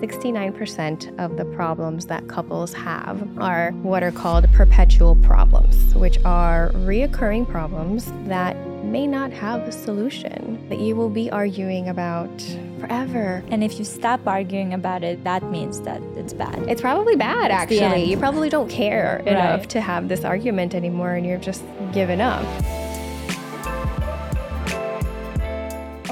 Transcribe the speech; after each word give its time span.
69% 0.00 1.18
of 1.18 1.36
the 1.36 1.44
problems 1.44 2.06
that 2.06 2.28
couples 2.28 2.72
have 2.74 3.26
are 3.38 3.70
what 3.82 4.02
are 4.02 4.12
called 4.12 4.50
perpetual 4.52 5.16
problems, 5.16 5.94
which 5.94 6.18
are 6.24 6.70
reoccurring 6.74 7.48
problems 7.48 8.10
that 8.26 8.56
may 8.84 9.06
not 9.06 9.32
have 9.32 9.62
a 9.62 9.72
solution 9.72 10.64
that 10.68 10.78
you 10.78 10.94
will 10.94 11.08
be 11.10 11.30
arguing 11.30 11.88
about 11.88 12.30
forever. 12.78 13.42
And 13.48 13.64
if 13.64 13.78
you 13.78 13.84
stop 13.84 14.20
arguing 14.26 14.74
about 14.74 15.02
it, 15.02 15.24
that 15.24 15.42
means 15.50 15.80
that 15.80 16.00
it's 16.14 16.32
bad. 16.32 16.58
It's 16.68 16.80
probably 16.80 17.16
bad, 17.16 17.46
It's 17.50 17.54
actually. 17.80 18.04
You 18.04 18.16
probably 18.16 18.48
don't 18.48 18.68
care 18.68 19.18
enough 19.26 19.60
Right. 19.60 19.70
to 19.70 19.80
have 19.80 20.08
this 20.08 20.24
argument 20.24 20.74
anymore 20.74 21.14
and 21.14 21.26
you're 21.26 21.38
just 21.38 21.64
given 21.92 22.20
up. 22.20 22.44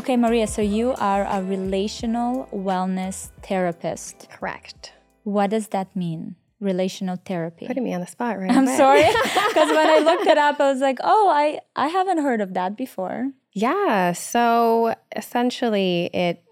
Okay, 0.04 0.18
Maria, 0.18 0.46
so 0.46 0.60
you 0.60 0.92
are 0.98 1.24
a 1.24 1.42
relational 1.42 2.46
wellness 2.52 3.30
therapist. 3.42 4.28
Correct. 4.28 4.92
What 5.22 5.48
does 5.48 5.68
that 5.68 5.96
mean? 5.96 6.36
Relational 6.60 7.16
therapy. 7.24 7.66
Putting 7.66 7.84
me 7.84 7.94
on 7.94 8.02
the 8.02 8.06
spot 8.06 8.38
right 8.38 8.50
I'm 8.50 8.66
away. 8.68 8.76
sorry. 8.76 9.00
Because 9.48 9.70
when 9.70 9.88
I 9.88 10.00
looked 10.00 10.26
it 10.26 10.36
up, 10.36 10.60
I 10.60 10.70
was 10.70 10.82
like, 10.82 10.98
oh, 11.02 11.30
I, 11.32 11.58
I 11.74 11.88
haven't 11.88 12.18
heard 12.18 12.42
of 12.42 12.52
that 12.52 12.76
before. 12.76 13.30
Yeah. 13.54 14.12
So 14.12 14.94
essentially, 15.16 16.10
it 16.12 16.44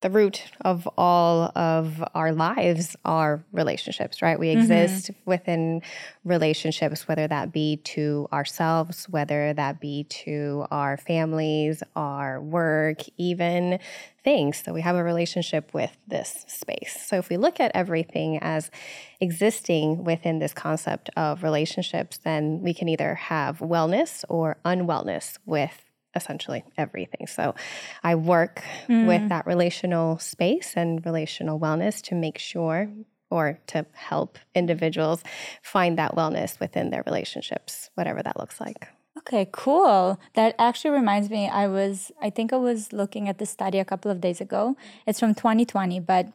the 0.00 0.10
root 0.10 0.44
of 0.62 0.88
all 0.96 1.52
of 1.54 2.02
our 2.14 2.32
lives 2.32 2.96
are 3.04 3.44
relationships, 3.52 4.22
right? 4.22 4.38
We 4.38 4.48
mm-hmm. 4.48 4.60
exist 4.60 5.10
within 5.26 5.82
relationships, 6.24 7.06
whether 7.06 7.28
that 7.28 7.52
be 7.52 7.76
to 7.76 8.26
ourselves, 8.32 9.06
whether 9.10 9.52
that 9.52 9.78
be 9.78 10.04
to 10.04 10.66
our 10.70 10.96
families, 10.96 11.82
our 11.96 12.40
work, 12.40 13.02
even 13.18 13.78
things. 14.24 14.62
So 14.64 14.72
we 14.72 14.80
have 14.80 14.96
a 14.96 15.04
relationship 15.04 15.74
with 15.74 15.94
this 16.08 16.44
space. 16.48 16.96
So 17.06 17.16
if 17.16 17.28
we 17.28 17.36
look 17.36 17.60
at 17.60 17.70
everything 17.74 18.38
as 18.38 18.70
existing 19.20 20.04
within 20.04 20.38
this 20.38 20.54
concept 20.54 21.10
of 21.16 21.42
relationships, 21.42 22.18
then 22.18 22.60
we 22.62 22.72
can 22.72 22.88
either 22.88 23.14
have 23.14 23.58
wellness 23.58 24.24
or 24.28 24.56
unwellness 24.64 25.38
with 25.44 25.89
essentially 26.14 26.64
everything. 26.76 27.26
So 27.26 27.54
I 28.02 28.14
work 28.14 28.62
with 28.88 29.22
mm. 29.22 29.28
that 29.28 29.46
relational 29.46 30.18
space 30.18 30.74
and 30.76 31.04
relational 31.04 31.60
wellness 31.60 32.02
to 32.04 32.14
make 32.14 32.38
sure 32.38 32.90
or 33.30 33.60
to 33.68 33.86
help 33.92 34.38
individuals 34.54 35.22
find 35.62 35.96
that 35.98 36.16
wellness 36.16 36.58
within 36.58 36.90
their 36.90 37.04
relationships, 37.06 37.90
whatever 37.94 38.22
that 38.22 38.38
looks 38.38 38.60
like. 38.60 38.88
Okay, 39.18 39.48
cool. 39.52 40.18
That 40.34 40.54
actually 40.58 40.92
reminds 40.92 41.30
me, 41.30 41.48
I 41.48 41.66
was, 41.66 42.10
I 42.20 42.30
think 42.30 42.52
I 42.52 42.56
was 42.56 42.92
looking 42.92 43.28
at 43.28 43.38
this 43.38 43.50
study 43.50 43.78
a 43.78 43.84
couple 43.84 44.10
of 44.10 44.20
days 44.20 44.40
ago. 44.40 44.76
It's 45.06 45.20
from 45.20 45.34
2020, 45.34 46.00
but 46.00 46.32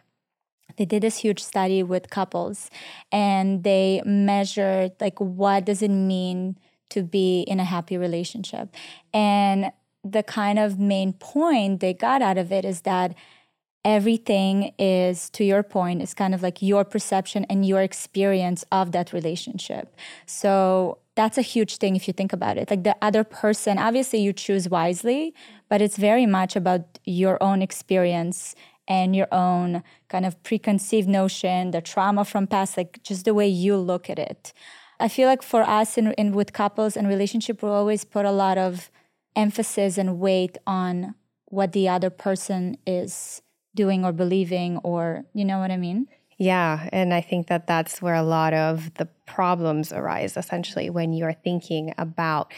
they 0.77 0.85
did 0.85 1.03
this 1.03 1.17
huge 1.17 1.41
study 1.41 1.83
with 1.83 2.09
couples 2.09 2.69
and 3.11 3.63
they 3.63 4.01
measured 4.05 4.93
like 4.99 5.19
what 5.19 5.65
does 5.65 5.81
it 5.81 5.91
mean 5.91 6.57
to 6.89 7.03
be 7.03 7.41
in 7.41 7.59
a 7.59 7.63
happy 7.63 7.97
relationship. 7.97 8.73
And 9.13 9.71
the 10.03 10.23
kind 10.23 10.59
of 10.59 10.79
main 10.79 11.13
point 11.13 11.79
they 11.79 11.93
got 11.93 12.21
out 12.21 12.37
of 12.37 12.51
it 12.51 12.63
is 12.63 12.81
that 12.81 13.15
everything 13.83 14.73
is 14.79 15.29
to 15.29 15.43
your 15.43 15.61
point 15.61 16.01
is 16.01 16.13
kind 16.13 16.33
of 16.33 16.41
like 16.41 16.61
your 16.61 16.83
perception 16.83 17.45
and 17.45 17.65
your 17.65 17.81
experience 17.81 18.65
of 18.71 18.91
that 18.91 19.13
relationship. 19.13 19.95
So 20.25 20.97
that's 21.15 21.37
a 21.37 21.43
huge 21.43 21.77
thing 21.77 21.95
if 21.95 22.07
you 22.07 22.13
think 22.13 22.33
about 22.33 22.57
it. 22.57 22.69
Like 22.69 22.83
the 22.83 22.95
other 23.01 23.23
person 23.23 23.77
obviously 23.77 24.19
you 24.19 24.33
choose 24.33 24.67
wisely 24.67 25.33
but 25.69 25.81
it's 25.81 25.97
very 25.97 26.25
much 26.25 26.55
about 26.55 26.99
your 27.05 27.41
own 27.41 27.61
experience 27.61 28.55
and 28.87 29.15
your 29.15 29.27
own 29.31 29.83
kind 30.09 30.25
of 30.25 30.41
preconceived 30.43 31.07
notion 31.07 31.71
the 31.71 31.81
trauma 31.81 32.25
from 32.25 32.47
past 32.47 32.77
like 32.77 33.01
just 33.03 33.25
the 33.25 33.33
way 33.33 33.47
you 33.47 33.75
look 33.77 34.09
at 34.09 34.19
it 34.19 34.53
i 34.99 35.07
feel 35.07 35.27
like 35.27 35.43
for 35.43 35.63
us 35.63 35.97
in, 35.97 36.11
in 36.13 36.33
with 36.33 36.53
couples 36.53 36.95
and 36.97 37.07
relationship 37.07 37.61
we 37.61 37.69
always 37.69 38.03
put 38.03 38.25
a 38.25 38.31
lot 38.31 38.57
of 38.57 38.89
emphasis 39.35 39.97
and 39.97 40.19
weight 40.19 40.57
on 40.65 41.15
what 41.45 41.71
the 41.71 41.87
other 41.87 42.09
person 42.09 42.77
is 42.85 43.41
doing 43.75 44.05
or 44.05 44.11
believing 44.11 44.77
or 44.79 45.25
you 45.33 45.45
know 45.45 45.59
what 45.59 45.71
i 45.71 45.77
mean 45.77 46.07
Yeah, 46.37 46.89
and 46.91 47.13
I 47.13 47.21
think 47.21 47.47
that 47.47 47.65
that's 47.65 48.01
where 48.01 48.15
a 48.15 48.23
lot 48.23 48.53
of 48.53 48.93
the 48.95 49.07
problems 49.25 49.93
arise 49.93 50.35
essentially 50.35 50.89
when 50.89 51.13
you're 51.13 51.31
thinking 51.31 51.93
about 51.97 52.51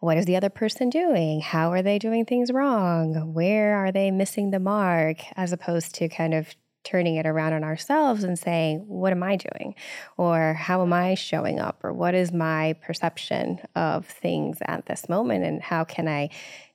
what 0.00 0.18
is 0.18 0.26
the 0.26 0.34
other 0.34 0.50
person 0.50 0.90
doing? 0.90 1.40
How 1.40 1.70
are 1.70 1.82
they 1.82 2.00
doing 2.00 2.24
things 2.24 2.50
wrong? 2.50 3.32
Where 3.32 3.76
are 3.76 3.92
they 3.92 4.10
missing 4.10 4.50
the 4.50 4.58
mark? 4.58 5.18
As 5.36 5.52
opposed 5.52 5.94
to 5.96 6.08
kind 6.08 6.34
of 6.34 6.56
turning 6.84 7.16
it 7.16 7.26
around 7.26 7.52
on 7.52 7.64
ourselves 7.64 8.24
and 8.24 8.38
saying, 8.38 8.84
what 8.86 9.12
am 9.12 9.22
I 9.22 9.36
doing? 9.36 9.74
Or 10.16 10.54
how 10.54 10.82
am 10.82 10.92
I 10.92 11.14
showing 11.14 11.60
up? 11.60 11.78
Or 11.82 11.92
what 11.92 12.14
is 12.14 12.32
my 12.32 12.74
perception 12.82 13.60
of 13.76 14.06
things 14.06 14.58
at 14.66 14.86
this 14.86 15.08
moment? 15.08 15.44
And 15.44 15.62
how 15.62 15.84
can 15.84 16.08
I 16.08 16.30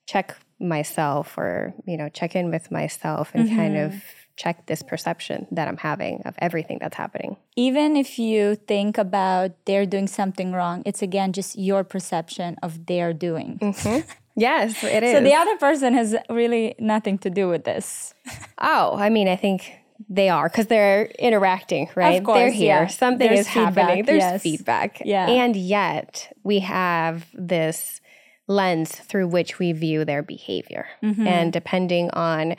check 0.05 0.37
myself 0.59 1.37
or, 1.37 1.73
you 1.85 1.97
know, 1.97 2.09
check 2.09 2.35
in 2.35 2.49
with 2.49 2.71
myself 2.71 3.31
and 3.33 3.49
kind 3.49 3.77
of 3.77 3.91
mm-hmm. 3.91 3.99
check 4.37 4.65
this 4.65 4.81
perception 4.81 5.45
that 5.51 5.67
I'm 5.67 5.77
having 5.77 6.21
of 6.25 6.33
everything 6.39 6.79
that's 6.79 6.95
happening. 6.95 7.37
even 7.55 7.95
if 7.95 8.17
you 8.17 8.55
think 8.55 8.97
about 8.97 9.51
they're 9.65 9.85
doing 9.85 10.07
something 10.07 10.51
wrong 10.53 10.81
it's 10.85 11.01
again 11.03 11.31
just 11.33 11.57
your 11.57 11.83
perception 11.83 12.55
of 12.63 12.87
their 12.87 13.13
doing 13.13 13.59
mm-hmm. 13.61 14.09
Yes, 14.39 14.83
it 14.83 15.03
is. 15.03 15.13
so 15.13 15.21
the 15.21 15.33
other 15.33 15.57
person 15.57 15.95
has 15.95 16.15
really 16.29 16.75
nothing 16.77 17.17
to 17.19 17.29
do 17.29 17.49
with 17.49 17.63
this 17.63 18.13
Oh, 18.59 18.95
I 18.97 19.09
mean, 19.09 19.27
I 19.27 19.35
think 19.35 19.71
they 20.09 20.29
are 20.29 20.47
because 20.49 20.67
they're 20.67 21.05
interacting, 21.19 21.89
right? 21.95 22.23
course, 22.23 22.37
they're 22.37 22.51
here. 22.51 22.81
yeah. 22.81 22.87
Something 22.87 23.27
There's 23.27 23.41
is 23.41 23.47
happening. 23.47 24.05
There's 24.05 24.19
yes. 24.19 24.41
feedback. 24.41 25.01
Yeah. 25.03 25.27
And 25.27 25.55
yet 25.55 26.31
we 26.43 26.59
have 26.59 27.25
this 27.33 28.01
lens 28.47 28.91
through 28.91 29.27
which 29.27 29.59
we 29.59 29.73
view 29.73 30.05
their 30.05 30.23
behavior. 30.23 30.87
Mm-hmm. 31.03 31.27
And 31.27 31.53
depending 31.53 32.09
on 32.11 32.55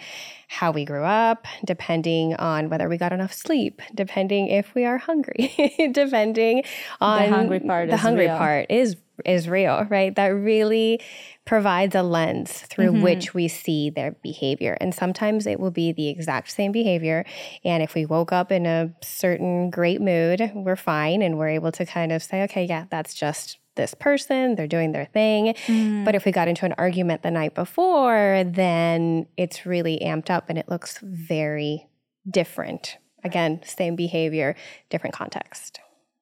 how 0.49 0.71
we 0.71 0.85
grew 0.85 1.05
up, 1.05 1.47
depending 1.65 2.35
on 2.37 2.69
whether 2.69 2.89
we 2.89 2.97
got 2.97 3.13
enough 3.13 3.33
sleep, 3.33 3.81
depending 3.95 4.49
if 4.49 4.75
we 4.75 4.85
are 4.85 4.99
hungry, 4.99 5.53
depending 5.93 6.65
on 7.01 7.23
the 7.23 7.29
hungry 7.29 7.61
part 7.61 7.89
the 7.89 7.95
is 7.95 8.01
hungry 8.01 8.27
real. 8.27 8.37
part 8.37 8.67
is 8.71 8.97
is 9.25 9.49
real, 9.49 9.85
right? 9.91 10.15
That 10.15 10.29
really 10.29 11.01
provides 11.45 11.95
a 11.95 12.03
lens 12.03 12.53
through 12.53 12.93
Mm-hmm. 12.93 13.03
which 13.03 13.35
we 13.35 13.49
see 13.49 13.91
their 13.91 14.13
behavior. 14.23 14.77
And 14.81 14.95
sometimes 14.95 15.47
it 15.47 15.59
will 15.59 15.71
be 15.73 15.93
the 15.93 16.09
exact 16.09 16.51
same 16.51 16.71
behavior. 16.71 17.25
And 17.65 17.83
if 17.83 17.95
we 17.95 18.07
woke 18.07 18.33
up 18.33 18.53
in 18.53 18.65
a 18.65 18.95
certain 19.03 19.71
great 19.71 20.01
mood, 20.01 20.53
we're 20.55 20.77
fine 20.77 21.21
and 21.23 21.37
we're 21.37 21.49
able 21.49 21.73
to 21.73 21.85
kind 21.85 22.13
of 22.13 22.23
say, 22.23 22.43
okay, 22.45 22.65
yeah, 22.65 22.85
that's 22.91 23.13
just 23.13 23.59
this 23.79 23.95
person, 23.95 24.57
they're 24.57 24.67
doing 24.67 24.93
their 24.93 25.07
thing. 25.07 25.55
Mm. 25.67 26.05
But 26.05 26.15
if 26.15 26.27
we 26.27 26.33
got 26.33 26.49
into 26.49 26.67
an 26.67 26.75
argument 26.77 27.23
the 27.23 27.31
night 27.31 27.55
before, 27.55 28.45
then 28.47 29.27
it's 29.39 29.65
really 29.65 29.99
amped 30.05 30.29
up 30.29 30.51
and 30.51 30.59
it 30.59 30.69
looks 30.69 30.99
very 31.03 31.89
different. 32.31 32.99
Again, 33.25 33.61
same 33.65 33.97
behavior, 33.97 34.55
different 34.91 35.15
context. 35.15 35.81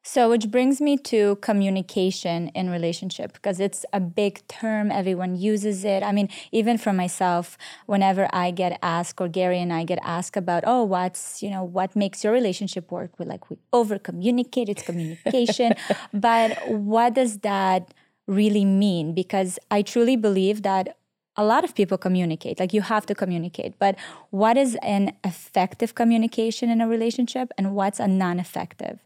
So, 0.09 0.31
which 0.31 0.53
brings 0.53 0.81
me 0.81 0.97
to 0.99 1.35
communication 1.43 2.47
in 2.51 2.71
relationship 2.71 3.33
because 3.33 3.59
it's 3.59 3.85
a 3.93 3.99
big 3.99 4.47
term. 4.47 4.93
Everyone 4.93 5.35
uses 5.35 5.85
it. 5.85 6.05
I 6.05 6.13
mean, 6.13 6.29
even 6.53 6.79
for 6.79 6.93
myself, 6.93 7.59
whenever 7.87 8.29
I 8.33 8.53
get 8.53 8.79
asked, 8.83 9.21
or 9.21 9.27
Gary 9.27 9.59
and 9.59 9.73
I 9.73 9.83
get 9.83 9.99
asked 10.03 10.37
about, 10.37 10.63
oh, 10.65 10.85
what's 10.85 11.43
you 11.43 11.51
know 11.51 11.65
what 11.65 11.97
makes 11.97 12.23
your 12.23 12.33
relationship 12.33 12.93
work? 12.93 13.19
We 13.19 13.25
like 13.27 13.51
we 13.51 13.59
over 13.73 13.99
communicate. 13.99 14.69
It's 14.69 14.85
communication, 14.85 15.73
but 16.15 16.57
what 16.69 17.15
does 17.15 17.39
that 17.39 17.93
really 18.29 18.65
mean? 18.65 19.13
Because 19.13 19.59
I 19.73 19.83
truly 19.83 20.15
believe 20.15 20.63
that 20.63 20.97
a 21.37 21.45
lot 21.45 21.65
of 21.65 21.75
people 21.75 21.99
communicate 21.99 22.59
like 22.59 22.73
you 22.73 22.81
have 22.81 23.05
to 23.05 23.15
communicate 23.15 23.79
but 23.79 23.95
what 24.31 24.57
is 24.57 24.75
an 24.81 25.13
effective 25.23 25.95
communication 25.95 26.71
in 26.71 26.81
a 26.81 26.89
relationship 26.89 27.53
and 27.59 27.75
what's 27.75 28.01
a 28.01 28.09
non-effective 28.09 29.01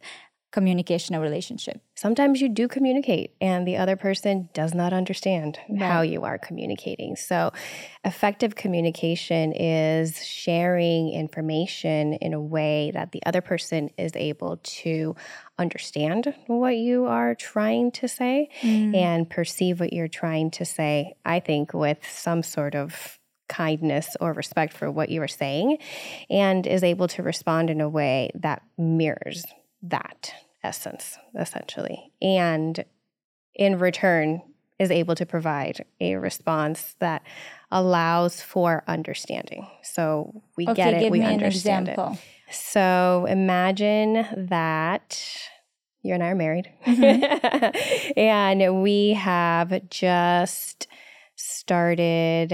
communication 0.53 1.15
a 1.15 1.21
relationship. 1.21 1.81
Sometimes 1.95 2.41
you 2.41 2.49
do 2.49 2.67
communicate 2.67 3.35
and 3.41 3.67
the 3.67 3.77
other 3.77 3.95
person 3.95 4.49
does 4.53 4.75
not 4.75 4.93
understand 4.93 5.59
how 5.79 6.03
you 6.03 6.25
are 6.25 6.39
communicating. 6.39 7.15
So, 7.15 7.53
effective 8.05 8.57
communication 8.57 9.53
is 9.53 10.25
sharing 10.25 11.13
information 11.13 12.15
in 12.15 12.35
a 12.35 12.41
way 12.41 12.91
that 12.95 13.13
the 13.13 13.23
other 13.27 13.41
person 13.41 13.91
is 13.97 14.13
able 14.17 14.59
to 14.63 15.15
understand 15.59 16.35
what 16.47 16.77
you 16.77 17.05
are 17.05 17.35
trying 17.35 17.93
to 17.93 18.09
say 18.09 18.49
mm. 18.63 18.97
and 18.97 19.29
perceive 19.29 19.79
what 19.79 19.93
you're 19.93 20.09
trying 20.09 20.51
to 20.53 20.65
say, 20.65 21.15
I 21.25 21.41
think, 21.41 21.75
with 21.75 21.99
some 22.11 22.43
sort 22.43 22.75
of 22.75 23.19
kindness 23.49 24.17
or 24.21 24.33
respect 24.33 24.73
for 24.73 24.91
what 24.91 25.11
you 25.11 25.21
are 25.23 25.29
saying 25.29 25.77
and 26.31 26.67
is 26.67 26.85
able 26.85 27.09
to 27.09 27.23
respond 27.23 27.69
in 27.69 27.81
a 27.81 27.89
way 27.89 28.31
that 28.35 28.63
mirrors 28.79 29.45
that 29.83 30.35
essence, 30.63 31.19
essentially. 31.39 32.13
And 32.21 32.85
in 33.55 33.79
return, 33.79 34.43
is 34.81 34.91
able 34.91 35.15
to 35.15 35.27
provide 35.27 35.85
a 36.01 36.17
response 36.17 36.97
that 37.01 37.23
allows 37.71 38.41
for 38.41 38.83
understanding. 38.89 39.69
So 39.83 40.43
we 40.57 40.67
okay 40.67 40.75
get 40.75 41.03
it, 41.03 41.13
we 41.13 41.21
understand 41.21 41.89
it. 41.89 41.99
So 42.51 43.27
imagine 43.29 44.27
that 44.49 45.23
you 46.03 46.15
and 46.15 46.23
I 46.23 46.29
are 46.29 46.35
married, 46.35 46.73
mm-hmm. 46.87 48.13
and 48.19 48.83
we 48.83 49.13
have 49.13 49.91
just 49.91 50.89
started 51.37 52.49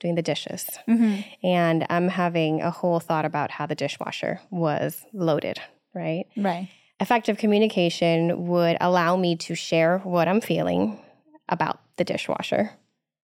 doing 0.00 0.14
the 0.14 0.22
dishes. 0.22 0.68
Mm-hmm. 0.86 1.46
And 1.46 1.86
I'm 1.88 2.08
having 2.08 2.60
a 2.60 2.70
whole 2.70 3.00
thought 3.00 3.24
about 3.24 3.50
how 3.50 3.64
the 3.64 3.74
dishwasher 3.74 4.40
was 4.50 5.02
loaded, 5.14 5.60
right? 5.94 6.26
Right. 6.36 6.68
Effective 7.00 7.38
communication 7.38 8.46
would 8.46 8.76
allow 8.80 9.16
me 9.16 9.36
to 9.36 9.54
share 9.54 9.98
what 9.98 10.28
I'm 10.28 10.40
feeling 10.40 11.00
about 11.48 11.80
the 11.96 12.04
dishwasher, 12.04 12.70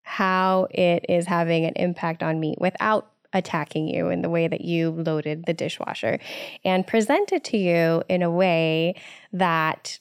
how 0.03 0.67
it 0.71 1.07
is 1.09 1.27
having 1.27 1.65
an 1.65 1.75
impact 1.77 2.23
on 2.23 2.41
me 2.41 2.57
without 2.59 3.11
attacking 3.33 3.89
you 3.89 4.09
in 4.09 4.23
the 4.23 4.29
way 4.29 4.49
that 4.49 4.63
you 4.63 4.91
loaded 4.91 5.45
the 5.47 5.53
dishwasher 5.53 6.19
and 6.65 6.87
present 6.87 7.31
it 7.33 7.45
to 7.45 7.59
you 7.59 8.03
in 8.09 8.23
a 8.23 8.31
way 8.31 8.95
that 9.33 9.99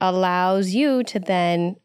allows 0.00 0.70
you 0.70 1.02
to 1.04 1.18
then 1.18 1.76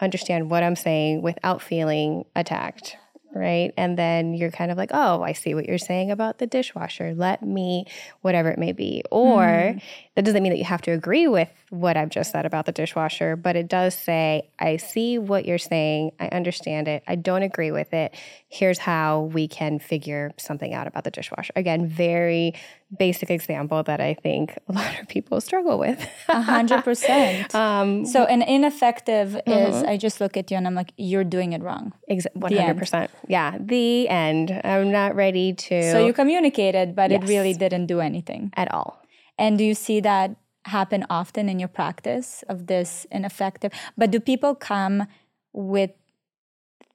understand 0.00 0.50
what 0.50 0.62
I'm 0.62 0.76
saying 0.76 1.22
without 1.22 1.62
feeling 1.62 2.24
attacked 2.34 2.96
right? 3.36 3.72
And 3.76 3.98
then 3.98 4.34
you're 4.34 4.50
kind 4.50 4.70
of 4.70 4.78
like, 4.78 4.90
oh, 4.92 5.22
I 5.22 5.32
see 5.32 5.54
what 5.54 5.66
you're 5.66 5.78
saying 5.78 6.10
about 6.10 6.38
the 6.38 6.46
dishwasher. 6.46 7.14
Let 7.14 7.42
me, 7.42 7.86
whatever 8.22 8.50
it 8.50 8.58
may 8.58 8.72
be. 8.72 9.02
Or 9.10 9.42
mm. 9.42 9.82
That 10.16 10.24
doesn't 10.24 10.42
mean 10.42 10.50
that 10.50 10.58
you 10.58 10.64
have 10.64 10.80
to 10.82 10.92
agree 10.92 11.28
with 11.28 11.50
what 11.68 11.98
I've 11.98 12.08
just 12.08 12.32
said 12.32 12.46
about 12.46 12.64
the 12.64 12.72
dishwasher, 12.72 13.36
but 13.36 13.54
it 13.54 13.68
does 13.68 13.94
say, 13.94 14.48
I 14.58 14.78
see 14.78 15.18
what 15.18 15.44
you're 15.44 15.58
saying. 15.58 16.12
I 16.18 16.28
understand 16.28 16.88
it. 16.88 17.02
I 17.06 17.16
don't 17.16 17.42
agree 17.42 17.70
with 17.70 17.92
it. 17.92 18.14
Here's 18.48 18.78
how 18.78 19.30
we 19.34 19.46
can 19.46 19.78
figure 19.78 20.32
something 20.38 20.72
out 20.72 20.86
about 20.86 21.04
the 21.04 21.10
dishwasher. 21.10 21.52
Again, 21.54 21.86
very 21.86 22.54
basic 22.98 23.30
example 23.30 23.82
that 23.82 24.00
I 24.00 24.14
think 24.14 24.56
a 24.68 24.72
lot 24.72 24.98
of 25.00 25.06
people 25.08 25.38
struggle 25.42 25.78
with. 25.78 26.08
A 26.28 26.40
hundred 26.40 26.82
percent. 26.82 27.54
Um, 27.66 28.06
so 28.06 28.24
an 28.24 28.42
ineffective 28.42 29.30
mm-hmm. 29.30 29.50
is 29.50 29.82
I 29.82 29.96
just 29.96 30.20
look 30.20 30.36
at 30.36 30.50
you 30.50 30.56
and 30.56 30.66
I'm 30.66 30.74
like, 30.74 30.92
you're 30.96 31.24
doing 31.24 31.52
it 31.52 31.62
wrong. 31.62 31.92
One 32.34 32.54
hundred 32.54 32.78
percent. 32.78 33.10
Yeah, 33.28 33.56
the 33.58 34.08
end. 34.08 34.60
I'm 34.64 34.92
not 34.92 35.14
ready 35.14 35.52
to. 35.52 35.90
So 35.90 36.06
you 36.06 36.12
communicated, 36.12 36.94
but 36.94 37.10
yes. 37.10 37.22
it 37.22 37.28
really 37.28 37.54
didn't 37.54 37.86
do 37.86 38.00
anything 38.00 38.52
at 38.56 38.72
all. 38.72 39.02
And 39.38 39.58
do 39.58 39.64
you 39.64 39.74
see 39.74 40.00
that 40.00 40.36
happen 40.64 41.06
often 41.08 41.48
in 41.48 41.58
your 41.58 41.68
practice 41.68 42.42
of 42.48 42.66
this 42.66 43.06
ineffective? 43.10 43.72
But 43.96 44.10
do 44.10 44.20
people 44.20 44.54
come 44.54 45.06
with 45.52 45.90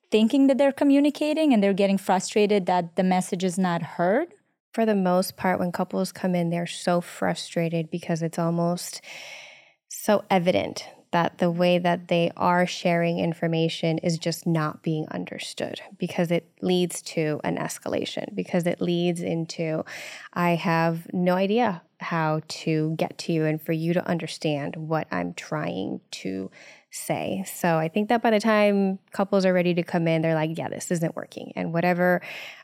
thinking 0.09 0.47
that 0.47 0.57
they're 0.57 0.71
communicating 0.71 1.53
and 1.53 1.63
they're 1.63 1.73
getting 1.73 1.97
frustrated 1.97 2.65
that 2.65 2.95
the 2.95 3.03
message 3.03 3.43
is 3.43 3.57
not 3.57 3.81
heard? 3.81 4.33
for 4.71 4.85
the 4.85 4.95
most 4.95 5.35
part, 5.35 5.59
when 5.59 5.71
couples 5.71 6.11
come 6.11 6.33
in, 6.33 6.49
they're 6.49 6.65
so 6.65 7.01
frustrated 7.01 7.91
because 7.91 8.21
it's 8.21 8.39
almost 8.39 9.01
so 9.89 10.23
evident 10.29 10.85
that 11.11 11.37
the 11.37 11.51
way 11.51 11.77
that 11.77 12.07
they 12.07 12.31
are 12.37 12.65
sharing 12.65 13.19
information 13.19 13.97
is 13.99 14.17
just 14.17 14.47
not 14.47 14.81
being 14.81 15.07
understood 15.09 15.81
because 15.97 16.31
it 16.31 16.47
leads 16.61 17.01
to 17.01 17.39
an 17.43 17.57
escalation, 17.57 18.33
because 18.33 18.65
it 18.65 18.81
leads 18.81 19.21
into, 19.21 19.83
I 20.33 20.51
have 20.51 21.07
no 21.13 21.35
idea 21.35 21.81
how 21.99 22.41
to 22.47 22.95
get 22.97 23.17
to 23.17 23.33
you 23.33 23.45
and 23.45 23.61
for 23.61 23.73
you 23.73 23.93
to 23.93 24.07
understand 24.07 24.75
what 24.75 25.07
I'm 25.11 25.33
trying 25.33 26.01
to 26.11 26.49
say. 26.89 27.43
So 27.47 27.77
I 27.77 27.87
think 27.87 28.09
that 28.09 28.21
by 28.21 28.31
the 28.31 28.39
time 28.39 28.99
couples 29.11 29.45
are 29.45 29.53
ready 29.53 29.73
to 29.75 29.83
come 29.83 30.07
in, 30.07 30.21
they're 30.21 30.35
like, 30.35 30.57
yeah, 30.57 30.67
this 30.67 30.91
isn't 30.91 31.15
working. 31.15 31.53
And 31.55 31.73
whatever 31.73 32.21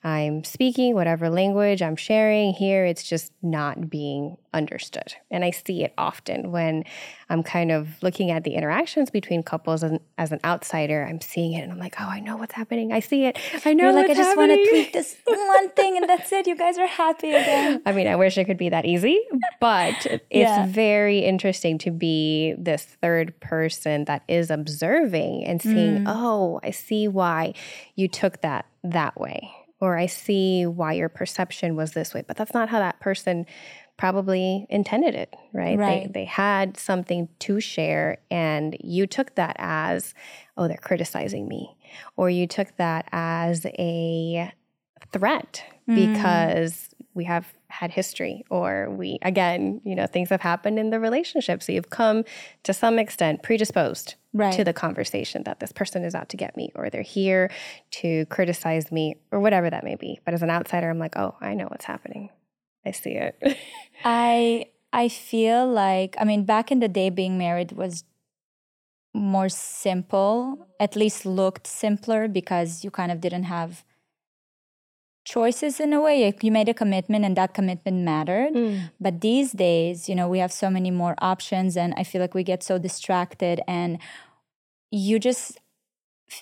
I'm 0.07 0.45
speaking, 0.45 0.95
whatever 0.95 1.29
language 1.29 1.81
I'm 1.81 1.97
sharing 1.97 2.53
here, 2.53 2.85
it's 2.85 3.03
just 3.03 3.33
not 3.41 3.89
being 3.89 4.37
understood. 4.53 5.13
And 5.29 5.43
I 5.43 5.51
see 5.51 5.83
it 5.83 5.93
often 5.97 6.53
when 6.53 6.85
I'm 7.29 7.43
kind 7.43 7.73
of 7.73 8.01
looking 8.01 8.31
at 8.31 8.45
the 8.45 8.53
interactions 8.53 9.09
between 9.09 9.43
couples 9.43 9.83
and 9.83 9.99
as 10.17 10.31
an 10.31 10.39
outsider, 10.45 11.05
I'm 11.05 11.19
seeing 11.19 11.51
it 11.51 11.63
and 11.63 11.73
I'm 11.73 11.77
like, 11.77 11.95
oh, 11.99 12.07
I 12.07 12.21
know 12.21 12.37
what's 12.37 12.53
happening. 12.53 12.93
I 12.93 13.01
see 13.01 13.25
it. 13.25 13.37
I 13.65 13.73
know 13.73 13.83
You're 13.83 13.91
like, 13.91 14.09
I 14.09 14.13
just 14.13 14.37
want 14.37 14.53
to 14.53 14.69
tweak 14.69 14.93
this 14.93 15.17
one 15.25 15.69
thing 15.71 15.97
and 15.97 16.07
that's 16.07 16.31
it. 16.31 16.47
You 16.47 16.55
guys 16.55 16.77
are 16.77 16.87
happy 16.87 17.31
again. 17.31 17.81
I 17.85 17.91
mean, 17.91 18.07
I 18.07 18.15
wish 18.15 18.37
it 18.37 18.45
could 18.45 18.57
be 18.57 18.69
that 18.69 18.85
easy, 18.85 19.19
but 19.59 20.05
it's 20.05 20.29
yeah. 20.31 20.67
very 20.67 21.19
interesting 21.19 21.77
to 21.79 21.91
be 21.91 22.55
this 22.57 22.85
third 23.01 23.37
person 23.41 24.05
that 24.05 24.23
is 24.29 24.51
observing 24.51 25.43
and 25.43 25.61
seeing, 25.61 26.05
mm. 26.05 26.05
oh, 26.07 26.61
I 26.63 26.71
see 26.71 27.09
why 27.09 27.55
you 27.95 28.07
took 28.07 28.39
that 28.39 28.67
that 28.85 29.19
way. 29.19 29.51
Or 29.79 29.97
I 29.97 30.07
see 30.07 30.65
why 30.65 30.93
your 30.93 31.09
perception 31.09 31.75
was 31.75 31.91
this 31.91 32.13
way, 32.13 32.23
but 32.27 32.37
that's 32.37 32.53
not 32.53 32.69
how 32.69 32.79
that 32.79 32.99
person 32.99 33.45
probably 33.97 34.65
intended 34.69 35.15
it, 35.15 35.35
right? 35.53 35.77
right. 35.77 36.11
They, 36.13 36.21
they 36.21 36.25
had 36.25 36.77
something 36.77 37.29
to 37.39 37.59
share, 37.59 38.19
and 38.29 38.77
you 38.83 39.07
took 39.07 39.35
that 39.35 39.55
as, 39.59 40.13
oh, 40.55 40.67
they're 40.67 40.77
criticizing 40.77 41.47
me. 41.47 41.75
Or 42.15 42.29
you 42.29 42.47
took 42.47 42.75
that 42.77 43.07
as 43.11 43.65
a 43.65 44.51
threat 45.11 45.63
mm. 45.89 46.11
because 46.11 46.89
we 47.13 47.25
have 47.25 47.51
had 47.69 47.91
history, 47.91 48.43
or 48.49 48.89
we, 48.89 49.19
again, 49.21 49.81
you 49.83 49.95
know, 49.95 50.07
things 50.07 50.29
have 50.29 50.41
happened 50.41 50.79
in 50.79 50.89
the 50.89 50.99
relationship. 50.99 51.61
So 51.61 51.71
you've 51.71 51.89
come 51.89 52.23
to 52.63 52.73
some 52.73 52.97
extent 52.97 53.43
predisposed 53.43 54.15
right. 54.33 54.53
to 54.53 54.63
the 54.63 54.73
conversation 54.73 55.43
that 55.43 55.59
this 55.59 55.71
person 55.71 56.03
is 56.03 56.15
out 56.15 56.29
to 56.29 56.37
get 56.37 56.55
me, 56.55 56.71
or 56.75 56.89
they're 56.89 57.01
here 57.01 57.51
to 57.91 58.25
criticize 58.27 58.91
me, 58.91 59.17
or 59.31 59.39
whatever 59.39 59.69
that 59.69 59.83
may 59.83 59.95
be. 59.95 60.19
But 60.23 60.33
as 60.33 60.41
an 60.43 60.49
outsider, 60.49 60.89
I'm 60.89 60.99
like, 60.99 61.17
oh, 61.17 61.35
I 61.41 61.53
know 61.53 61.65
what's 61.65 61.85
happening. 61.85 62.29
I 62.85 62.91
see 62.91 63.11
it. 63.11 63.57
I 64.05 64.67
I 64.93 65.09
feel 65.09 65.67
like 65.67 66.15
I 66.19 66.23
mean 66.23 66.45
back 66.45 66.71
in 66.71 66.79
the 66.79 66.87
day 66.87 67.09
being 67.09 67.37
married 67.37 67.73
was 67.73 68.03
more 69.13 69.49
simple, 69.49 70.67
at 70.79 70.95
least 70.95 71.25
looked 71.25 71.67
simpler 71.67 72.27
because 72.27 72.83
you 72.83 72.91
kind 72.91 73.11
of 73.11 73.19
didn't 73.19 73.43
have 73.43 73.83
choices 75.27 75.79
in 75.79 75.91
a 75.91 75.99
way. 75.99 76.33
You 76.41 76.51
made 76.51 76.69
a 76.69 76.73
commitment 76.73 77.25
and 77.25 77.35
that 77.35 77.53
commitment 77.53 77.97
mattered. 77.97 78.53
Mm. 78.53 78.91
But 78.99 79.19
these 79.21 79.51
days, 79.51 80.07
you 80.07 80.15
know, 80.15 80.27
we 80.29 80.39
have 80.39 80.53
so 80.53 80.69
many 80.69 80.89
more 80.89 81.15
options 81.19 81.75
and 81.75 81.93
I 81.97 82.03
feel 82.03 82.21
like 82.21 82.33
we 82.33 82.43
get 82.43 82.63
so 82.63 82.77
distracted 82.77 83.61
and 83.67 83.99
you 84.89 85.19
just 85.19 85.59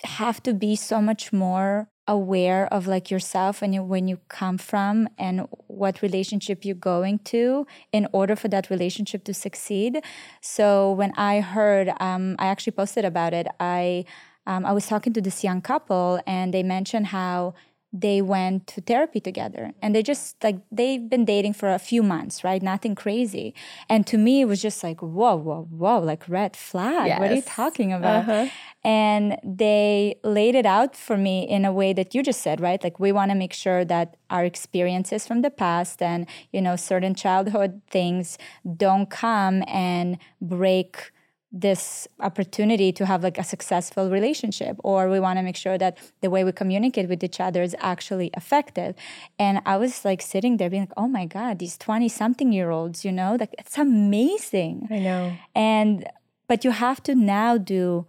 have 0.04 0.42
to 0.44 0.54
be 0.54 0.76
so 0.76 1.02
much 1.02 1.34
more 1.34 1.90
aware 2.08 2.72
of 2.72 2.86
like 2.86 3.10
yourself 3.10 3.64
and 3.64 3.74
you, 3.74 3.82
when 3.82 4.08
you 4.08 4.20
come 4.28 4.58
from 4.60 5.10
and 5.18 5.48
what 5.66 6.04
relationship 6.04 6.64
you're 6.64 6.76
going 6.76 7.18
to 7.20 7.66
in 7.92 8.08
order 8.12 8.36
for 8.36 8.48
that 8.48 8.70
relationship 8.70 9.24
to 9.24 9.34
succeed 9.34 10.04
so 10.40 10.92
when 10.92 11.12
i 11.18 11.40
heard 11.40 11.92
um, 12.00 12.36
i 12.38 12.46
actually 12.46 12.72
posted 12.72 13.04
about 13.04 13.34
it 13.34 13.48
i 13.60 14.06
um, 14.46 14.64
i 14.68 14.72
was 14.72 14.86
talking 14.86 15.14
to 15.14 15.22
this 15.22 15.44
young 15.44 15.62
couple 15.62 16.22
and 16.28 16.54
they 16.54 16.62
mentioned 16.62 17.08
how 17.08 17.56
they 17.94 18.22
went 18.22 18.68
to 18.68 18.82
therapy 18.82 19.20
together. 19.20 19.72
And 19.82 19.96
they 19.96 20.04
just 20.04 20.44
like 20.44 20.58
they've 20.72 21.10
been 21.10 21.26
dating 21.26 21.54
for 21.54 21.70
a 21.70 21.80
few 21.80 22.04
months 22.04 22.44
right? 22.44 22.62
Nothing 22.62 22.96
crazy. 22.96 23.54
And 23.90 24.06
to 24.08 24.18
me 24.18 24.42
it 24.42 24.46
was 24.46 24.62
just 24.62 24.84
like 24.84 25.02
whoa 25.02 25.36
whoa 25.36 25.68
whoa 25.70 26.00
like 26.00 26.28
red 26.28 26.56
flag. 26.56 27.08
Yes. 27.08 27.20
what 27.20 27.32
are 27.32 27.36
you 27.36 27.42
talking 27.42 27.94
about? 27.94 28.30
Uh-huh. 28.30 28.48
and 28.84 29.38
they 29.44 30.16
laid 30.24 30.56
it 30.56 30.66
out 30.66 30.96
for 30.96 31.18
me 31.18 31.48
in 31.48 31.66
a 31.66 31.74
way 31.74 31.94
that 31.94 32.14
you 32.14 32.22
just 32.24 32.42
said 32.42 32.60
right? 32.60 32.84
Like 32.84 33.00
we 33.00 33.12
want 33.12 33.32
to 33.32 33.36
make 33.36 33.54
sure 33.54 33.86
that 33.86 34.18
our 34.30 34.44
experiences 34.44 35.26
from 35.28 35.42
the 35.42 35.50
past 35.52 36.02
and 36.02 36.28
you 36.52 36.62
know 36.62 36.76
certain 36.76 37.16
childhood 37.16 37.82
things 37.90 38.38
don't 38.76 39.10
come 39.10 39.64
and 39.68 40.18
break 40.42 41.12
this 41.56 42.06
opportunity 42.20 42.92
to 42.92 43.06
have 43.06 43.24
like 43.24 43.38
a 43.38 43.44
successful 43.44 44.10
relationship 44.10 44.76
or 44.84 45.10
we 45.10 45.22
want 45.22 45.40
to 45.40 45.44
make 45.44 45.56
sure 45.56 45.78
that 45.78 45.98
the 46.20 46.30
way 46.30 46.44
we 46.44 46.52
communicate 46.52 47.08
with 47.08 47.24
each 47.24 47.40
other 47.40 47.64
is 47.64 47.74
actually 47.80 48.30
effective. 48.36 48.94
And 49.40 49.62
i 49.66 49.78
was 49.78 50.04
like 50.04 50.22
sitting 50.22 50.58
there 50.58 50.70
being 50.70 50.84
like 50.84 50.98
oh 50.98 51.08
my 51.08 51.26
god 51.26 51.60
these 51.60 51.78
20 51.78 52.10
something 52.10 52.52
year 52.52 52.72
olds 52.72 53.06
you 53.06 53.12
know 53.12 53.38
like 53.40 53.56
it's 53.58 53.78
amazing. 53.78 54.88
I 54.92 55.00
know. 55.00 55.38
And 55.56 56.06
but 56.50 56.66
you 56.66 56.72
have 56.72 57.02
to 57.04 57.16
now 57.16 57.58
do 57.58 58.06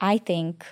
i 0.00 0.18
think 0.18 0.66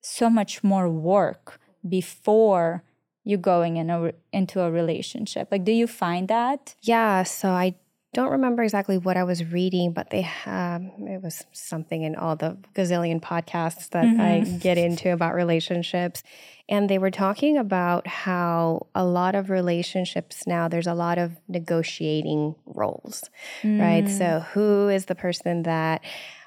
so 0.00 0.30
much 0.30 0.64
more 0.64 0.88
work 0.88 1.60
before 1.86 2.82
you 3.22 3.36
going 3.36 3.76
in 3.76 3.90
a, 3.90 4.12
into 4.32 4.62
a 4.62 4.70
relationship. 4.70 5.48
Like 5.50 5.64
do 5.64 5.72
you 5.72 5.86
find 5.86 6.26
that? 6.28 6.74
Yeah 6.80 7.22
so 7.24 7.50
i 7.50 7.74
don't 8.12 8.30
remember 8.30 8.62
exactly 8.62 8.98
what 8.98 9.16
I 9.16 9.24
was 9.24 9.44
reading, 9.44 9.92
but 9.92 10.10
they 10.10 10.22
have 10.22 10.82
it 10.82 11.22
was 11.22 11.44
something 11.52 12.02
in 12.02 12.16
all 12.16 12.34
the 12.34 12.58
gazillion 12.74 13.20
podcasts 13.20 13.90
that 13.90 14.04
mm-hmm. 14.04 14.20
I 14.20 14.58
get 14.58 14.78
into 14.78 15.12
about 15.12 15.34
relationships. 15.34 16.22
And 16.70 16.88
they 16.88 16.98
were 16.98 17.10
talking 17.10 17.58
about 17.58 18.06
how 18.06 18.86
a 18.94 19.04
lot 19.04 19.34
of 19.34 19.50
relationships 19.50 20.46
now, 20.46 20.68
there's 20.68 20.86
a 20.86 20.94
lot 20.94 21.18
of 21.18 21.32
negotiating 21.48 22.54
roles, 22.64 23.24
mm. 23.62 23.80
right? 23.80 24.08
So, 24.08 24.40
who 24.52 24.88
is 24.88 25.06
the 25.06 25.16
person 25.16 25.64
that 25.64 26.02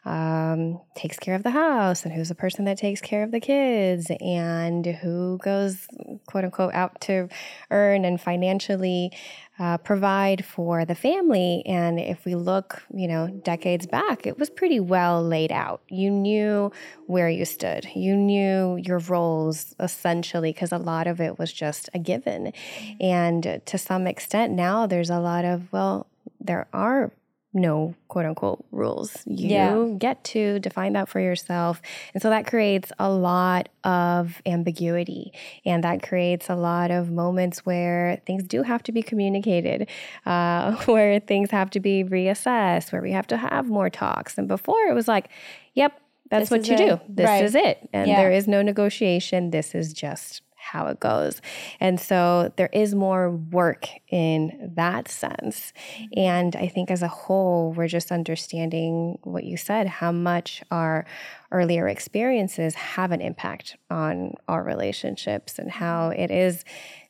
um, 0.06 0.82
takes 0.96 1.18
care 1.18 1.36
of 1.36 1.44
the 1.44 1.52
house? 1.52 2.04
And 2.04 2.14
who's 2.14 2.30
the 2.30 2.36
person 2.36 2.66
that 2.66 2.78
takes 2.78 3.00
care 3.00 3.24
of 3.24 3.32
the 3.32 3.40
kids? 3.40 4.12
And 4.20 4.86
who 4.86 5.40
goes 5.42 5.88
quote 6.28 6.44
unquote 6.44 6.74
out 6.74 7.00
to 7.02 7.30
earn 7.72 8.04
and 8.04 8.20
financially 8.20 9.12
uh, 9.60 9.78
provide 9.78 10.44
for 10.44 10.84
the 10.84 10.96
family? 10.96 11.64
And 11.66 12.00
if 12.00 12.26
we 12.26 12.36
look 12.36 12.84
you 12.94 13.08
know 13.08 13.28
decades 13.28 13.86
back 13.86 14.26
it 14.28 14.38
was 14.38 14.50
pretty 14.50 14.80
well 14.80 15.24
laid 15.24 15.52
out. 15.52 15.82
You 15.90 16.10
knew 16.10 16.72
where 17.08 17.30
you 17.30 17.46
stood. 17.46 17.88
You 17.96 18.16
knew 18.16 18.78
your 18.78 19.00
roles 19.00 19.74
essentially 20.14 20.54
because 20.54 20.72
a 20.72 20.78
lot 20.78 21.08
of 21.08 21.20
it 21.20 21.40
was 21.40 21.52
just 21.52 21.90
a 21.94 22.00
given 22.00 22.52
mm-hmm. 22.52 23.04
and 23.04 23.62
to 23.66 23.78
some 23.78 24.06
extent 24.06 24.54
now 24.54 24.86
there's 24.86 25.10
a 25.10 25.20
lot 25.20 25.44
of 25.44 25.72
well 25.72 26.08
there 26.40 26.68
are 26.74 27.12
no 27.56 27.94
quote 28.08 28.26
unquote 28.26 28.66
rules. 28.72 29.16
You 29.26 29.48
yeah. 29.48 29.86
get 29.98 30.24
to 30.26 30.60
define 30.60 30.94
that 30.94 31.08
for 31.08 31.20
yourself. 31.20 31.82
And 32.14 32.22
so 32.22 32.30
that 32.32 32.48
creates 32.48 32.92
a 32.98 33.12
lot 33.12 33.70
of 33.84 34.42
ambiguity 34.46 35.34
and 35.64 35.84
that 35.84 36.02
creates 36.02 36.50
a 36.50 36.56
lot 36.56 36.90
of 36.90 37.12
moments 37.12 37.60
where 37.60 38.22
things 38.26 38.44
do 38.44 38.64
have 38.64 38.82
to 38.84 38.92
be 38.92 39.04
communicated, 39.04 39.88
uh, 40.26 40.76
where 40.86 41.20
things 41.20 41.52
have 41.52 41.70
to 41.72 41.80
be 41.80 42.04
reassessed, 42.04 42.92
where 42.92 43.04
we 43.04 43.12
have 43.12 43.28
to 43.28 43.38
have 43.38 43.68
more 43.68 43.90
talks. 43.90 44.38
And 44.38 44.48
before 44.48 44.88
it 44.88 44.96
was 44.96 45.08
like, 45.08 45.30
yep, 45.76 46.00
that's 46.40 46.52
what 46.52 46.68
you 46.68 46.76
it. 46.76 46.78
do. 46.78 47.00
This 47.08 47.26
right. 47.26 47.44
is 47.44 47.56
it. 47.56 47.90
And 47.94 48.08
yeah. 48.08 48.22
there 48.22 48.32
is 48.32 48.48
no 48.48 48.62
negotiation. 48.62 49.52
This 49.52 49.76
is 49.76 49.94
just 49.94 50.42
how 50.64 50.88
it 50.88 51.00
goes. 51.00 51.42
And 51.82 52.00
so 52.00 52.54
there 52.56 52.70
is 52.72 52.96
more 52.96 53.30
work 53.30 53.90
in 54.08 54.72
that 54.76 55.10
sense. 55.10 55.74
And 56.16 56.56
I 56.56 56.68
think 56.68 56.90
as 56.90 57.02
a 57.02 57.08
whole, 57.10 57.74
we're 57.74 57.90
just 57.90 58.14
understanding 58.14 59.20
what 59.24 59.44
you 59.44 59.58
said, 59.58 59.88
how 59.88 60.14
much 60.14 60.64
our 60.72 61.06
earlier 61.52 61.90
experiences 61.90 62.76
have 62.76 63.12
an 63.12 63.20
impact 63.20 63.76
on 63.90 64.36
our 64.48 64.64
relationships 64.64 65.60
and 65.60 65.70
how 65.70 66.10
it 66.10 66.32
is 66.32 66.64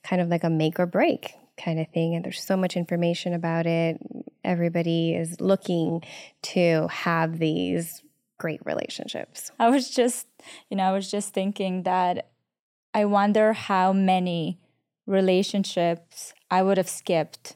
kind 0.03 0.22
of 0.22 0.30
like 0.30 0.44
a 0.44 0.50
make 0.50 0.80
or 0.80 0.88
break 0.88 1.36
kind 1.56 1.80
of 1.80 1.88
thing. 1.89 2.15
And 2.15 2.25
there's 2.25 2.44
so 2.44 2.58
much 2.58 2.75
information 2.75 3.34
about 3.34 3.68
it. 3.68 3.98
Everybody 4.44 5.13
is 5.13 5.39
looking 5.39 6.01
to 6.42 6.88
have 6.88 7.38
these 7.38 8.01
great 8.38 8.62
relationships. 8.66 9.52
I 9.60 9.70
was 9.70 9.90
just, 9.90 10.28
you 10.70 10.78
know, 10.78 10.84
I 10.84 10.92
was 10.92 11.10
just 11.10 11.34
thinking 11.34 11.84
that 11.84 12.30
I 12.94 13.06
wonder 13.06 13.54
how 13.54 13.94
many 13.94 14.60
relationships 15.06 16.34
I 16.50 16.63
would 16.63 16.78
have 16.78 16.90
skipped 16.90 17.56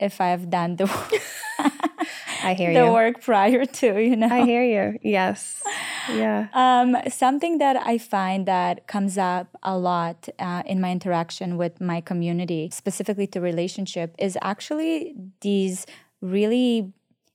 if 0.00 0.20
I 0.20 0.28
have 0.28 0.50
done 0.50 0.76
the 0.76 0.86
I 2.42 2.54
hear 2.54 2.72
the 2.72 2.86
you. 2.86 2.92
work 2.92 3.20
prior 3.20 3.64
to, 3.64 4.00
you 4.00 4.16
know. 4.16 4.28
I 4.28 4.44
hear 4.44 4.62
you. 4.62 4.98
Yes. 5.02 5.60
Yeah. 6.08 6.48
Um, 6.54 6.96
something 7.08 7.58
that 7.58 7.76
I 7.76 7.98
find 7.98 8.46
that 8.46 8.86
comes 8.86 9.18
up 9.18 9.56
a 9.62 9.76
lot 9.76 10.28
uh, 10.38 10.62
in 10.64 10.80
my 10.80 10.90
interaction 10.92 11.56
with 11.56 11.80
my 11.80 12.00
community, 12.00 12.70
specifically 12.72 13.26
to 13.28 13.40
relationship, 13.40 14.14
is 14.18 14.38
actually 14.40 15.14
these 15.40 15.84
really 16.20 16.92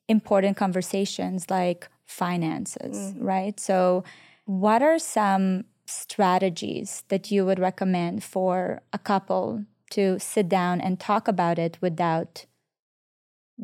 important 0.08 0.58
conversations 0.58 1.50
like 1.50 1.90
finances, 2.06 3.14
mm. 3.14 3.16
right? 3.20 3.60
So, 3.60 4.04
what 4.46 4.82
are 4.82 5.00
some 5.00 5.66
strategies 5.86 7.04
that 7.10 7.32
you 7.32 7.46
would 7.46 7.60
recommend 7.60 8.24
for 8.24 8.82
a 8.92 8.98
couple 8.98 9.66
to 9.92 10.18
sit 10.20 10.50
down 10.50 10.82
and 10.82 11.00
talk 11.00 11.28
about 11.28 11.60
it 11.60 11.78
without 11.82 12.46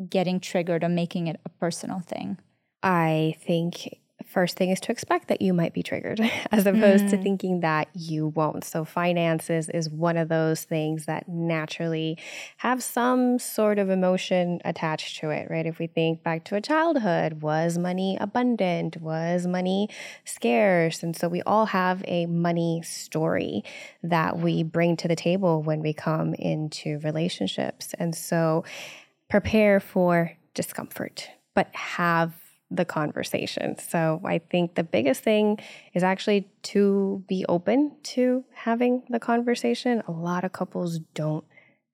getting 0.08 0.40
triggered 0.40 0.84
or 0.84 0.88
making 0.88 1.26
it 1.26 1.40
a 1.44 1.48
personal 1.48 2.00
thing? 2.00 2.38
I 2.82 3.34
think 3.40 3.98
first 4.30 4.56
thing 4.56 4.70
is 4.70 4.80
to 4.80 4.92
expect 4.92 5.28
that 5.28 5.42
you 5.42 5.52
might 5.52 5.74
be 5.74 5.82
triggered 5.82 6.20
as 6.52 6.66
opposed 6.66 7.04
mm. 7.04 7.10
to 7.10 7.16
thinking 7.16 7.60
that 7.60 7.88
you 7.94 8.28
won't. 8.28 8.64
So, 8.64 8.84
finances 8.84 9.68
is 9.68 9.90
one 9.90 10.16
of 10.16 10.28
those 10.28 10.62
things 10.64 11.06
that 11.06 11.28
naturally 11.28 12.16
have 12.58 12.82
some 12.82 13.38
sort 13.38 13.78
of 13.78 13.90
emotion 13.90 14.60
attached 14.64 15.18
to 15.18 15.30
it, 15.30 15.50
right? 15.50 15.66
If 15.66 15.78
we 15.78 15.88
think 15.88 16.22
back 16.22 16.44
to 16.44 16.56
a 16.56 16.60
childhood, 16.60 17.42
was 17.42 17.76
money 17.76 18.16
abundant? 18.20 19.00
Was 19.00 19.46
money 19.46 19.88
scarce? 20.24 21.02
And 21.02 21.16
so, 21.16 21.28
we 21.28 21.42
all 21.42 21.66
have 21.66 22.04
a 22.06 22.26
money 22.26 22.82
story 22.82 23.64
that 24.02 24.38
we 24.38 24.62
bring 24.62 24.96
to 24.98 25.08
the 25.08 25.16
table 25.16 25.62
when 25.62 25.80
we 25.80 25.92
come 25.92 26.34
into 26.34 27.00
relationships. 27.00 27.94
And 27.98 28.14
so, 28.14 28.64
prepare 29.28 29.80
for 29.80 30.36
discomfort, 30.54 31.30
but 31.54 31.74
have 31.74 32.39
the 32.70 32.84
conversation. 32.84 33.76
So 33.78 34.20
I 34.24 34.38
think 34.38 34.74
the 34.74 34.84
biggest 34.84 35.22
thing 35.22 35.58
is 35.92 36.02
actually 36.02 36.48
to 36.62 37.24
be 37.28 37.44
open 37.48 37.96
to 38.14 38.44
having 38.54 39.02
the 39.08 39.18
conversation. 39.18 40.02
A 40.06 40.12
lot 40.12 40.44
of 40.44 40.52
couples 40.52 41.00
don't 41.14 41.44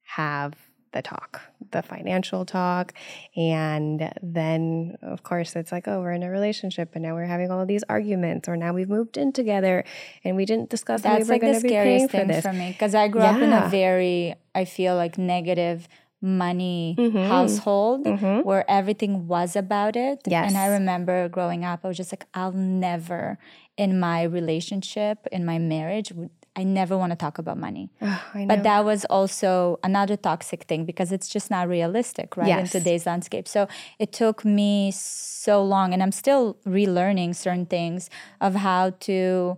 have 0.02 0.54
the 0.92 1.02
talk, 1.02 1.40
the 1.73 1.83
financial 1.83 2.45
talk. 2.45 2.92
And 3.37 4.12
then, 4.23 4.97
of 5.02 5.23
course, 5.23 5.54
it's 5.54 5.73
like, 5.73 5.88
oh, 5.88 6.00
we're 6.00 6.12
in 6.12 6.23
a 6.23 6.30
relationship 6.30 6.90
and 6.95 7.02
now 7.02 7.14
we're 7.14 7.26
having 7.26 7.50
all 7.50 7.61
of 7.61 7.68
these 7.68 7.85
arguments, 7.88 8.49
or 8.49 8.56
now 8.56 8.73
we've 8.73 8.88
moved 8.88 9.16
in 9.16 9.33
together 9.33 9.85
and 10.25 10.37
we 10.37 10.45
didn't 10.45 10.71
discuss 10.71 11.02
That's 11.02 11.25
we 11.25 11.25
were 11.25 11.35
like 11.35 11.40
going 11.42 11.54
to 11.54 11.61
be 11.61 11.68
paying 11.68 12.09
for 12.09 12.25
this. 12.25 12.42
for 12.42 12.52
me 12.52 12.73
because 12.73 12.95
I 12.95 13.09
grew 13.09 13.23
yeah. 13.23 13.30
up 13.30 13.40
in 13.40 13.52
a 13.52 13.68
very, 13.68 14.35
I 14.54 14.64
feel 14.64 14.95
like 14.97 15.18
negative 15.18 15.87
money 16.23 16.96
mm-hmm. 16.99 17.28
household 17.28 18.04
mm-hmm. 18.04 18.46
where 18.46 18.68
everything 18.70 19.28
was 19.28 19.54
about 19.56 19.96
it. 19.96 20.20
Yes. 20.26 20.49
And 20.49 20.58
I 20.58 20.66
remember 20.68 21.28
growing 21.28 21.64
up, 21.64 21.80
I 21.85 21.88
was 21.88 21.96
just 21.96 22.12
like, 22.12 22.26
I'll 22.35 22.52
never 22.52 23.38
in 23.76 24.00
my 24.00 24.23
relationship, 24.23 25.26
in 25.30 25.44
my 25.44 25.58
marriage, 25.58 26.12
I 26.56 26.64
never 26.64 26.96
want 26.96 27.12
to 27.12 27.16
talk 27.16 27.38
about 27.38 27.58
money. 27.58 27.90
Oh, 28.35 28.46
but 28.46 28.64
that 28.64 28.85
was 28.85 29.04
also 29.06 29.78
another 29.82 30.16
toxic 30.16 30.64
thing 30.64 30.85
because 30.85 31.11
it's 31.11 31.28
just 31.28 31.50
not 31.50 31.68
realistic, 31.68 32.37
right? 32.37 32.49
Yes. 32.49 32.75
In 32.75 32.80
today's 32.80 33.06
landscape. 33.06 33.49
So 33.49 33.66
it 33.99 34.12
took 34.12 34.44
me 34.44 34.90
so 34.90 35.62
long, 35.64 35.94
and 35.94 36.02
I'm 36.02 36.12
still 36.12 36.58
relearning 36.66 37.35
certain 37.35 37.66
things 37.66 38.11
of 38.40 38.54
how 38.54 38.90
to 39.00 39.56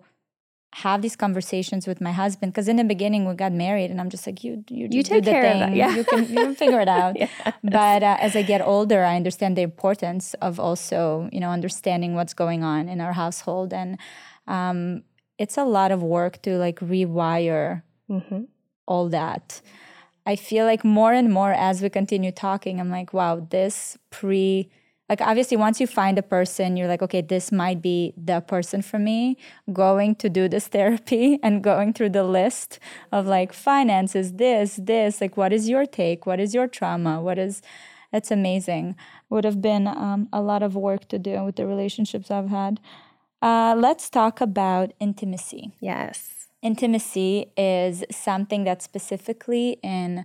have 0.74 1.00
these 1.00 1.16
conversations 1.16 1.86
with 1.86 2.00
my 2.00 2.12
husband 2.12 2.52
because 2.52 2.68
in 2.68 2.76
the 2.76 2.84
beginning 2.84 3.26
we 3.26 3.34
got 3.34 3.52
married 3.52 3.90
and 3.90 4.00
I'm 4.00 4.10
just 4.10 4.26
like 4.26 4.44
you 4.44 4.64
you, 4.68 4.88
you 4.90 5.02
take 5.02 5.24
the 5.24 5.30
care 5.30 5.42
thing 5.42 5.62
of 5.62 5.68
that. 5.70 5.76
Yeah. 5.76 5.96
you 5.96 6.04
can 6.04 6.28
you 6.28 6.34
can 6.34 6.54
figure 6.54 6.80
it 6.80 6.88
out 7.00 7.16
yes. 7.18 7.30
but 7.62 8.02
uh, 8.02 8.18
as 8.20 8.36
I 8.36 8.42
get 8.42 8.60
older 8.60 9.02
I 9.02 9.16
understand 9.16 9.56
the 9.56 9.62
importance 9.62 10.34
of 10.34 10.60
also 10.60 11.30
you 11.32 11.40
know 11.40 11.50
understanding 11.50 12.14
what's 12.14 12.34
going 12.34 12.64
on 12.64 12.88
in 12.88 13.00
our 13.00 13.14
household 13.14 13.72
and 13.72 13.98
um, 14.46 15.04
it's 15.38 15.56
a 15.56 15.64
lot 15.64 15.90
of 15.90 16.02
work 16.02 16.42
to 16.42 16.58
like 16.58 16.80
rewire 16.80 17.82
mm-hmm. 18.10 18.42
all 18.86 19.08
that 19.08 19.62
I 20.26 20.36
feel 20.36 20.66
like 20.66 20.84
more 20.84 21.14
and 21.14 21.32
more 21.32 21.52
as 21.52 21.80
we 21.80 21.88
continue 21.88 22.30
talking 22.30 22.78
I'm 22.78 22.90
like 22.90 23.14
wow 23.14 23.40
this 23.40 23.96
pre 24.10 24.68
like 25.08 25.20
obviously 25.20 25.56
once 25.56 25.80
you 25.80 25.86
find 25.86 26.18
a 26.18 26.22
person 26.22 26.76
you're 26.76 26.88
like 26.88 27.02
okay 27.02 27.20
this 27.20 27.50
might 27.50 27.80
be 27.80 28.12
the 28.16 28.40
person 28.40 28.82
for 28.82 28.98
me. 28.98 29.36
Going 29.72 30.14
to 30.16 30.28
do 30.28 30.48
this 30.48 30.66
therapy 30.76 31.38
and 31.42 31.62
going 31.62 31.92
through 31.92 32.10
the 32.10 32.24
list 32.24 32.78
of 33.12 33.26
like 33.26 33.52
finances 33.52 34.34
this 34.34 34.78
this 34.82 35.20
like 35.20 35.36
what 35.36 35.52
is 35.52 35.68
your 35.68 35.86
take? 35.86 36.26
What 36.26 36.40
is 36.40 36.54
your 36.54 36.68
trauma? 36.68 37.20
What 37.20 37.38
is 37.38 37.62
that's 38.12 38.30
amazing. 38.30 38.96
Would 39.28 39.44
have 39.44 39.60
been 39.60 39.86
um, 39.86 40.28
a 40.32 40.40
lot 40.40 40.62
of 40.62 40.74
work 40.74 41.08
to 41.08 41.18
do 41.18 41.44
with 41.44 41.56
the 41.56 41.66
relationships 41.66 42.30
i've 42.30 42.48
had. 42.48 42.80
Uh, 43.40 43.74
let's 43.76 44.10
talk 44.10 44.40
about 44.40 44.92
intimacy. 44.98 45.72
Yes. 45.80 46.48
Intimacy 46.62 47.52
is 47.56 48.04
something 48.10 48.64
that 48.64 48.82
specifically 48.82 49.78
in 49.82 50.24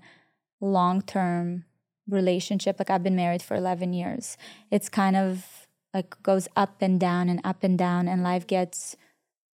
long-term 0.59 1.65
relationship 2.09 2.77
like 2.79 2.89
i've 2.89 3.03
been 3.03 3.15
married 3.15 3.41
for 3.41 3.55
11 3.55 3.93
years 3.93 4.37
it's 4.71 4.89
kind 4.89 5.15
of 5.15 5.67
like 5.93 6.21
goes 6.23 6.47
up 6.55 6.81
and 6.81 6.99
down 6.99 7.29
and 7.29 7.39
up 7.43 7.63
and 7.63 7.77
down 7.77 8.07
and 8.07 8.23
life 8.23 8.45
gets 8.47 8.95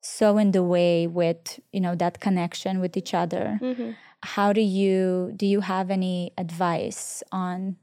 so 0.02 0.38
in 0.38 0.52
the 0.52 0.64
way 0.64 1.08
with 1.08 1.60
you 1.72 1.82
know 1.82 1.96
that 1.96 2.20
connection 2.20 2.80
with 2.80 2.96
each 2.96 3.14
other 3.14 3.60
mm-hmm. 3.62 3.92
how 4.22 4.54
do 4.54 4.62
you 4.62 5.34
do 5.36 5.46
you 5.46 5.62
have 5.62 5.90
any 5.90 6.32
advice 6.38 7.24
on 7.32 7.78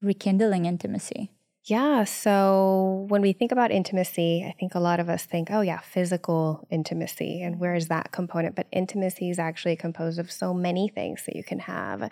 rekindling 0.00 0.64
intimacy 0.64 1.30
yeah. 1.66 2.04
So 2.04 3.06
when 3.08 3.22
we 3.22 3.32
think 3.32 3.50
about 3.50 3.70
intimacy, 3.70 4.44
I 4.46 4.52
think 4.60 4.74
a 4.74 4.80
lot 4.80 5.00
of 5.00 5.08
us 5.08 5.24
think, 5.24 5.48
oh, 5.50 5.62
yeah, 5.62 5.80
physical 5.80 6.66
intimacy. 6.70 7.40
And 7.40 7.58
where 7.58 7.74
is 7.74 7.88
that 7.88 8.12
component? 8.12 8.54
But 8.54 8.66
intimacy 8.70 9.30
is 9.30 9.38
actually 9.38 9.76
composed 9.76 10.18
of 10.18 10.30
so 10.30 10.52
many 10.52 10.88
things 10.88 11.24
that 11.24 11.36
you 11.36 11.42
can 11.42 11.60
have. 11.60 12.10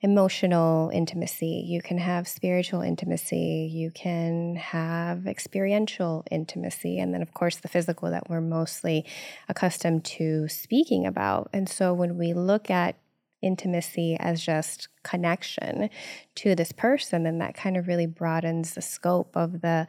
Emotional 0.00 0.90
intimacy, 0.94 1.64
you 1.66 1.82
can 1.82 1.98
have 1.98 2.28
spiritual 2.28 2.82
intimacy, 2.82 3.68
you 3.72 3.90
can 3.90 4.54
have 4.56 5.26
experiential 5.26 6.24
intimacy, 6.30 6.98
and 6.98 7.12
then, 7.12 7.22
of 7.22 7.34
course, 7.34 7.56
the 7.56 7.68
physical 7.68 8.10
that 8.10 8.30
we're 8.30 8.40
mostly 8.40 9.04
accustomed 9.48 10.04
to 10.04 10.46
speaking 10.48 11.04
about. 11.04 11.50
And 11.52 11.68
so, 11.68 11.92
when 11.92 12.16
we 12.16 12.32
look 12.32 12.70
at 12.70 12.96
intimacy 13.42 14.16
as 14.18 14.42
just 14.42 14.88
connection 15.02 15.90
to 16.36 16.54
this 16.54 16.72
person, 16.72 17.24
then 17.24 17.38
that 17.38 17.54
kind 17.54 17.76
of 17.76 17.86
really 17.86 18.06
broadens 18.06 18.74
the 18.74 18.82
scope 18.82 19.36
of 19.36 19.60
the 19.60 19.86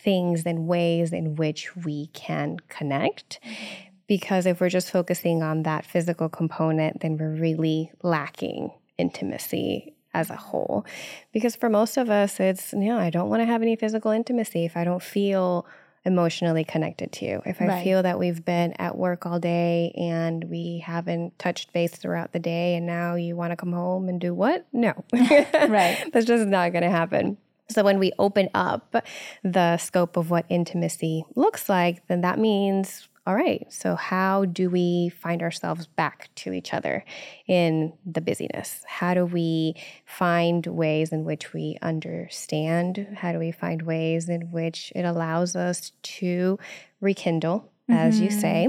things 0.00 0.44
and 0.44 0.66
ways 0.66 1.12
in 1.12 1.36
which 1.36 1.76
we 1.76 2.06
can 2.08 2.58
connect. 2.68 3.40
Mm-hmm. 3.44 3.88
Because 4.08 4.46
if 4.46 4.60
we're 4.60 4.68
just 4.68 4.90
focusing 4.90 5.42
on 5.42 5.62
that 5.62 5.86
physical 5.86 6.28
component, 6.28 7.00
then 7.00 7.16
we're 7.16 7.34
really 7.34 7.92
lacking 8.02 8.70
intimacy 9.02 9.94
as 10.14 10.30
a 10.30 10.36
whole. 10.36 10.86
Because 11.32 11.56
for 11.56 11.68
most 11.68 11.96
of 11.96 12.08
us, 12.08 12.38
it's, 12.38 12.72
you 12.72 12.86
know, 12.90 12.98
I 12.98 13.10
don't 13.10 13.28
want 13.28 13.42
to 13.42 13.46
have 13.46 13.62
any 13.62 13.76
physical 13.76 14.10
intimacy 14.10 14.64
if 14.64 14.76
I 14.76 14.84
don't 14.84 15.02
feel 15.02 15.66
emotionally 16.04 16.64
connected 16.64 17.12
to 17.12 17.24
you. 17.24 17.42
If 17.46 17.60
I 17.60 17.66
right. 17.66 17.84
feel 17.84 18.02
that 18.02 18.18
we've 18.18 18.44
been 18.44 18.72
at 18.74 18.96
work 18.96 19.24
all 19.24 19.38
day 19.38 19.92
and 19.96 20.44
we 20.44 20.82
haven't 20.84 21.38
touched 21.38 21.72
base 21.72 21.92
throughout 21.96 22.32
the 22.32 22.40
day 22.40 22.74
and 22.74 22.86
now 22.86 23.14
you 23.14 23.36
want 23.36 23.52
to 23.52 23.56
come 23.56 23.72
home 23.72 24.08
and 24.08 24.20
do 24.20 24.34
what? 24.34 24.66
No. 24.72 24.92
right. 25.12 26.04
That's 26.12 26.26
just 26.26 26.46
not 26.46 26.72
going 26.72 26.82
to 26.82 26.90
happen. 26.90 27.38
So 27.70 27.84
when 27.84 27.98
we 27.98 28.12
open 28.18 28.48
up 28.54 28.96
the 29.42 29.76
scope 29.78 30.16
of 30.16 30.30
what 30.30 30.44
intimacy 30.48 31.24
looks 31.36 31.68
like, 31.68 32.06
then 32.08 32.20
that 32.22 32.38
means 32.38 33.08
all 33.24 33.36
right, 33.36 33.64
so 33.72 33.94
how 33.94 34.46
do 34.46 34.68
we 34.68 35.10
find 35.20 35.42
ourselves 35.42 35.86
back 35.86 36.28
to 36.34 36.52
each 36.52 36.74
other 36.74 37.04
in 37.46 37.92
the 38.04 38.20
busyness? 38.20 38.82
How 38.84 39.14
do 39.14 39.24
we 39.24 39.76
find 40.04 40.66
ways 40.66 41.12
in 41.12 41.24
which 41.24 41.52
we 41.52 41.78
understand? 41.82 43.06
How 43.16 43.30
do 43.30 43.38
we 43.38 43.52
find 43.52 43.82
ways 43.82 44.28
in 44.28 44.50
which 44.50 44.92
it 44.96 45.04
allows 45.04 45.54
us 45.54 45.92
to 46.02 46.58
rekindle, 47.00 47.70
mm-hmm. 47.88 47.92
as 47.92 48.20
you 48.20 48.28
mm-hmm. 48.28 48.40
say? 48.40 48.68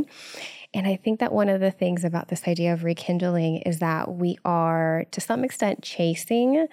And 0.71 0.85
I 0.87 0.97
think 0.97 1.19
that 1.19 1.33
one 1.33 1.49
of 1.49 1.59
the 1.59 1.71
things 1.71 2.03
about 2.03 2.27
this 2.27 2.47
idea 2.47 2.73
of 2.73 2.83
rekindling 2.83 3.57
is 3.57 3.79
that 3.79 4.11
we 4.11 4.37
are, 4.45 5.05
to 5.11 5.21
some 5.21 5.43
extent, 5.43 5.81
chasing 5.81 6.67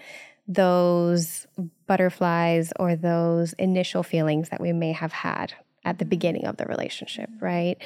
those 0.46 1.46
butterflies 1.86 2.74
or 2.78 2.94
those 2.94 3.54
initial 3.54 4.02
feelings 4.02 4.50
that 4.50 4.60
we 4.60 4.74
may 4.74 4.92
have 4.92 5.12
had 5.12 5.54
at 5.84 5.98
the 5.98 6.04
beginning 6.04 6.46
of 6.46 6.56
the 6.56 6.66
relationship, 6.66 7.30
right? 7.40 7.76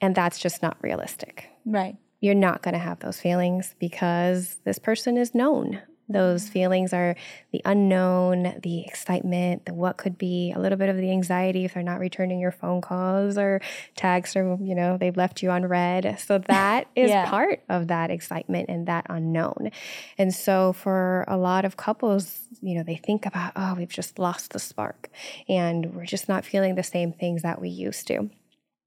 And 0.00 0.14
that's 0.14 0.38
just 0.38 0.62
not 0.62 0.76
realistic. 0.80 1.48
Right. 1.64 1.96
You're 2.20 2.34
not 2.34 2.62
going 2.62 2.74
to 2.74 2.80
have 2.80 3.00
those 3.00 3.20
feelings 3.20 3.74
because 3.78 4.58
this 4.64 4.78
person 4.78 5.16
is 5.16 5.34
known. 5.34 5.82
Those 6.12 6.48
feelings 6.48 6.92
are 6.92 7.16
the 7.52 7.62
unknown, 7.64 8.60
the 8.62 8.84
excitement, 8.86 9.66
the 9.66 9.74
what 9.74 9.96
could 9.96 10.18
be, 10.18 10.52
a 10.54 10.58
little 10.58 10.78
bit 10.78 10.88
of 10.88 10.96
the 10.96 11.10
anxiety 11.10 11.64
if 11.64 11.74
they're 11.74 11.82
not 11.82 12.00
returning 12.00 12.40
your 12.40 12.52
phone 12.52 12.80
calls 12.80 13.38
or 13.38 13.60
texts 13.96 14.36
or, 14.36 14.58
you 14.60 14.74
know, 14.74 14.96
they've 14.96 15.16
left 15.16 15.42
you 15.42 15.50
on 15.50 15.66
read. 15.66 16.18
So 16.20 16.38
that 16.46 16.88
is 16.94 17.10
yeah. 17.10 17.28
part 17.28 17.62
of 17.68 17.88
that 17.88 18.10
excitement 18.10 18.68
and 18.68 18.86
that 18.88 19.06
unknown. 19.08 19.70
And 20.18 20.34
so 20.34 20.72
for 20.72 21.24
a 21.28 21.36
lot 21.36 21.64
of 21.64 21.76
couples, 21.76 22.48
you 22.60 22.74
know, 22.74 22.82
they 22.82 22.96
think 22.96 23.26
about, 23.26 23.52
oh, 23.56 23.74
we've 23.74 23.88
just 23.88 24.18
lost 24.18 24.52
the 24.52 24.58
spark 24.58 25.08
and 25.48 25.94
we're 25.94 26.06
just 26.06 26.28
not 26.28 26.44
feeling 26.44 26.74
the 26.74 26.82
same 26.82 27.12
things 27.12 27.42
that 27.42 27.60
we 27.60 27.68
used 27.68 28.06
to 28.08 28.30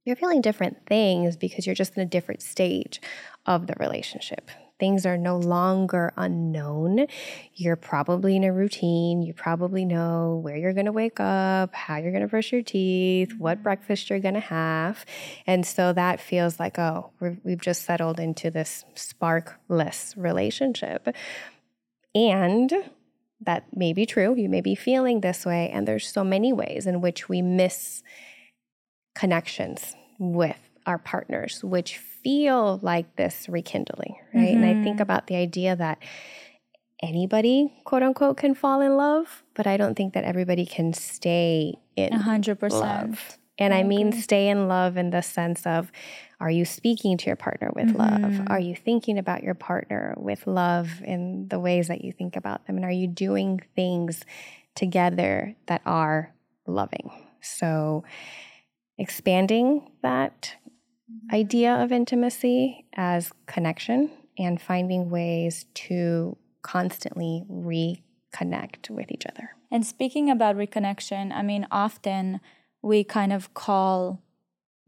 you're 0.05 0.15
feeling 0.15 0.41
different 0.41 0.86
things 0.86 1.36
because 1.36 1.65
you're 1.65 1.75
just 1.75 1.98
in 1.98 2.03
a 2.03 2.05
different 2.05 2.41
stage 2.41 3.01
of 3.46 3.67
the 3.67 3.74
relationship 3.79 4.50
things 4.86 5.04
are 5.04 5.18
no 5.18 5.36
longer 5.36 6.13
unknown. 6.15 7.08
You're 7.56 7.75
probably 7.75 8.36
in 8.36 8.44
a 8.44 8.54
routine. 8.54 9.24
You 9.24 9.34
probably 9.34 9.84
know 9.84 10.39
where 10.44 10.56
you're 10.56 10.74
going 10.74 10.86
to 10.86 10.92
wake 10.92 11.20
up, 11.20 11.74
how 11.74 11.98
you're 11.98 12.12
going 12.12 12.22
to 12.22 12.27
brush 12.27 12.51
your 12.51 12.62
teeth, 12.62 13.34
what 13.39 13.56
mm-hmm. 13.56 13.63
breakfast 13.63 14.12
you're 14.12 14.20
going 14.20 14.36
to 14.36 14.39
have. 14.39 15.04
And 15.48 15.65
so 15.65 15.92
that 15.94 16.20
feels 16.20 16.60
like, 16.60 16.77
oh, 16.77 17.10
we 17.20 17.54
have 17.54 17.62
just 17.62 17.82
settled 17.82 18.20
into 18.20 18.51
this 18.51 18.86
sparkless 18.94 20.13
relationship. 20.15 21.15
And 22.13 22.72
that 23.42 23.65
may 23.75 23.92
be 23.92 24.06
true. 24.06 24.36
You 24.36 24.50
may 24.50 24.62
be 24.62 24.75
feeling 24.75 25.22
this 25.22 25.48
way. 25.48 25.72
And 25.72 25.88
there's 25.88 26.08
so 26.08 26.24
many 26.24 26.54
ways 26.54 26.86
in 26.86 27.01
which 27.01 27.27
we 27.27 27.42
miss 27.42 28.04
connections 29.15 29.96
with 30.20 30.60
our 30.86 31.00
partners, 31.00 31.63
which 31.63 32.00
feel 32.25 32.79
like 32.82 33.15
this 33.17 33.46
rekindling, 33.48 34.15
right? 34.34 34.48
Mm-hmm. 34.48 34.63
And 34.63 34.65
I 34.65 34.84
think 34.84 34.96
mm-hmm. 34.96 35.03
about 35.03 35.27
the 35.27 35.36
idea 35.36 35.75
that 35.75 36.00
anybody, 37.03 37.72
quote 37.86 38.01
unquote, 38.01 38.38
can 38.38 38.55
fall 38.55 38.82
in 38.82 38.98
love, 38.98 39.44
but 39.53 39.67
I 39.67 39.77
don't 39.77 39.94
think 39.94 40.15
that 40.15 40.24
everybody 40.24 40.65
can 40.65 40.91
stay 40.94 41.75
in 41.96 42.09
100%. 42.09 42.72
love. 42.72 43.38
And 43.59 43.75
I, 43.75 43.81
I 43.81 43.83
mean, 43.83 44.11
stay 44.11 44.50
in 44.50 44.68
love 44.68 44.98
in 44.98 45.11
the 45.11 45.22
sense 45.22 45.68
of 45.68 45.92
are 46.40 46.50
you 46.50 46.66
speaking 46.66 47.16
to 47.20 47.27
your 47.27 47.35
partner 47.35 47.72
with 47.75 47.90
mm-hmm. 47.90 48.24
love? 48.24 48.48
Are 48.48 48.59
you 48.59 48.75
thinking 48.75 49.20
about 49.20 49.44
your 49.44 49.53
partner 49.53 50.16
with 50.18 50.48
love 50.48 50.90
in 51.03 51.48
the 51.48 51.59
ways 51.59 51.88
that 51.90 52.03
you 52.03 52.11
think 52.11 52.35
about 52.35 52.66
them? 52.66 52.77
And 52.77 52.85
are 52.85 52.92
you 52.92 53.07
doing 53.07 53.61
things 53.75 54.25
together 54.74 55.55
that 55.68 55.81
are 55.85 56.33
loving? 56.66 57.11
So, 57.40 58.03
expanding 58.98 59.92
that 60.01 60.55
idea 61.31 61.75
of 61.75 61.91
intimacy 61.91 62.85
as 62.94 63.31
connection 63.46 64.09
and 64.37 64.61
finding 64.61 65.09
ways 65.09 65.65
to 65.74 66.37
constantly 66.61 67.44
reconnect 67.50 68.89
with 68.89 69.11
each 69.11 69.25
other. 69.25 69.51
And 69.72 69.85
speaking 69.85 70.29
about 70.29 70.55
reconnection, 70.55 71.31
I 71.31 71.41
mean, 71.41 71.68
often 71.72 72.41
we 72.81 73.03
kind 73.03 73.31
of 73.33 73.53
call 73.53 74.22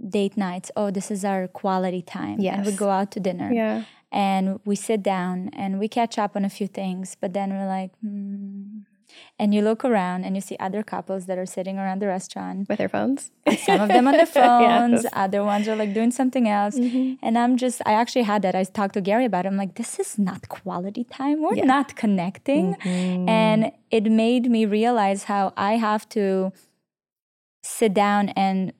date 0.09 0.37
nights, 0.37 0.71
oh, 0.75 0.91
this 0.91 1.09
is 1.09 1.25
our 1.25 1.47
quality 1.47 2.01
time. 2.01 2.39
Yes. 2.39 2.57
And 2.57 2.65
we 2.65 2.71
go 2.73 2.89
out 2.89 3.11
to 3.11 3.19
dinner. 3.19 3.51
Yeah. 3.51 3.83
And 4.11 4.59
we 4.65 4.75
sit 4.75 5.03
down 5.03 5.49
and 5.53 5.79
we 5.79 5.87
catch 5.87 6.17
up 6.17 6.35
on 6.35 6.45
a 6.45 6.49
few 6.49 6.67
things, 6.67 7.17
but 7.19 7.33
then 7.33 7.51
we're 7.51 7.67
like, 7.67 7.91
hmm, 8.01 8.79
and 9.39 9.53
you 9.53 9.61
look 9.61 9.85
around 9.85 10.23
and 10.23 10.35
you 10.35 10.41
see 10.41 10.57
other 10.59 10.83
couples 10.83 11.25
that 11.25 11.37
are 11.37 11.45
sitting 11.45 11.77
around 11.77 12.01
the 12.01 12.07
restaurant 12.07 12.67
with 12.67 12.77
their 12.77 12.89
phones. 12.89 13.31
Some 13.65 13.81
of 13.81 13.89
them 13.89 14.07
on 14.07 14.13
their 14.13 14.25
phones, 14.41 15.03
yes. 15.03 15.13
other 15.13 15.43
ones 15.43 15.67
are 15.67 15.75
like 15.75 15.93
doing 15.93 16.11
something 16.11 16.47
else. 16.47 16.75
Mm-hmm. 16.75 17.25
And 17.25 17.37
I'm 17.37 17.57
just, 17.57 17.81
I 17.85 17.93
actually 17.93 18.23
had 18.23 18.41
that. 18.41 18.55
I 18.55 18.63
talked 18.63 18.95
to 18.95 19.01
Gary 19.01 19.25
about 19.25 19.45
it. 19.45 19.49
I'm 19.49 19.57
like, 19.57 19.75
this 19.75 19.99
is 19.99 20.17
not 20.17 20.49
quality 20.49 21.03
time. 21.03 21.41
We're 21.41 21.55
yeah. 21.55 21.65
not 21.65 21.95
connecting. 21.95 22.75
Mm-hmm. 22.75 23.29
And 23.29 23.71
it 23.91 24.11
made 24.11 24.49
me 24.49 24.65
realize 24.65 25.23
how 25.25 25.53
I 25.55 25.73
have 25.73 26.07
to 26.09 26.51
sit 27.63 27.93
down 27.93 28.29
and 28.29 28.73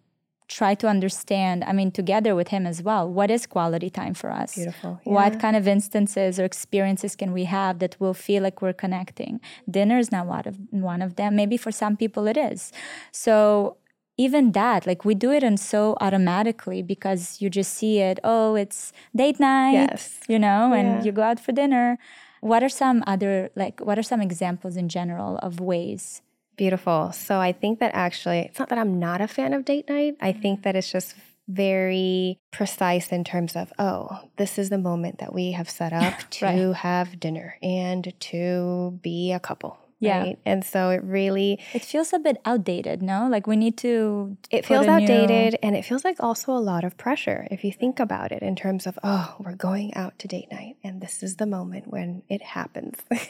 try 0.48 0.74
to 0.76 0.88
understand, 0.88 1.64
I 1.66 1.74
mean, 1.74 1.92
together 1.92 2.34
with 2.34 2.50
him 2.50 2.66
as 2.66 2.82
well, 2.82 3.10
what 3.10 3.30
is 3.30 3.46
quality 3.46 3.90
time 3.90 4.14
for 4.14 4.32
us? 4.32 4.56
Beautiful. 4.56 5.02
Yeah. 5.06 5.14
What 5.14 5.40
kind 5.40 5.56
of 5.56 5.68
instances 5.68 6.40
or 6.40 6.46
experiences 6.46 7.16
can 7.16 7.34
we 7.34 7.44
have 7.46 7.80
that 7.80 8.00
will 8.00 8.14
feel 8.14 8.44
like 8.44 8.62
we're 8.62 8.74
connecting? 8.74 9.42
Dinner 9.70 9.98
is 9.98 10.12
not 10.12 10.26
one 10.26 10.48
of, 10.48 10.58
one 10.72 11.02
of 11.02 11.16
them. 11.18 11.36
Maybe 11.36 11.58
for 11.58 11.72
some 11.72 11.98
people 11.98 12.28
it 12.28 12.38
is. 12.38 12.72
So 13.12 13.78
even 14.18 14.54
that, 14.54 14.88
like 14.88 15.04
we 15.04 15.16
do 15.16 15.32
it 15.32 15.44
and 15.44 15.60
so 15.60 15.98
automatically 16.00 16.82
because 16.82 17.42
you 17.42 17.50
just 17.50 17.74
see 17.74 18.00
it, 18.00 18.20
oh, 18.24 18.56
it's 18.56 18.94
date 19.16 19.40
night, 19.40 19.74
yes. 19.74 20.20
you 20.28 20.40
know, 20.40 20.74
and 20.74 20.88
yeah. 20.88 21.04
you 21.04 21.12
go 21.12 21.24
out 21.24 21.40
for 21.40 21.52
dinner. 21.52 21.98
What 22.40 22.64
are 22.64 22.70
some 22.70 23.04
other, 23.06 23.50
like, 23.56 23.80
what 23.82 24.00
are 24.00 24.04
some 24.04 24.22
examples 24.22 24.78
in 24.78 24.90
general 24.90 25.38
of 25.40 25.60
ways 25.60 26.22
Beautiful. 26.58 27.12
So 27.14 27.40
I 27.40 27.52
think 27.54 27.80
that 27.80 27.92
actually, 27.94 28.40
it's 28.40 28.60
not 28.60 28.70
that 28.70 28.80
I'm 28.80 29.00
not 29.00 29.22
a 29.22 29.28
fan 29.28 29.54
of 29.54 29.64
date 29.64 29.88
night. 29.88 30.16
I 30.20 30.34
think 30.34 30.60
mm-hmm. 30.60 30.64
that 30.64 30.76
it's 30.76 30.92
just 30.92 31.16
very 31.48 32.40
precise 32.52 33.12
in 33.12 33.24
terms 33.24 33.56
of, 33.56 33.72
oh, 33.80 34.20
this 34.38 34.58
is 34.58 34.70
the 34.70 34.78
moment 34.78 35.20
that 35.20 35.34
we 35.34 35.52
have 35.52 35.70
set 35.70 35.94
up 35.94 36.20
to 36.32 36.46
right. 36.46 36.76
have 36.76 37.20
dinner 37.20 37.58
and 37.62 38.14
to 38.20 39.00
be 39.02 39.32
a 39.32 39.40
couple. 39.40 39.78
Yeah. 40.00 40.20
Right? 40.20 40.40
And 40.46 40.64
so 40.64 40.90
it 40.90 41.04
really 41.04 41.60
It 41.74 41.84
feels 41.84 42.14
a 42.14 42.20
bit 42.20 42.38
outdated, 42.46 43.02
no? 43.02 43.28
Like 43.30 43.48
we 43.48 43.56
need 43.56 43.78
to 43.80 44.38
It 44.52 44.66
feels 44.66 44.86
outdated 44.86 45.54
new... 45.54 45.60
and 45.64 45.76
it 45.76 45.86
feels 45.86 46.04
like 46.04 46.18
also 46.20 46.52
a 46.52 46.60
lot 46.60 46.84
of 46.84 46.98
pressure 46.98 47.48
if 47.50 47.64
you 47.64 47.72
think 47.72 48.00
about 48.00 48.32
it 48.32 48.44
in 48.44 48.56
terms 48.56 48.86
of, 48.86 49.00
oh, 49.04 49.36
we're 49.40 49.56
going 49.56 49.94
out 49.96 50.20
to 50.20 50.28
date 50.28 50.52
night 50.52 50.78
and 50.84 51.02
this 51.02 51.24
is 51.24 51.38
the 51.38 51.48
moment 51.48 51.88
when 51.88 52.22
it 52.30 52.44
happens. 52.44 53.00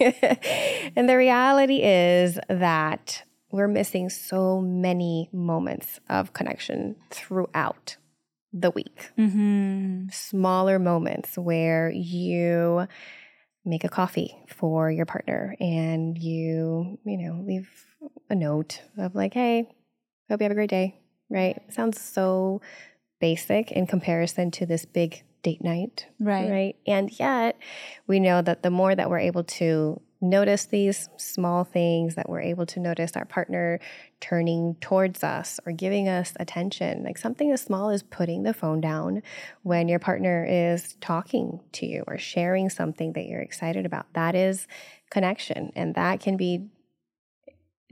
and 0.96 1.08
the 1.08 1.16
reality 1.16 1.82
is 1.84 2.38
that 2.50 3.24
we're 3.52 3.68
missing 3.68 4.10
so 4.10 4.60
many 4.60 5.30
moments 5.32 6.00
of 6.10 6.34
connection 6.34 6.98
throughout 7.12 7.96
the 8.52 8.72
week. 8.72 9.12
Mm-hmm. 9.18 10.10
Smaller 10.12 10.80
moments 10.80 11.38
where 11.38 11.90
you 11.90 12.88
make 13.68 13.84
a 13.84 13.90
coffee 13.90 14.38
for 14.48 14.90
your 14.90 15.06
partner 15.06 15.56
and 15.60 16.18
you, 16.18 16.98
you 17.04 17.18
know, 17.18 17.44
leave 17.46 17.70
a 18.30 18.36
note 18.36 18.82
of 18.98 19.14
like, 19.14 19.34
hey, 19.34 19.68
hope 20.30 20.40
you 20.40 20.46
have 20.46 20.52
a 20.52 20.56
great 20.56 20.70
day, 20.70 21.00
right? 21.30 21.62
sounds 21.70 22.00
so 22.00 22.62
basic 23.20 23.72
in 23.72 23.88
comparison 23.88 24.52
to 24.52 24.66
this 24.66 24.86
big 24.86 25.24
date 25.44 25.64
night. 25.64 26.06
Right. 26.20 26.50
Right. 26.50 26.76
And 26.86 27.20
yet 27.20 27.58
we 28.08 28.20
know 28.20 28.42
that 28.42 28.64
the 28.64 28.70
more 28.70 28.96
that 28.96 29.10
we're 29.10 29.20
able 29.20 29.44
to 29.44 30.02
notice 30.22 30.66
these 30.66 31.10
small 31.18 31.64
things 31.64 32.16
that 32.16 32.30
we're 32.30 32.42
able 32.42 32.66
to 32.66 32.80
notice 32.80 33.16
our 33.16 33.26
partner 33.26 33.80
turning 34.20 34.76
towards 34.82 35.24
us 35.24 35.60
or 35.66 35.72
giving 35.72 36.08
us 36.08 36.34
attention. 36.40 37.04
Like 37.04 37.18
something 37.18 37.52
as 37.52 37.62
small 37.62 37.90
as 37.90 38.04
putting 38.04 38.44
the 38.44 38.54
phone 38.54 38.82
down 38.82 39.22
when 39.64 39.88
your 39.88 40.00
partner 40.00 40.46
is 40.48 40.96
talking 41.02 41.60
to 41.74 41.86
you 41.86 42.04
or 42.08 42.18
sharing 42.18 42.70
something 42.70 43.14
that 43.14 43.28
you're 43.28 43.42
excited 43.42 43.86
about. 43.86 44.08
That 44.14 44.36
is 44.36 44.68
connection. 45.10 45.72
And 45.76 45.96
that 45.96 46.20
can 46.20 46.38
be 46.38 46.68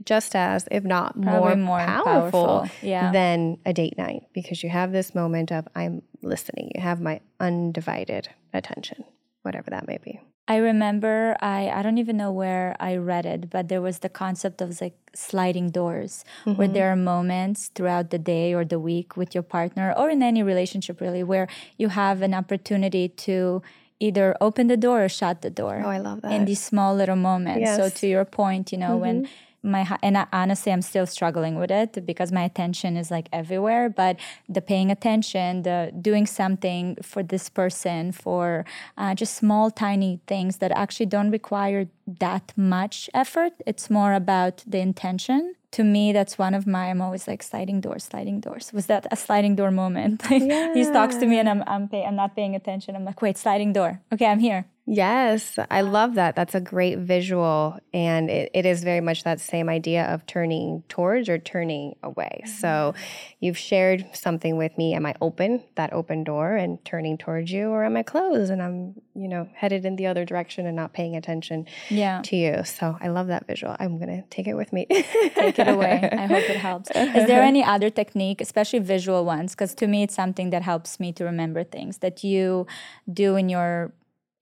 just 0.04 0.36
as, 0.36 0.68
if 0.70 0.84
not 0.84 1.16
more, 1.16 1.56
more 1.56 1.78
powerful, 1.78 2.46
powerful. 2.46 2.70
Yeah. 2.82 3.12
than 3.12 3.58
a 3.64 3.72
date 3.72 3.96
night 3.96 4.24
because 4.34 4.62
you 4.62 4.68
have 4.68 4.92
this 4.92 5.14
moment 5.14 5.50
of, 5.52 5.66
I'm 5.74 6.02
listening. 6.22 6.72
You 6.74 6.82
have 6.82 7.00
my 7.00 7.20
undivided 7.40 8.28
attention, 8.52 9.04
whatever 9.42 9.70
that 9.70 9.86
may 9.86 9.98
be. 9.98 10.20
I 10.48 10.56
remember 10.56 11.36
I 11.40 11.68
I 11.68 11.82
don't 11.82 11.98
even 11.98 12.16
know 12.16 12.30
where 12.30 12.76
I 12.78 12.96
read 12.96 13.26
it, 13.26 13.50
but 13.50 13.68
there 13.68 13.82
was 13.82 13.98
the 13.98 14.08
concept 14.08 14.60
of 14.60 14.80
like 14.80 14.96
sliding 15.14 15.70
doors 15.70 16.24
mm-hmm. 16.44 16.58
where 16.58 16.68
there 16.68 16.92
are 16.92 16.96
moments 16.96 17.70
throughout 17.74 18.10
the 18.10 18.18
day 18.18 18.54
or 18.54 18.64
the 18.64 18.78
week 18.78 19.16
with 19.16 19.34
your 19.34 19.42
partner 19.42 19.92
or 19.96 20.10
in 20.10 20.22
any 20.22 20.42
relationship 20.42 21.00
really 21.00 21.22
where 21.22 21.48
you 21.78 21.88
have 21.88 22.22
an 22.22 22.34
opportunity 22.34 23.08
to 23.08 23.62
either 23.98 24.36
open 24.40 24.66
the 24.66 24.76
door 24.76 25.04
or 25.04 25.08
shut 25.08 25.42
the 25.42 25.50
door. 25.50 25.82
Oh, 25.84 25.88
I 25.88 25.98
love 25.98 26.20
that. 26.22 26.32
In 26.32 26.44
these 26.44 26.62
small 26.62 26.94
little 26.94 27.16
moments. 27.16 27.60
Yes. 27.60 27.76
So 27.76 27.88
to 27.88 28.06
your 28.06 28.24
point, 28.24 28.70
you 28.70 28.78
know, 28.78 28.90
mm-hmm. 28.90 29.00
when 29.00 29.28
my 29.62 29.98
and 30.02 30.18
I, 30.18 30.26
honestly 30.32 30.72
i'm 30.72 30.82
still 30.82 31.06
struggling 31.06 31.56
with 31.56 31.70
it 31.70 32.04
because 32.06 32.30
my 32.32 32.42
attention 32.42 32.96
is 32.96 33.10
like 33.10 33.28
everywhere 33.32 33.88
but 33.88 34.16
the 34.48 34.60
paying 34.60 34.90
attention 34.90 35.62
the 35.62 35.92
doing 36.00 36.26
something 36.26 36.96
for 37.02 37.22
this 37.22 37.48
person 37.48 38.12
for 38.12 38.64
uh, 38.96 39.14
just 39.14 39.34
small 39.34 39.70
tiny 39.70 40.20
things 40.26 40.58
that 40.58 40.72
actually 40.72 41.06
don't 41.06 41.30
require 41.30 41.88
that 42.06 42.52
much 42.56 43.10
effort. 43.12 43.52
It's 43.66 43.90
more 43.90 44.14
about 44.14 44.64
the 44.66 44.78
intention 44.78 45.54
to 45.72 45.84
me 45.84 46.12
that's 46.12 46.38
one 46.38 46.54
of 46.54 46.66
my 46.66 46.90
i'm 46.90 47.00
always 47.00 47.26
like 47.26 47.42
sliding 47.42 47.80
doors 47.80 48.04
sliding 48.04 48.40
doors 48.40 48.72
was 48.72 48.86
that 48.86 49.06
a 49.10 49.16
sliding 49.16 49.54
door 49.56 49.70
moment 49.70 50.22
yeah. 50.30 50.72
he 50.74 50.84
talks 50.84 51.16
to 51.16 51.26
me 51.26 51.38
and 51.38 51.48
i'm 51.48 51.62
I'm, 51.66 51.88
pay, 51.88 52.04
I'm 52.04 52.16
not 52.16 52.34
paying 52.34 52.54
attention 52.54 52.96
i'm 52.96 53.04
like 53.04 53.20
wait 53.22 53.36
sliding 53.36 53.72
door 53.72 54.00
okay 54.12 54.26
i'm 54.26 54.40
here 54.40 54.66
Yes, 54.88 55.58
I 55.68 55.80
love 55.80 56.14
that. 56.14 56.36
That's 56.36 56.54
a 56.54 56.60
great 56.60 56.98
visual. 56.98 57.76
And 57.92 58.30
it, 58.30 58.52
it 58.54 58.64
is 58.64 58.84
very 58.84 59.00
much 59.00 59.24
that 59.24 59.40
same 59.40 59.68
idea 59.68 60.04
of 60.04 60.24
turning 60.26 60.84
towards 60.88 61.28
or 61.28 61.38
turning 61.38 61.96
away. 62.04 62.42
Mm-hmm. 62.44 62.56
So 62.58 62.94
you've 63.40 63.58
shared 63.58 64.06
something 64.12 64.56
with 64.56 64.78
me. 64.78 64.94
Am 64.94 65.04
I 65.04 65.16
open, 65.20 65.64
that 65.74 65.92
open 65.92 66.22
door, 66.22 66.54
and 66.54 66.82
turning 66.84 67.18
towards 67.18 67.50
you, 67.50 67.70
or 67.70 67.84
am 67.84 67.96
I 67.96 68.04
closed 68.04 68.52
and 68.52 68.62
I'm, 68.62 68.94
you 69.16 69.26
know, 69.26 69.48
headed 69.54 69.84
in 69.84 69.96
the 69.96 70.06
other 70.06 70.24
direction 70.24 70.66
and 70.66 70.76
not 70.76 70.92
paying 70.92 71.16
attention 71.16 71.66
yeah. 71.90 72.22
to 72.22 72.36
you? 72.36 72.62
So 72.62 72.96
I 73.00 73.08
love 73.08 73.26
that 73.26 73.48
visual. 73.48 73.74
I'm 73.80 73.98
going 73.98 74.22
to 74.22 74.28
take 74.28 74.46
it 74.46 74.54
with 74.54 74.72
me. 74.72 74.86
Take 75.56 75.66
it 75.66 75.70
away. 75.70 76.08
I 76.12 76.26
hope 76.26 76.48
it 76.48 76.56
helps. 76.56 76.90
Is 76.90 77.26
there 77.26 77.42
any 77.42 77.64
other 77.74 77.90
technique, 77.90 78.40
especially 78.40 78.80
visual 78.80 79.24
ones? 79.24 79.52
Because 79.52 79.74
to 79.76 79.86
me, 79.86 80.02
it's 80.02 80.14
something 80.14 80.50
that 80.50 80.62
helps 80.62 81.00
me 81.00 81.12
to 81.12 81.24
remember 81.24 81.64
things 81.64 81.98
that 81.98 82.22
you 82.22 82.66
do 83.12 83.36
in 83.36 83.48
your 83.48 83.92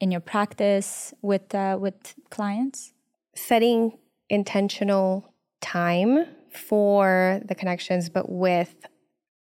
in 0.00 0.10
your 0.10 0.20
practice 0.20 1.14
with 1.22 1.54
uh, 1.54 1.78
with 1.80 2.14
clients? 2.30 2.92
Setting 3.34 3.98
intentional 4.28 5.32
time 5.60 6.26
for 6.50 7.40
the 7.44 7.54
connections, 7.54 8.08
but 8.08 8.30
with 8.30 8.74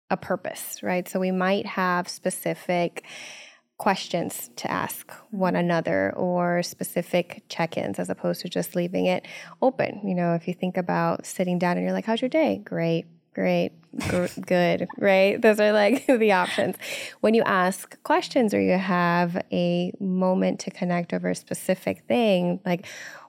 a 0.10 0.17
purpose, 0.17 0.84
right? 0.84 1.07
So 1.07 1.19
we 1.19 1.31
might 1.31 1.65
have 1.65 2.07
specific 2.10 3.05
questions 3.81 4.51
to 4.55 4.69
ask 4.69 5.11
one 5.31 5.55
another 5.55 6.13
or 6.15 6.61
specific 6.61 7.41
check 7.49 7.77
ins 7.77 7.97
as 7.97 8.11
opposed 8.11 8.39
to 8.39 8.47
just 8.47 8.75
leaving 8.75 9.07
it 9.07 9.25
open. 9.59 9.99
You 10.07 10.13
know, 10.13 10.35
if 10.35 10.47
you 10.47 10.53
think 10.53 10.77
about 10.77 11.25
sitting 11.25 11.57
down 11.57 11.77
and 11.77 11.83
you're 11.83 11.91
like, 11.91 12.05
How's 12.05 12.21
your 12.21 12.29
day? 12.29 12.61
Great 12.63 13.07
great, 13.33 13.71
good, 14.45 14.87
right? 14.97 15.41
Those 15.41 15.59
are 15.59 15.71
like 15.71 16.05
the 16.07 16.33
options. 16.33 16.75
When 17.21 17.33
you 17.33 17.41
ask 17.43 18.01
questions 18.03 18.53
or 18.53 18.61
you 18.61 18.77
have 18.77 19.41
a 19.51 19.93
moment 20.01 20.59
to 20.61 20.69
connect 20.69 21.13
over 21.13 21.29
a 21.29 21.35
specific 21.35 22.03
thing, 22.09 22.59
like 22.65 22.85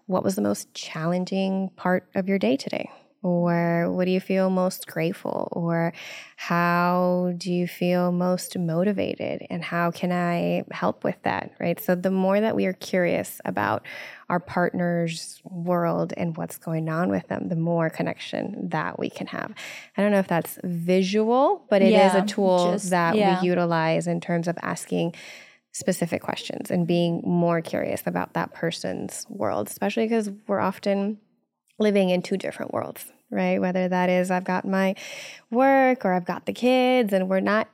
what 0.07 0.25
was 0.25 0.35
the 0.35 0.43
most 0.43 0.75
challenging 0.75 1.71
part 1.77 2.05
of 2.17 2.29
your 2.29 2.39
day 2.39 2.57
today? 2.57 2.91
Or 3.23 3.91
what 3.91 4.07
do 4.07 4.11
you 4.11 4.21
feel 4.21 4.51
most 4.51 4.89
grateful? 4.89 5.49
Or 5.53 5.93
how 6.37 7.35
do 7.39 7.53
you 7.53 7.69
feel 7.69 8.11
most 8.11 8.59
motivated? 8.59 9.47
And 9.49 9.63
how 9.63 9.93
can 9.93 10.11
I 10.11 10.65
help 10.73 11.05
with 11.05 11.17
that? 11.23 11.53
Right. 11.61 11.81
So, 11.81 11.95
the 11.95 12.11
more 12.11 12.41
that 12.41 12.57
we 12.57 12.67
are 12.67 12.73
curious 12.73 13.41
about 13.45 13.87
our 14.29 14.41
partner's 14.41 15.41
world 15.45 16.13
and 16.17 16.37
what's 16.37 16.57
going 16.57 16.89
on 16.89 17.11
with 17.11 17.29
them, 17.29 17.49
the 17.49 17.57
more 17.57 17.91
connection 17.91 18.71
that 18.71 18.99
we 18.99 19.11
can 19.11 19.27
have. 19.29 19.53
I 19.97 20.03
don't 20.03 20.11
know 20.11 20.19
if 20.19 20.29
that's 20.29 20.59
visual, 20.65 21.65
but 21.69 21.83
it 21.83 21.93
yeah, 21.93 22.09
is 22.09 22.15
a 22.23 22.27
tool 22.27 22.73
just, 22.73 22.91
that 22.91 23.15
yeah. 23.15 23.41
we 23.41 23.47
utilize 23.47 24.07
in 24.07 24.21
terms 24.21 24.49
of 24.49 24.59
asking 24.63 25.15
specific 25.73 26.23
questions 26.23 26.71
and 26.71 26.87
being 26.87 27.23
more 27.25 27.61
curious 27.61 28.03
about 28.07 28.35
that 28.35 28.53
person's 28.53 29.27
world, 29.29 29.69
especially 29.69 30.07
because 30.07 30.31
we're 30.47 30.61
often 30.61 31.19
living 31.79 32.11
in 32.11 32.23
two 32.23 32.37
different 32.37 32.73
worlds, 32.73 33.12
right? 33.33 33.61
Whether 33.61 33.89
that 33.89 34.09
is 34.09 34.31
I've 34.31 34.45
got 34.45 34.67
my 34.67 34.95
work 35.51 36.05
or 36.05 36.13
I've 36.13 36.27
got 36.27 36.47
the 36.47 36.53
kids, 36.53 37.13
and 37.13 37.29
we're 37.29 37.41
not 37.41 37.69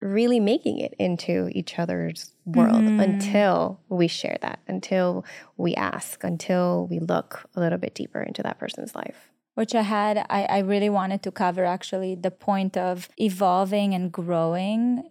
really 0.00 0.40
making 0.40 0.78
it 0.78 0.94
into 0.98 1.48
each 1.52 1.78
other's 1.78 2.32
world 2.44 2.82
mm-hmm. 2.82 3.00
until 3.00 3.80
we 3.88 4.08
share 4.08 4.36
that, 4.42 4.58
until 4.66 5.24
we 5.56 5.74
ask, 5.76 6.24
until 6.24 6.88
we 6.90 6.98
look 6.98 7.48
a 7.54 7.60
little 7.60 7.78
bit 7.78 7.94
deeper 7.94 8.20
into 8.20 8.42
that 8.42 8.58
person's 8.58 8.94
life. 8.94 9.30
Which 9.54 9.74
I 9.74 9.82
had, 9.82 10.26
I, 10.28 10.44
I 10.44 10.58
really 10.60 10.88
wanted 10.88 11.22
to 11.22 11.30
cover 11.30 11.64
actually 11.64 12.14
the 12.14 12.30
point 12.30 12.76
of 12.76 13.08
evolving 13.16 13.94
and 13.94 14.10
growing 14.10 15.08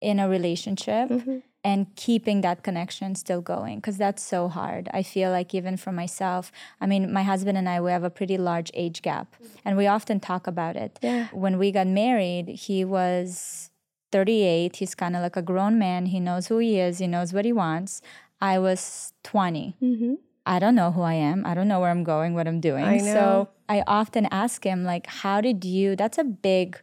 in 0.00 0.18
a 0.18 0.28
relationship. 0.28 1.10
Mm-hmm 1.10 1.38
and 1.64 1.94
keeping 1.96 2.40
that 2.42 2.62
connection 2.62 3.14
still 3.14 3.40
going 3.40 3.76
because 3.76 3.96
that's 3.96 4.22
so 4.22 4.48
hard. 4.48 4.88
I 4.94 5.02
feel 5.02 5.30
like 5.30 5.54
even 5.54 5.76
for 5.76 5.92
myself, 5.92 6.52
I 6.80 6.86
mean, 6.86 7.12
my 7.12 7.22
husband 7.22 7.58
and 7.58 7.68
I 7.68 7.80
we 7.80 7.90
have 7.90 8.04
a 8.04 8.10
pretty 8.10 8.38
large 8.38 8.70
age 8.74 9.02
gap, 9.02 9.34
and 9.64 9.76
we 9.76 9.86
often 9.86 10.20
talk 10.20 10.46
about 10.46 10.76
it. 10.76 10.98
Yeah. 11.02 11.28
When 11.32 11.58
we 11.58 11.72
got 11.72 11.86
married, 11.86 12.48
he 12.48 12.84
was 12.84 13.70
38. 14.12 14.76
He's 14.76 14.94
kind 14.94 15.16
of 15.16 15.22
like 15.22 15.36
a 15.36 15.42
grown 15.42 15.78
man. 15.78 16.06
He 16.06 16.20
knows 16.20 16.46
who 16.46 16.58
he 16.58 16.78
is. 16.78 16.98
He 16.98 17.06
knows 17.06 17.32
what 17.32 17.44
he 17.44 17.52
wants. 17.52 18.00
I 18.40 18.58
was 18.58 19.12
20. 19.24 19.76
Mm-hmm. 19.82 20.14
I 20.46 20.58
don't 20.58 20.74
know 20.74 20.92
who 20.92 21.02
I 21.02 21.14
am. 21.14 21.44
I 21.44 21.52
don't 21.54 21.68
know 21.68 21.80
where 21.80 21.90
I'm 21.90 22.04
going, 22.04 22.32
what 22.34 22.48
I'm 22.48 22.60
doing. 22.60 22.84
I 22.84 22.98
so 22.98 23.50
I 23.68 23.82
often 23.86 24.26
ask 24.30 24.64
him, 24.64 24.84
like, 24.84 25.06
how 25.06 25.42
did 25.42 25.64
you? 25.64 25.94
That's 25.94 26.16
a 26.16 26.24
big 26.24 26.80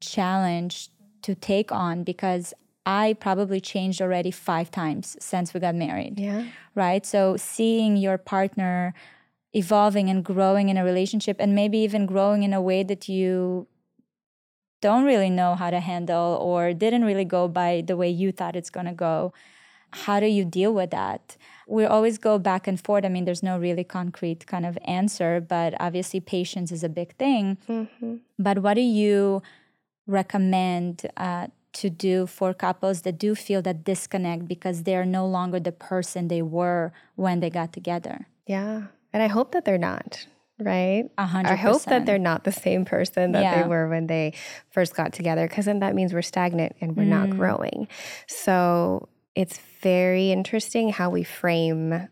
challenge 0.00 0.88
to 1.22 1.34
take 1.34 1.70
on 1.70 2.04
because 2.04 2.54
I 2.86 3.16
probably 3.18 3.60
changed 3.60 4.02
already 4.02 4.30
five 4.30 4.70
times 4.70 5.16
since 5.18 5.54
we 5.54 5.60
got 5.60 5.74
married. 5.74 6.18
Yeah. 6.18 6.46
Right. 6.74 7.04
So 7.06 7.36
seeing 7.36 7.96
your 7.96 8.18
partner 8.18 8.94
evolving 9.54 10.10
and 10.10 10.24
growing 10.24 10.68
in 10.68 10.76
a 10.76 10.84
relationship 10.84 11.36
and 11.38 11.54
maybe 11.54 11.78
even 11.78 12.06
growing 12.06 12.42
in 12.42 12.52
a 12.52 12.60
way 12.60 12.82
that 12.82 13.08
you 13.08 13.66
don't 14.82 15.04
really 15.04 15.30
know 15.30 15.54
how 15.54 15.70
to 15.70 15.80
handle 15.80 16.38
or 16.42 16.74
didn't 16.74 17.04
really 17.04 17.24
go 17.24 17.48
by 17.48 17.82
the 17.86 17.96
way 17.96 18.10
you 18.10 18.30
thought 18.32 18.56
it's 18.56 18.68
going 18.68 18.86
to 18.86 18.92
go. 18.92 19.32
How 19.92 20.18
do 20.20 20.26
you 20.26 20.44
deal 20.44 20.74
with 20.74 20.90
that? 20.90 21.36
We 21.66 21.84
always 21.84 22.18
go 22.18 22.38
back 22.38 22.66
and 22.66 22.78
forth. 22.78 23.04
I 23.04 23.08
mean, 23.08 23.24
there's 23.24 23.42
no 23.42 23.58
really 23.58 23.84
concrete 23.84 24.46
kind 24.46 24.66
of 24.66 24.76
answer, 24.84 25.40
but 25.40 25.74
obviously, 25.80 26.20
patience 26.20 26.72
is 26.72 26.82
a 26.82 26.88
big 26.88 27.16
thing. 27.16 27.56
Mm-hmm. 27.68 28.16
But 28.38 28.58
what 28.58 28.74
do 28.74 28.80
you 28.80 29.40
recommend 30.06 31.06
uh, 31.16 31.46
to 31.74 31.90
do 31.90 32.26
for 32.26 32.54
couples 32.54 33.02
that 33.02 33.18
do 33.18 33.34
feel 33.34 33.62
that 33.62 33.84
disconnect 33.84 34.46
because 34.48 34.84
they're 34.84 35.04
no 35.04 35.26
longer 35.26 35.60
the 35.60 35.72
person 35.72 36.28
they 36.28 36.42
were 36.42 36.92
when 37.16 37.40
they 37.40 37.50
got 37.50 37.72
together. 37.72 38.26
Yeah. 38.46 38.84
And 39.12 39.22
I 39.22 39.28
hope 39.28 39.52
that 39.52 39.64
they're 39.64 39.78
not, 39.78 40.26
right? 40.58 41.04
100%. 41.18 41.44
I 41.46 41.54
hope 41.54 41.82
that 41.84 42.06
they're 42.06 42.18
not 42.18 42.44
the 42.44 42.52
same 42.52 42.84
person 42.84 43.32
that 43.32 43.42
yeah. 43.42 43.62
they 43.62 43.68
were 43.68 43.88
when 43.88 44.06
they 44.06 44.34
first 44.70 44.94
got 44.94 45.12
together 45.12 45.46
because 45.46 45.66
then 45.66 45.80
that 45.80 45.94
means 45.94 46.12
we're 46.12 46.22
stagnant 46.22 46.76
and 46.80 46.96
we're 46.96 47.04
mm. 47.04 47.08
not 47.08 47.30
growing. 47.30 47.88
So 48.26 49.08
it's 49.34 49.58
very 49.80 50.30
interesting 50.30 50.90
how 50.90 51.10
we 51.10 51.24
frame 51.24 52.08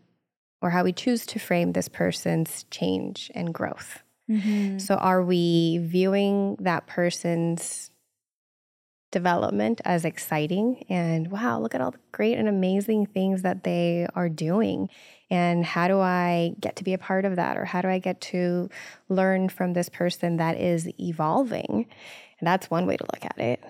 or 0.61 0.69
how 0.69 0.83
we 0.83 0.93
choose 0.93 1.25
to 1.25 1.39
frame 1.39 1.73
this 1.73 1.89
person's 1.89 2.65
change 2.71 3.29
and 3.35 3.53
growth. 3.53 4.01
Mm-hmm. 4.29 4.77
So 4.77 4.95
are 4.95 5.21
we 5.21 5.79
viewing 5.79 6.55
that 6.61 6.87
person's 6.87 7.91
development 9.13 9.79
as 9.85 10.03
exciting 10.03 10.83
and 10.89 11.31
wow, 11.31 11.59
look 11.59 11.73
at 11.73 11.79
all 11.79 11.91
the 11.91 11.99
great 12.11 12.37
and 12.37 12.49
amazing 12.49 13.05
things 13.05 13.43
that 13.43 13.63
they 13.63 14.05
are 14.13 14.27
doing. 14.27 14.89
And 15.29 15.65
how 15.65 15.87
do 15.87 15.99
I 15.99 16.53
get 16.59 16.75
to 16.75 16.83
be 16.83 16.93
a 16.93 16.97
part 16.97 17.23
of 17.23 17.37
that? 17.37 17.57
Or 17.57 17.63
how 17.63 17.81
do 17.81 17.87
I 17.87 17.99
get 17.99 18.19
to 18.21 18.69
learn 19.07 19.47
from 19.47 19.73
this 19.73 19.87
person 19.87 20.37
that 20.37 20.59
is 20.59 20.89
evolving? 20.99 21.87
And 22.39 22.47
that's 22.47 22.69
one 22.69 22.85
way 22.85 22.97
to 22.97 23.05
look 23.13 23.23
at 23.23 23.39
it. 23.39 23.63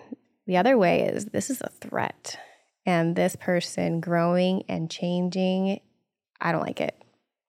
The 0.48 0.58
other 0.58 0.78
way 0.78 1.04
is 1.04 1.26
this 1.26 1.52
is 1.52 1.62
a 1.62 1.70
threat. 1.70 2.40
And 2.86 3.16
this 3.16 3.36
person 3.36 4.00
growing 4.02 4.64
and 4.68 4.90
changing 4.90 5.80
I 6.44 6.52
don't 6.52 6.62
like 6.62 6.82
it. 6.82 6.96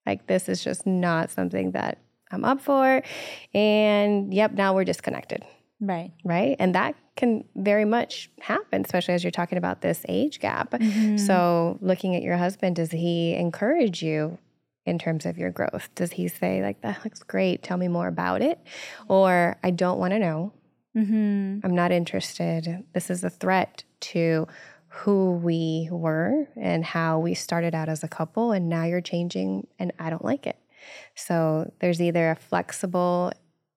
Like, 0.05 0.25
this 0.27 0.47
is 0.49 0.63
just 0.63 0.87
not 0.87 1.29
something 1.29 1.71
that 1.71 1.97
I'm 2.31 2.45
up 2.45 2.61
for. 2.61 3.03
And 3.53 4.33
yep, 4.33 4.53
now 4.53 4.73
we're 4.73 4.85
disconnected. 4.85 5.43
Right. 5.81 6.11
Right. 6.23 6.55
And 6.57 6.73
that 6.75 6.95
can 7.15 7.45
very 7.55 7.85
much 7.85 8.29
happen, 8.41 8.83
especially 8.83 9.13
as 9.13 9.23
you're 9.23 9.31
talking 9.31 9.57
about 9.57 9.81
this 9.81 10.05
age 10.09 10.39
gap. 10.39 10.71
Mm-hmm. 10.71 11.17
So, 11.17 11.77
looking 11.81 12.15
at 12.15 12.23
your 12.23 12.37
husband, 12.37 12.75
does 12.75 12.91
he 12.91 13.33
encourage 13.35 14.03
you 14.03 14.37
in 14.85 14.99
terms 14.99 15.25
of 15.25 15.37
your 15.37 15.49
growth? 15.49 15.89
Does 15.95 16.11
he 16.11 16.27
say, 16.27 16.61
like, 16.61 16.81
that 16.81 17.03
looks 17.03 17.23
great, 17.23 17.63
tell 17.63 17.77
me 17.77 17.87
more 17.87 18.07
about 18.07 18.41
it? 18.41 18.59
Or, 19.07 19.57
I 19.63 19.71
don't 19.71 19.97
want 19.97 20.11
to 20.11 20.19
know. 20.19 20.53
Mm-hmm. 20.95 21.59
I'm 21.63 21.75
not 21.75 21.91
interested. 21.91 22.83
This 22.93 23.09
is 23.09 23.23
a 23.23 23.29
threat 23.29 23.83
to 24.01 24.47
who 24.87 25.31
we 25.31 25.89
were 25.91 26.47
and 26.55 26.85
how 26.85 27.19
we 27.19 27.33
started 27.33 27.75
out 27.75 27.89
as 27.89 28.03
a 28.03 28.07
couple, 28.07 28.51
and 28.51 28.69
now 28.69 28.83
you're 28.83 29.01
changing, 29.01 29.67
and 29.79 29.91
I 29.99 30.09
don't 30.09 30.23
like 30.23 30.47
it. 30.47 30.57
So, 31.15 31.71
there's 31.79 32.01
either 32.01 32.31
a 32.31 32.35
flexible 32.35 33.31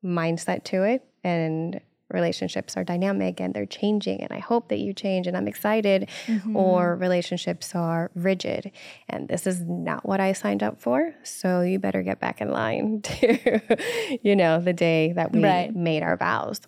mindset 0.05 0.65
to 0.65 0.83
it 0.83 1.05
and 1.25 1.81
relationships 2.11 2.77
are 2.77 2.85
dynamic 2.85 3.41
and 3.41 3.55
they're 3.55 3.67
changing 3.67 4.23
and 4.23 4.33
I 4.33 4.39
hope 4.39 4.69
that 4.69 4.79
you 4.79 4.93
change 4.93 5.27
and 5.27 5.37
I'm 5.37 5.49
excited 5.49 6.09
mm-hmm. 6.27 6.57
or 6.57 6.97
relationships 6.97 7.75
are 7.75 8.11
rigid 8.15 8.71
and 9.09 9.29
this 9.29 9.47
is 9.47 9.61
not 9.61 10.07
what 10.07 10.21
I 10.21 10.33
signed 10.33 10.63
up 10.63 10.81
for 10.81 11.15
so 11.23 11.61
you 11.61 11.79
better 11.79 12.03
get 12.03 12.21
back 12.21 12.41
in 12.41 12.51
line 12.51 13.03
to 13.03 14.19
you 14.23 14.37
know 14.37 14.61
the 14.61 14.73
day 14.73 15.13
that 15.13 15.33
we 15.33 15.43
right. 15.43 15.75
made 15.75 16.03
our 16.03 16.17
vows. 16.17 16.61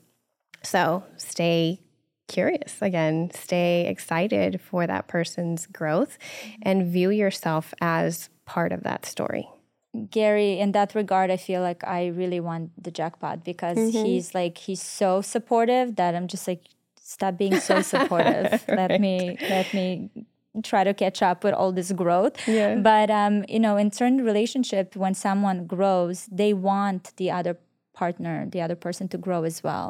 So 0.63 1.05
stay 1.17 1.81
curious 2.29 2.81
again, 2.81 3.31
stay 3.35 3.87
excited 3.89 4.61
for 4.61 4.87
that 4.87 5.09
person's 5.09 5.67
growth 5.67 6.17
and 6.63 6.87
view 6.87 7.11
yourself 7.11 7.75
as 7.81 8.29
part 8.47 8.73
of 8.73 8.83
that 8.85 9.05
story. 9.05 9.49
Gary, 10.11 10.59
in 10.59 10.73
that 10.73 10.95
regard, 10.95 11.31
I 11.31 11.37
feel 11.37 11.63
like 11.63 11.83
I 11.85 12.09
really 12.09 12.39
want 12.39 12.71
the 12.83 12.91
jackpot 12.91 13.45
because 13.45 13.77
mm-hmm. 13.77 14.05
he's 14.05 14.35
like 14.35 14.59
he's 14.59 14.83
so 14.83 15.21
supportive 15.21 15.97
that 15.97 16.15
I'm 16.15 16.29
just 16.29 16.47
like, 16.47 16.63
stop 17.01 17.37
being 17.37 17.59
so 17.59 17.83
supportive. 17.95 18.65
right. 18.69 18.89
Let 18.89 19.01
me 19.01 19.37
let 19.49 19.73
me 19.75 20.11
try 20.63 20.85
to 20.85 20.95
catch 20.95 21.23
up 21.23 21.43
with 21.43 21.55
all 21.55 21.73
this 21.73 21.91
growth. 21.93 22.47
Yeah. 22.47 22.77
But 22.77 23.11
um, 23.11 23.45
you 23.49 23.59
know, 23.59 23.77
in 23.77 23.91
certain 23.91 24.25
relationship, 24.25 24.95
when 24.95 25.15
someone 25.15 25.67
grows, 25.67 26.29
they 26.31 26.53
want 26.53 27.13
the 27.17 27.31
other 27.31 27.59
partner 28.03 28.35
the 28.55 28.61
other 28.65 28.79
person 28.87 29.05
to 29.13 29.19
grow 29.27 29.41
as 29.51 29.59
well. 29.67 29.87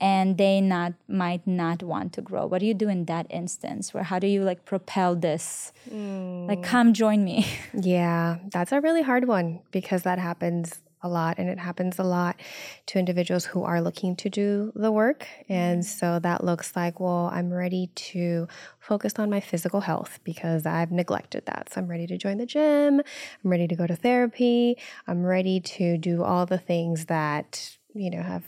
And 0.00 0.26
they 0.42 0.56
not 0.74 0.92
might 1.22 1.44
not 1.46 1.78
want 1.92 2.08
to 2.16 2.20
grow. 2.28 2.42
What 2.50 2.58
do 2.62 2.66
you 2.70 2.74
do 2.84 2.88
in 2.96 3.00
that 3.12 3.26
instance? 3.40 3.94
Where 3.94 4.06
how 4.10 4.18
do 4.24 4.28
you 4.34 4.42
like 4.50 4.60
propel 4.72 5.10
this? 5.28 5.72
Mm. 5.90 6.48
like 6.50 6.62
come 6.74 6.88
join 7.02 7.20
me. 7.30 7.38
Yeah 7.94 8.26
that's 8.54 8.72
a 8.76 8.80
really 8.86 9.04
hard 9.10 9.24
one 9.38 9.48
because 9.70 10.02
that 10.08 10.18
happens 10.18 10.66
a 11.02 11.08
lot 11.08 11.38
and 11.38 11.48
it 11.48 11.58
happens 11.58 11.98
a 11.98 12.04
lot 12.04 12.40
to 12.86 12.98
individuals 12.98 13.44
who 13.44 13.64
are 13.64 13.80
looking 13.80 14.16
to 14.16 14.28
do 14.28 14.72
the 14.74 14.90
work. 14.90 15.26
And 15.48 15.82
mm-hmm. 15.82 15.98
so 15.98 16.18
that 16.20 16.44
looks 16.44 16.74
like 16.76 17.00
well 17.00 17.30
i'm 17.32 17.52
ready 17.52 17.90
to 17.94 18.48
focus 18.78 19.14
on 19.18 19.30
my 19.30 19.40
physical 19.40 19.80
health 19.80 20.20
because 20.24 20.66
i've 20.66 20.92
neglected 20.92 21.46
that. 21.46 21.72
So 21.72 21.80
i'm 21.80 21.88
ready 21.88 22.06
to 22.06 22.16
join 22.16 22.38
the 22.38 22.46
gym. 22.46 23.00
I'm 23.44 23.50
ready 23.50 23.68
to 23.68 23.76
go 23.76 23.86
to 23.86 23.96
therapy. 23.96 24.76
I'm 25.06 25.24
ready 25.24 25.60
to 25.60 25.98
do 25.98 26.22
all 26.22 26.46
the 26.46 26.58
things 26.58 27.06
that 27.06 27.76
you 27.94 28.10
know 28.10 28.22
have 28.22 28.44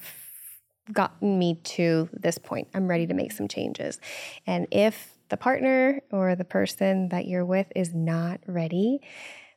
gotten 0.92 1.38
me 1.38 1.54
to 1.64 2.08
this 2.12 2.36
point. 2.36 2.68
I'm 2.74 2.88
ready 2.88 3.06
to 3.06 3.14
make 3.14 3.32
some 3.32 3.48
changes. 3.48 3.98
And 4.46 4.66
if 4.70 5.14
the 5.30 5.38
partner 5.38 6.02
or 6.10 6.36
the 6.36 6.44
person 6.44 7.08
that 7.08 7.26
you're 7.26 7.46
with 7.46 7.72
is 7.74 7.94
not 7.94 8.40
ready 8.46 9.00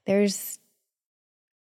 there's 0.07 0.57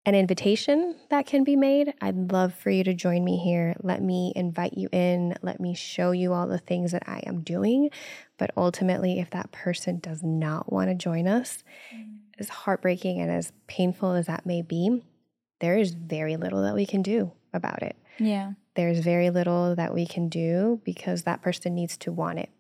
an 0.07 0.15
invitation 0.15 0.97
that 1.09 1.27
can 1.27 1.45
be 1.45 1.57
made. 1.57 1.95
I'd 2.01 2.31
love 2.31 2.55
for 2.55 2.71
you 2.71 2.85
to 2.85 2.93
join 2.93 3.25
me 3.25 3.39
here. 3.39 3.75
Let 3.83 4.03
me 4.03 4.33
invite 4.37 4.75
you 4.77 4.89
in. 4.93 5.35
Let 5.43 5.61
me 5.61 5.75
show 5.75 6.11
you 6.11 6.33
all 6.33 6.47
the 6.47 6.59
things 6.59 6.93
that 6.93 7.05
I 7.07 7.23
am 7.27 7.41
doing. 7.41 7.91
But 8.37 8.51
ultimately, 8.57 9.19
if 9.19 9.31
that 9.31 9.51
person 9.51 10.01
does 10.01 10.23
not 10.23 10.71
want 10.71 10.91
to 10.91 10.95
join 10.95 11.27
us, 11.27 11.65
mm. 11.95 12.17
as 12.39 12.51
heartbreaking 12.51 13.21
and 13.21 13.31
as 13.31 13.53
painful 13.67 14.13
as 14.13 14.27
that 14.27 14.45
may 14.45 14.61
be, 14.61 15.03
there 15.61 15.79
is 15.79 15.95
very 15.95 16.37
little 16.37 16.63
that 16.63 16.75
we 16.75 16.85
can 16.85 17.01
do 17.01 17.33
about 17.55 17.83
it. 17.83 17.97
Yeah. 18.19 18.53
There's 18.75 18.99
very 18.99 19.31
little 19.31 19.75
that 19.77 19.95
we 19.95 20.05
can 20.07 20.29
do 20.29 20.81
because 20.85 21.23
that 21.23 21.41
person 21.41 21.75
needs 21.75 21.97
to 21.99 22.13
want 22.13 22.41
it 22.41 22.51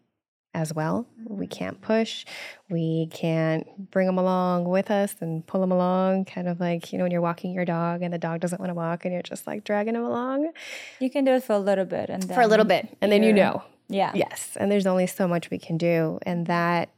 as 0.54 0.72
well. 0.72 1.06
We 1.26 1.46
can't 1.46 1.80
push. 1.80 2.24
We 2.70 3.08
can't 3.12 3.90
bring 3.90 4.06
them 4.06 4.18
along 4.18 4.64
with 4.64 4.90
us 4.90 5.16
and 5.20 5.46
pull 5.46 5.60
them 5.60 5.72
along, 5.72 6.26
kind 6.26 6.48
of 6.48 6.60
like, 6.60 6.92
you 6.92 6.98
know, 6.98 7.04
when 7.04 7.10
you're 7.10 7.20
walking 7.20 7.52
your 7.52 7.64
dog 7.64 8.02
and 8.02 8.14
the 8.14 8.18
dog 8.18 8.40
doesn't 8.40 8.60
want 8.60 8.70
to 8.70 8.74
walk 8.74 9.04
and 9.04 9.12
you're 9.12 9.22
just 9.22 9.46
like 9.46 9.64
dragging 9.64 9.94
him 9.94 10.04
along. 10.04 10.52
You 11.00 11.10
can 11.10 11.24
do 11.24 11.32
it 11.32 11.44
for 11.44 11.54
a 11.54 11.58
little 11.58 11.84
bit 11.84 12.08
and 12.08 12.26
for 12.32 12.40
a 12.40 12.46
little 12.46 12.64
bit 12.64 12.96
and 13.00 13.10
then 13.10 13.22
you 13.22 13.32
know. 13.32 13.62
Yeah. 13.88 14.12
Yes. 14.14 14.56
And 14.58 14.70
there's 14.70 14.86
only 14.86 15.06
so 15.06 15.28
much 15.28 15.50
we 15.50 15.58
can 15.58 15.76
do 15.76 16.18
and 16.22 16.46
that 16.46 16.90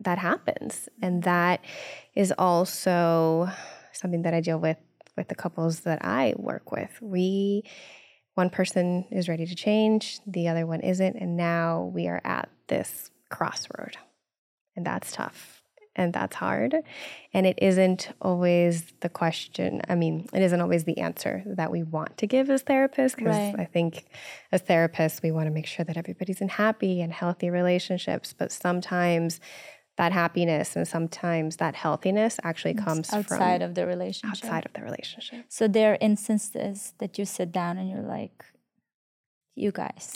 that 0.00 0.18
happens. 0.18 0.88
And 1.00 1.22
that 1.22 1.64
is 2.14 2.32
also 2.36 3.48
something 3.92 4.22
that 4.22 4.34
I 4.34 4.40
deal 4.40 4.58
with 4.58 4.76
with 5.16 5.28
the 5.28 5.34
couples 5.34 5.80
that 5.80 6.04
I 6.04 6.34
work 6.36 6.72
with. 6.72 6.90
We 7.00 7.62
one 8.34 8.50
person 8.50 9.06
is 9.10 9.28
ready 9.28 9.46
to 9.46 9.54
change, 9.54 10.20
the 10.26 10.48
other 10.48 10.66
one 10.66 10.80
isn't, 10.80 11.16
and 11.16 11.36
now 11.36 11.90
we 11.94 12.08
are 12.08 12.20
at 12.24 12.48
this 12.68 13.10
crossroad. 13.30 13.96
And 14.76 14.84
that's 14.84 15.12
tough 15.12 15.62
and 15.96 16.12
that's 16.12 16.36
hard. 16.36 16.74
And 17.32 17.46
it 17.46 17.58
isn't 17.62 18.08
always 18.20 18.92
the 19.00 19.08
question, 19.08 19.80
I 19.88 19.94
mean, 19.94 20.28
it 20.32 20.42
isn't 20.42 20.60
always 20.60 20.84
the 20.84 20.98
answer 20.98 21.42
that 21.46 21.70
we 21.70 21.82
want 21.82 22.18
to 22.18 22.26
give 22.26 22.50
as 22.50 22.64
therapists 22.64 23.16
because 23.16 23.36
right. 23.36 23.54
I 23.58 23.64
think 23.64 24.06
as 24.50 24.62
therapists, 24.62 25.22
we 25.22 25.30
want 25.30 25.46
to 25.46 25.52
make 25.52 25.66
sure 25.66 25.84
that 25.84 25.96
everybody's 25.96 26.40
in 26.40 26.48
happy 26.48 27.00
and 27.00 27.12
healthy 27.12 27.50
relationships. 27.50 28.34
But 28.36 28.50
sometimes 28.50 29.40
that 29.96 30.12
happiness 30.12 30.76
and 30.76 30.86
sometimes 30.86 31.56
that 31.56 31.74
healthiness 31.74 32.40
actually 32.42 32.74
comes 32.74 33.12
outside 33.12 33.62
of 33.62 33.74
the 33.74 33.86
relationship. 33.86 34.44
Outside 34.44 34.66
of 34.66 34.72
the 34.72 34.82
relationship. 34.82 35.44
So 35.48 35.68
there 35.68 35.92
are 35.92 35.98
instances 36.00 36.94
that 36.98 37.18
you 37.18 37.24
sit 37.24 37.52
down 37.52 37.78
and 37.78 37.88
you're 37.88 38.02
like, 38.02 38.44
you 39.54 39.70
guys, 39.70 40.12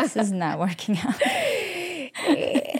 this 0.00 0.16
is 0.16 0.32
not 0.32 0.58
working 0.66 0.98
out. 0.98 1.14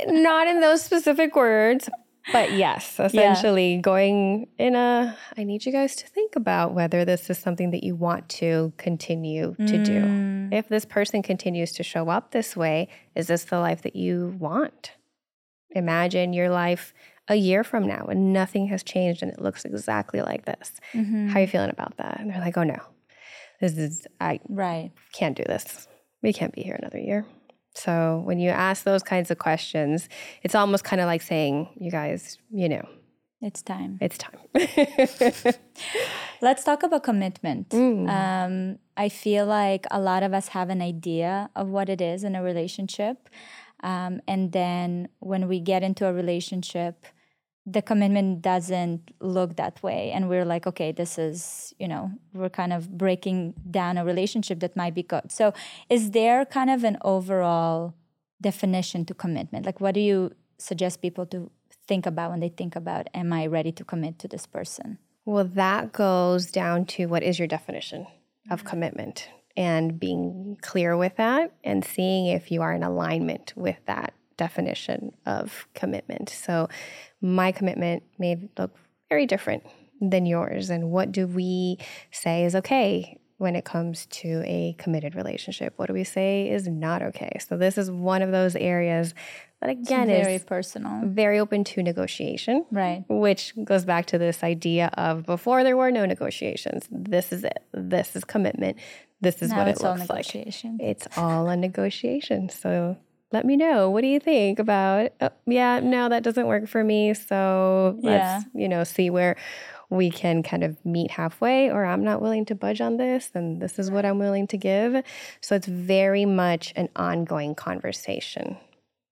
not 0.09 0.49
in 0.49 0.61
those 0.61 0.83
specific 0.83 1.37
words, 1.37 1.89
but 2.33 2.53
yes, 2.53 2.97
essentially 2.99 3.77
yeah. 3.77 3.81
going 3.81 4.49
in 4.59 4.75
a, 4.75 5.17
I 5.37 5.45
need 5.45 5.65
you 5.65 5.73
guys 5.73 5.95
to 5.97 6.07
think 6.07 6.37
about 6.37 6.75
whether 6.75 7.05
this 7.05 7.31
is 7.31 7.39
something 7.39 7.71
that 7.71 7.85
you 7.85 7.95
want 7.95 8.29
to 8.31 8.73
continue 8.77 9.55
to 9.55 9.63
mm. 9.63 9.85
do. 9.85 10.57
If 10.57 10.69
this 10.69 10.85
person 10.85 11.23
continues 11.23 11.73
to 11.73 11.83
show 11.83 12.09
up 12.09 12.33
this 12.33 12.57
way, 12.57 12.89
is 13.15 13.29
this 13.29 13.45
the 13.45 13.61
life 13.61 13.83
that 13.83 13.95
you 13.95 14.37
want? 14.39 14.93
Imagine 15.73 16.33
your 16.33 16.49
life 16.49 16.95
a 17.29 17.35
year 17.35 17.63
from 17.63 17.87
now 17.87 18.07
and 18.07 18.33
nothing 18.33 18.69
has 18.69 18.83
changed 18.83 19.23
and 19.23 19.31
it 19.31 19.41
looks 19.41 19.65
exactly 19.65 20.23
like 20.23 20.47
this. 20.47 20.73
Mm-hmm. 20.93 21.29
How 21.29 21.39
are 21.39 21.43
you 21.43 21.47
feeling 21.47 21.71
about 21.71 21.97
that? 21.99 22.19
And 22.21 22.31
they're 22.31 22.41
like, 22.41 22.57
oh 22.57 22.65
no, 22.65 22.81
this 23.61 23.77
is, 23.77 24.07
I 24.21 24.41
right. 24.49 24.91
can't 25.13 25.37
do 25.37 25.45
this. 25.45 25.87
We 26.23 26.33
can't 26.33 26.55
be 26.55 26.63
here 26.63 26.77
another 26.77 26.99
year. 26.99 27.27
So 27.75 28.23
when 28.25 28.39
you 28.41 28.51
ask 28.51 28.83
those 28.83 29.03
kinds 29.03 29.31
of 29.31 29.39
questions, 29.39 30.09
it's 30.43 30.55
almost 30.55 30.85
kind 30.85 31.01
of 31.01 31.07
like 31.07 31.23
saying, 31.23 31.69
you 31.79 31.91
guys, 31.91 32.39
you 32.51 32.69
know, 32.69 32.89
it's 33.41 33.63
time. 33.63 33.99
It's 34.01 34.19
time. 34.19 34.41
Let's 36.41 36.65
talk 36.65 36.83
about 36.83 37.05
commitment. 37.05 37.69
Mm. 37.69 38.09
Um, 38.09 38.79
I 38.97 39.09
feel 39.09 39.47
like 39.47 39.87
a 39.93 40.01
lot 40.01 40.25
of 40.25 40.35
us 40.35 40.49
have 40.49 40.71
an 40.71 40.83
idea 40.83 41.49
of 41.55 41.69
what 41.69 41.89
it 41.89 42.01
is 42.01 42.25
in 42.25 42.35
a 42.35 42.43
relationship. 42.43 43.29
Um, 43.83 44.21
and 44.27 44.53
then 44.53 45.09
when 45.21 45.49
we 45.49 45.61
get 45.61 45.83
into 45.83 46.07
a 46.07 46.13
relationship, 46.13 47.07
the 47.71 47.83
commitment 47.83 48.41
doesn't 48.41 49.11
look 49.21 49.57
that 49.57 49.83
way. 49.83 50.11
And 50.11 50.29
we're 50.29 50.45
like, 50.45 50.67
okay, 50.67 50.91
this 50.91 51.19
is, 51.19 51.75
you 51.79 51.87
know, 51.87 52.11
we're 52.33 52.49
kind 52.49 52.73
of 52.73 52.97
breaking 52.97 53.55
down 53.71 53.99
a 53.99 54.05
relationship 54.05 54.61
that 54.61 54.75
might 54.75 54.95
be 54.95 55.03
good. 55.03 55.31
So, 55.31 55.53
is 55.91 56.13
there 56.13 56.45
kind 56.47 56.71
of 56.71 56.83
an 56.83 56.97
overall 57.03 57.95
definition 58.41 59.05
to 59.07 59.15
commitment? 59.15 59.67
Like, 59.67 59.81
what 59.81 59.95
do 59.95 60.01
you 60.01 60.33
suggest 60.57 61.03
people 61.03 61.27
to 61.27 61.51
think 61.87 62.07
about 62.07 62.31
when 62.31 62.41
they 62.41 62.49
think 62.49 62.75
about, 62.75 63.09
am 63.15 63.33
I 63.33 63.47
ready 63.47 63.73
to 63.73 63.85
commit 63.85 64.19
to 64.21 64.29
this 64.29 64.47
person? 64.47 64.99
Well, 65.25 65.45
that 65.45 65.93
goes 65.93 66.51
down 66.51 66.87
to 66.87 67.07
what 67.07 67.23
is 67.23 67.39
your 67.39 67.49
definition 67.49 68.07
of 68.51 68.61
mm-hmm. 68.61 68.69
commitment? 68.69 69.29
And 69.59 69.99
being 69.99 70.57
clear 70.63 70.97
with 70.97 71.17
that 71.17 71.53
and 71.65 71.85
seeing 71.85 72.27
if 72.27 72.53
you 72.53 72.63
are 72.63 72.73
in 72.73 72.85
alignment 72.85 73.53
with 73.57 73.77
that 73.87 74.15
definition 74.37 75.13
of 75.27 75.67
commitment. 75.75 76.31
So, 76.31 76.69
my 77.21 77.51
commitment 77.51 78.05
may 78.19 78.49
look 78.57 78.71
very 79.09 79.27
different 79.27 79.65
than 80.01 80.27
yours. 80.27 80.71
And 80.71 80.93
what 80.93 81.11
do 81.11 81.27
we 81.27 81.79
say 82.13 82.45
is 82.45 82.55
okay? 82.55 83.19
when 83.39 83.55
it 83.55 83.65
comes 83.65 84.07
to 84.07 84.43
a 84.45 84.75
committed 84.79 85.15
relationship? 85.15 85.73
What 85.77 85.87
do 85.87 85.93
we 85.93 86.05
say 86.05 86.51
is 86.51 86.67
not 86.67 87.03
okay? 87.03 87.39
So 87.39 87.57
this 87.57 87.79
is 87.79 87.89
one 87.89 88.21
of 88.21 88.33
those 88.33 88.57
areas 88.57 89.15
that 89.61 89.71
again 89.71 90.11
is 90.11 90.25
very 90.25 90.35
is 90.35 90.45
personal. 90.45 91.03
very 91.05 91.39
open 91.39 91.65
to 91.65 91.83
negotiation. 91.83 92.67
Right. 92.71 93.05
Which 93.09 93.55
goes 93.65 93.85
back 93.85 94.07
to 94.07 94.19
this 94.19 94.43
idea 94.43 94.91
of 94.95 95.25
before 95.25 95.63
there 95.65 95.77
were 95.77 95.91
no 95.91 96.05
negotiations. 96.05 96.89
This 96.91 97.33
is 97.33 97.45
it. 97.45 97.63
This 97.73 98.15
is 98.17 98.25
commitment. 98.25 98.77
This 99.21 99.43
is 99.43 99.51
Now 99.51 99.59
what 99.59 99.69
it's 99.69 99.81
it 99.81 99.85
looks 99.85 100.09
like. 100.09 100.35
It's 100.35 101.09
all 101.17 101.49
a 101.49 101.57
negotiation. 101.57 102.49
So 102.49 102.97
let 103.33 103.45
me 103.45 103.57
know. 103.57 103.91
What 103.91 104.03
do 104.03 104.07
you 104.07 104.21
think 104.21 104.59
about? 104.59 105.13
Oh, 105.21 105.31
yeah, 105.47 105.81
no, 105.81 106.09
that 106.09 106.23
doesn't 106.23 106.47
work 106.47 106.69
for 106.69 106.83
me. 106.85 107.15
So 107.15 107.99
let's 108.03 108.45
you 108.55 108.69
know 108.69 108.85
see 108.85 109.11
where 109.11 109.37
we 109.91 110.11
can 110.11 110.43
kind 110.43 110.63
of 110.63 110.85
meet 110.85 111.11
halfway. 111.11 111.71
Or 111.71 111.85
I'm 111.85 112.05
not 112.05 112.23
willing 112.23 112.45
to 112.47 112.55
budge 112.55 112.81
on 112.81 112.97
this, 112.97 113.31
and 113.35 113.61
this 113.61 113.79
is 113.79 113.91
what 113.91 114.05
I'm 114.05 114.19
willing 114.19 114.47
to 114.49 114.57
give. 114.57 115.03
So 115.41 115.57
it's 115.57 115.67
very 115.67 116.25
much 116.25 116.73
an 116.77 116.89
ongoing 116.95 117.55
conversation 117.55 118.57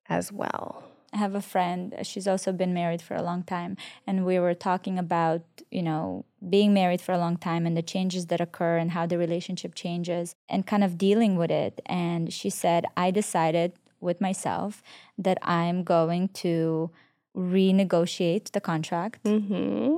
as 0.08 0.30
well. 0.32 0.84
I 1.12 1.18
have 1.18 1.34
a 1.34 1.40
friend, 1.40 1.94
she's 2.02 2.28
also 2.28 2.52
been 2.52 2.74
married 2.74 3.00
for 3.00 3.14
a 3.14 3.22
long 3.22 3.42
time, 3.42 3.78
and 4.06 4.26
we 4.26 4.38
were 4.38 4.52
talking 4.52 4.98
about, 4.98 5.42
you 5.70 5.82
know, 5.82 6.26
being 6.48 6.72
married 6.72 7.00
for 7.00 7.12
a 7.12 7.18
long 7.18 7.37
time 7.37 7.66
and 7.66 7.76
the 7.76 7.82
changes 7.82 8.26
that 8.26 8.40
occur 8.40 8.76
and 8.78 8.92
how 8.92 9.06
the 9.06 9.18
relationship 9.18 9.74
changes 9.74 10.35
and 10.48 10.66
kind 10.66 10.85
of 10.85 10.96
dealing 10.96 11.37
with 11.37 11.50
it. 11.50 11.80
And 11.87 12.32
she 12.32 12.50
said, 12.50 12.85
I 12.96 13.11
decided 13.11 13.72
with 14.00 14.20
myself 14.20 14.82
that 15.18 15.38
I'm 15.42 15.82
going 15.82 16.28
to 16.28 16.90
renegotiate 17.37 18.52
the 18.52 18.61
contract 18.61 19.20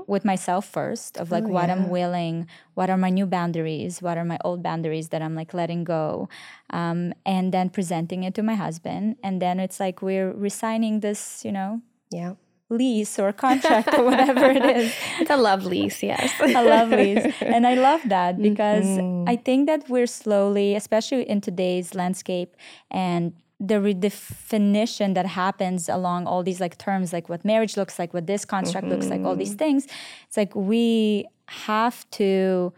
with 0.08 0.24
myself 0.24 0.66
first 0.66 1.16
of 1.18 1.30
like 1.30 1.44
what 1.44 1.70
I'm 1.70 1.88
willing, 1.90 2.46
what 2.74 2.90
are 2.90 2.96
my 2.96 3.10
new 3.10 3.26
boundaries, 3.26 4.02
what 4.02 4.18
are 4.18 4.24
my 4.24 4.38
old 4.44 4.60
boundaries 4.62 5.10
that 5.10 5.22
I'm 5.22 5.36
like 5.36 5.54
letting 5.54 5.84
go, 5.84 6.28
um, 6.70 7.12
and 7.24 7.52
then 7.54 7.70
presenting 7.70 8.24
it 8.24 8.34
to 8.34 8.42
my 8.42 8.54
husband. 8.56 9.16
And 9.22 9.40
then 9.40 9.60
it's 9.60 9.78
like 9.78 10.02
we're 10.02 10.32
resigning 10.32 11.00
this, 11.00 11.44
you 11.44 11.52
know, 11.52 11.82
Yeah. 12.10 12.34
Lease 12.70 13.18
or 13.18 13.32
contract 13.32 13.94
or 13.94 14.04
whatever 14.04 14.46
it 14.46 14.64
is. 14.76 14.94
It's 15.20 15.30
a 15.30 15.36
love 15.36 15.64
lease, 15.64 16.02
yes. 16.02 16.32
I 16.40 16.62
love 16.62 16.90
lease. 16.90 17.32
And 17.40 17.66
I 17.66 17.74
love 17.74 18.02
that 18.06 18.34
mm-hmm. 18.34 18.42
because 18.42 18.98
I 19.26 19.36
think 19.36 19.66
that 19.66 19.88
we're 19.88 20.06
slowly, 20.06 20.74
especially 20.74 21.28
in 21.28 21.40
today's 21.40 21.94
landscape 21.94 22.56
and 22.90 23.32
the 23.60 23.74
redefinition 23.74 25.14
that 25.14 25.26
happens 25.26 25.88
along 25.88 26.26
all 26.26 26.42
these 26.42 26.60
like 26.60 26.78
terms, 26.78 27.12
like 27.12 27.28
what 27.28 27.44
marriage 27.44 27.76
looks 27.76 27.98
like, 27.98 28.14
what 28.14 28.26
this 28.26 28.44
construct 28.44 28.86
looks 28.86 29.06
like, 29.06 29.22
all 29.22 29.34
these 29.34 29.50
mm-hmm. 29.50 29.58
things. 29.58 29.86
It's 30.28 30.36
like 30.36 30.54
we 30.54 31.26
have 31.48 32.08
to 32.12 32.72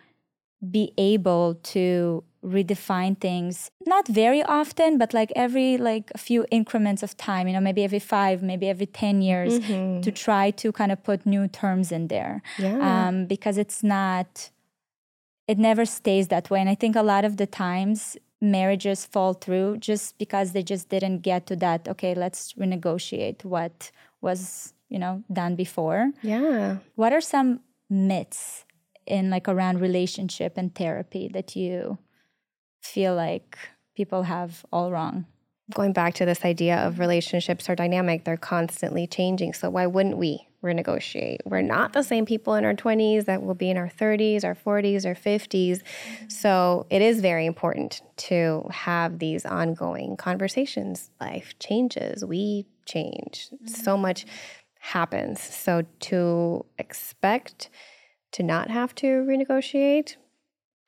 be 0.70 0.92
able 0.96 1.56
to 1.62 2.24
redefine 2.44 3.20
things 3.20 3.70
not 3.86 4.08
very 4.08 4.42
often 4.44 4.96
but 4.96 5.12
like 5.12 5.30
every 5.36 5.76
like 5.76 6.10
a 6.14 6.18
few 6.18 6.46
increments 6.50 7.02
of 7.02 7.14
time 7.16 7.46
you 7.46 7.52
know 7.52 7.60
maybe 7.60 7.84
every 7.84 7.98
5 7.98 8.42
maybe 8.42 8.66
every 8.66 8.86
10 8.86 9.20
years 9.20 9.58
to 10.02 10.10
try 10.10 10.50
to 10.50 10.72
kind 10.72 10.90
of 10.90 11.02
put 11.04 11.26
new 11.26 11.46
terms 11.48 11.92
in 11.92 12.08
there 12.08 12.42
Yeah. 12.58 12.78
um, 13.08 13.26
because 13.26 13.58
it's 13.58 13.82
not 13.82 14.50
it 15.46 15.58
never 15.58 15.84
stays 15.84 16.28
that 16.28 16.48
way 16.48 16.60
and 16.60 16.70
i 16.70 16.74
think 16.74 16.96
a 16.96 17.02
lot 17.02 17.24
of 17.26 17.36
the 17.36 17.46
times 17.46 18.16
marriages 18.40 19.04
fall 19.04 19.34
through 19.34 19.76
just 19.76 20.16
because 20.16 20.52
they 20.52 20.62
just 20.62 20.88
didn't 20.88 21.18
get 21.18 21.46
to 21.46 21.56
that 21.56 21.86
okay 21.88 22.14
let's 22.14 22.54
renegotiate 22.54 23.44
what 23.44 23.90
was 24.22 24.72
you 24.88 24.98
know 24.98 25.22
done 25.30 25.54
before 25.56 26.10
yeah. 26.22 26.78
what 26.94 27.12
are 27.12 27.20
some 27.20 27.60
myths 27.90 28.64
in 29.06 29.28
like 29.28 29.46
around 29.46 29.78
relationship 29.80 30.54
and 30.56 30.74
therapy 30.74 31.28
that 31.28 31.54
you 31.54 31.98
feel 32.80 33.14
like 33.14 33.58
people 33.94 34.24
have 34.24 34.64
all 34.72 34.90
wrong 34.90 35.26
Going 35.74 35.92
back 35.92 36.14
to 36.14 36.24
this 36.24 36.44
idea 36.44 36.78
of 36.78 36.98
relationships 36.98 37.68
are 37.68 37.76
dynamic, 37.76 38.24
they're 38.24 38.36
constantly 38.36 39.06
changing. 39.06 39.52
So 39.52 39.70
why 39.70 39.86
wouldn't 39.86 40.16
we 40.16 40.46
renegotiate? 40.64 41.38
We're 41.44 41.62
not 41.62 41.92
the 41.92 42.02
same 42.02 42.26
people 42.26 42.54
in 42.54 42.64
our 42.64 42.74
20s 42.74 43.26
that 43.26 43.42
will 43.42 43.54
be 43.54 43.70
in 43.70 43.76
our 43.76 43.88
30s, 43.88 44.44
our 44.44 44.54
40s, 44.54 45.06
our 45.06 45.14
50s. 45.14 45.48
Mm-hmm. 45.48 46.28
So 46.28 46.86
it 46.90 47.02
is 47.02 47.20
very 47.20 47.46
important 47.46 48.02
to 48.16 48.66
have 48.70 49.20
these 49.20 49.46
ongoing 49.46 50.16
conversations. 50.16 51.10
Life 51.20 51.54
changes, 51.60 52.24
we 52.24 52.66
change. 52.84 53.48
Mm-hmm. 53.54 53.68
So 53.68 53.96
much 53.96 54.26
happens. 54.80 55.40
So 55.40 55.82
to 56.00 56.64
expect 56.78 57.70
to 58.32 58.42
not 58.42 58.70
have 58.70 58.94
to 58.96 59.06
renegotiate, 59.06 60.16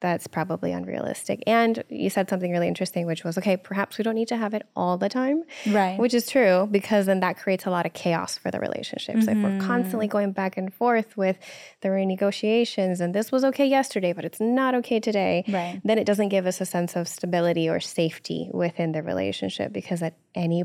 that's 0.02 0.26
probably 0.26 0.72
unrealistic. 0.72 1.42
And 1.46 1.82
you 1.88 2.10
said 2.10 2.28
something 2.28 2.50
really 2.50 2.66
interesting, 2.66 3.06
which 3.06 3.22
was 3.24 3.38
okay, 3.38 3.56
perhaps 3.56 3.96
we 3.96 4.04
don't 4.04 4.16
need 4.16 4.28
to 4.28 4.36
have 4.36 4.52
it 4.52 4.66
all 4.76 4.98
the 4.98 5.08
time. 5.08 5.44
Right. 5.68 5.98
Which 5.98 6.12
is 6.12 6.26
true 6.26 6.68
because 6.70 7.06
then 7.06 7.20
that 7.20 7.38
creates 7.38 7.64
a 7.64 7.70
lot 7.70 7.86
of 7.86 7.92
chaos 7.92 8.36
for 8.36 8.50
the 8.50 8.58
relationships. 8.58 9.28
If 9.28 9.38
we're 9.38 9.50
mm-hmm. 9.50 9.66
constantly 9.66 10.08
going 10.08 10.32
back 10.32 10.56
and 10.56 10.74
forth 10.74 11.16
with 11.16 11.38
the 11.80 11.88
renegotiations 11.88 13.00
and 13.00 13.14
this 13.14 13.30
was 13.30 13.44
okay 13.44 13.64
yesterday, 13.64 14.12
but 14.12 14.24
it's 14.24 14.40
not 14.40 14.74
okay 14.74 14.98
today, 15.00 15.44
Right. 15.48 15.80
then 15.84 15.98
it 15.98 16.04
doesn't 16.04 16.28
give 16.28 16.46
us 16.46 16.60
a 16.60 16.66
sense 16.66 16.96
of 16.96 17.06
stability 17.06 17.68
or 17.68 17.78
safety 17.78 18.50
within 18.52 18.92
the 18.92 19.02
relationship 19.02 19.72
because 19.72 20.02
at 20.02 20.16
any 20.34 20.64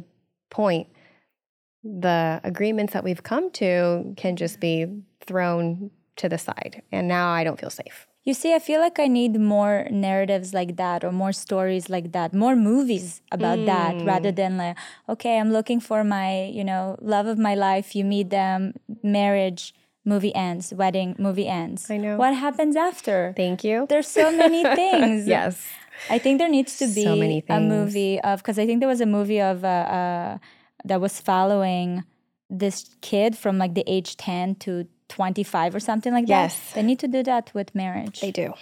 point, 0.50 0.88
the 1.84 2.42
agreements 2.44 2.94
that 2.94 3.04
we've 3.04 3.22
come 3.22 3.52
to 3.52 4.16
can 4.18 4.36
just 4.36 4.60
be 4.60 4.88
thrown 5.22 5.92
to 6.16 6.28
the 6.28 6.40
side. 6.40 6.82
And 6.92 7.08
now 7.08 7.30
I 7.30 7.44
don't 7.44 7.60
feel 7.60 7.70
safe. 7.70 8.08
You 8.28 8.34
see, 8.34 8.54
I 8.54 8.60
feel 8.60 8.82
like 8.82 9.00
I 9.00 9.08
need 9.08 9.40
more 9.40 9.88
narratives 9.90 10.54
like 10.54 10.76
that 10.76 11.06
or 11.06 11.14
more 11.14 11.32
stories 11.32 11.90
like 11.90 12.12
that, 12.12 12.34
more 12.34 12.58
movies 12.58 13.22
about 13.32 13.66
that 13.68 14.02
rather 14.04 14.34
than 14.34 14.58
like, 14.58 14.76
okay, 15.08 15.40
I'm 15.40 15.54
looking 15.54 15.80
for 15.80 16.04
my, 16.04 16.44
you 16.44 16.66
know, 16.66 16.98
love 17.00 17.28
of 17.28 17.40
my 17.40 17.56
life. 17.56 17.96
You 17.96 18.04
meet 18.04 18.30
them, 18.30 18.74
marriage, 19.02 19.74
movie 20.04 20.36
ends, 20.36 20.74
wedding, 20.74 21.16
movie 21.18 21.48
ends. 21.48 21.90
I 21.90 21.96
know. 21.96 22.18
What 22.18 22.34
happens 22.36 22.76
after? 22.76 23.34
Thank 23.38 23.64
you. 23.64 23.86
There's 23.88 24.10
so 24.10 24.30
many 24.30 24.62
things. 24.82 25.26
yes. 25.26 25.66
I 26.10 26.20
think 26.20 26.38
there 26.38 26.50
needs 26.50 26.78
to 26.80 26.88
be 26.88 27.06
So 27.06 27.56
a 27.56 27.62
movie 27.62 28.20
of 28.20 28.40
because 28.40 28.60
I 28.60 28.66
think 28.66 28.82
there 28.82 28.90
was 28.90 29.00
a 29.00 29.06
movie 29.06 29.40
of 29.40 29.64
uh, 29.64 29.68
uh, 29.68 30.38
that 30.84 31.00
was 31.00 31.22
following 31.22 32.04
this 32.50 32.94
kid 33.00 33.38
from 33.38 33.58
like 33.58 33.74
the 33.74 33.86
age 33.88 34.18
ten 34.18 34.56
to 34.56 34.86
twenty 35.10 35.44
five 35.44 35.74
or 35.76 35.80
something 35.80 36.14
like 36.14 36.28
Yes. 36.28 36.58
that. 36.60 36.76
They 36.76 36.84
need 36.84 37.00
to 37.00 37.08
do 37.08 37.24
that 37.24 37.52
with 37.54 37.74
marriage. 37.76 38.20
They 38.22 38.32
do. 38.32 38.54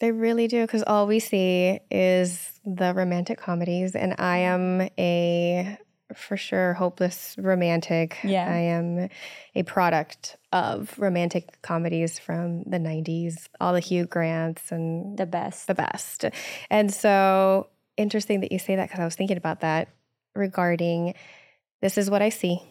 They 0.00 0.12
really 0.12 0.48
do. 0.48 0.62
Because 0.62 0.82
all 0.86 1.06
we 1.06 1.20
see 1.20 1.78
is 1.90 2.58
the 2.64 2.94
romantic 2.94 3.38
comedies. 3.38 3.94
And 3.94 4.14
I 4.18 4.38
am 4.38 4.88
a, 4.98 5.76
for 6.16 6.38
sure, 6.38 6.72
hopeless 6.72 7.36
romantic. 7.38 8.16
Yeah. 8.24 8.50
I 8.50 8.56
am 8.58 9.10
a 9.54 9.62
product 9.64 10.38
of 10.52 10.98
romantic 10.98 11.60
comedies 11.60 12.18
from 12.18 12.62
the 12.64 12.78
90s, 12.78 13.48
all 13.60 13.74
the 13.74 13.80
Hugh 13.80 14.06
Grants 14.06 14.72
and 14.72 15.18
the 15.18 15.26
best. 15.26 15.66
the 15.66 15.74
best. 15.74 16.24
And 16.70 16.92
so 16.92 17.68
interesting 17.98 18.40
that 18.40 18.52
you 18.52 18.58
say 18.58 18.76
that 18.76 18.88
because 18.88 19.00
I 19.00 19.04
was 19.04 19.16
thinking 19.16 19.36
about 19.36 19.60
that 19.60 19.88
regarding 20.34 21.14
this 21.82 21.98
is 21.98 22.08
what 22.08 22.22
I 22.22 22.30
see. 22.30 22.62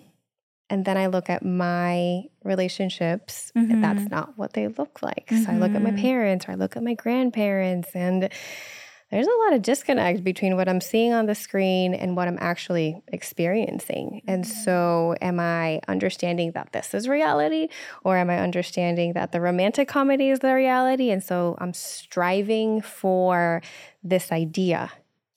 And 0.70 0.86
then 0.86 0.98
I 0.98 1.08
look 1.08 1.30
at 1.30 1.44
my 1.44 2.24
relationships, 2.44 3.52
and 3.56 3.84
that's 3.84 4.02
mm-hmm. 4.02 4.14
not 4.14 4.38
what 4.38 4.54
they 4.54 4.68
look 4.68 5.02
like. 5.02 5.30
So 5.30 5.52
I 5.52 5.58
look 5.58 5.74
at 5.74 5.82
my 5.82 5.90
mm-hmm. 5.90 6.02
parents 6.02 6.48
or 6.48 6.52
I 6.52 6.56
look 6.56 6.78
at 6.78 6.84
my 6.84 6.94
grandparents, 6.94 7.90
and 7.96 8.30
there's 9.12 9.26
a 9.26 9.38
lot 9.46 9.54
of 9.54 9.64
disconnect 9.64 10.24
between 10.24 10.56
what 10.56 10.70
I'm 10.70 10.82
seeing 10.82 11.14
on 11.14 11.26
the 11.26 11.34
screen 11.34 11.96
and 11.96 12.16
what 12.16 12.28
I'm 12.28 12.38
actually 12.40 13.02
experiencing. 13.08 14.22
And 14.28 14.44
mm-hmm. 14.44 14.64
so, 14.64 15.16
am 15.22 15.40
I 15.40 15.82
understanding 15.88 16.52
that 16.52 16.72
this 16.74 16.94
is 16.94 17.08
reality, 17.08 17.70
or 18.04 18.18
am 18.18 18.30
I 18.30 18.40
understanding 18.40 19.14
that 19.14 19.32
the 19.32 19.42
romantic 19.42 19.88
comedy 19.88 20.30
is 20.30 20.40
the 20.40 20.54
reality? 20.54 21.10
And 21.10 21.24
so, 21.24 21.58
I'm 21.60 21.74
striving 21.74 22.82
for 22.82 23.64
this 24.04 24.32
idea 24.32 24.92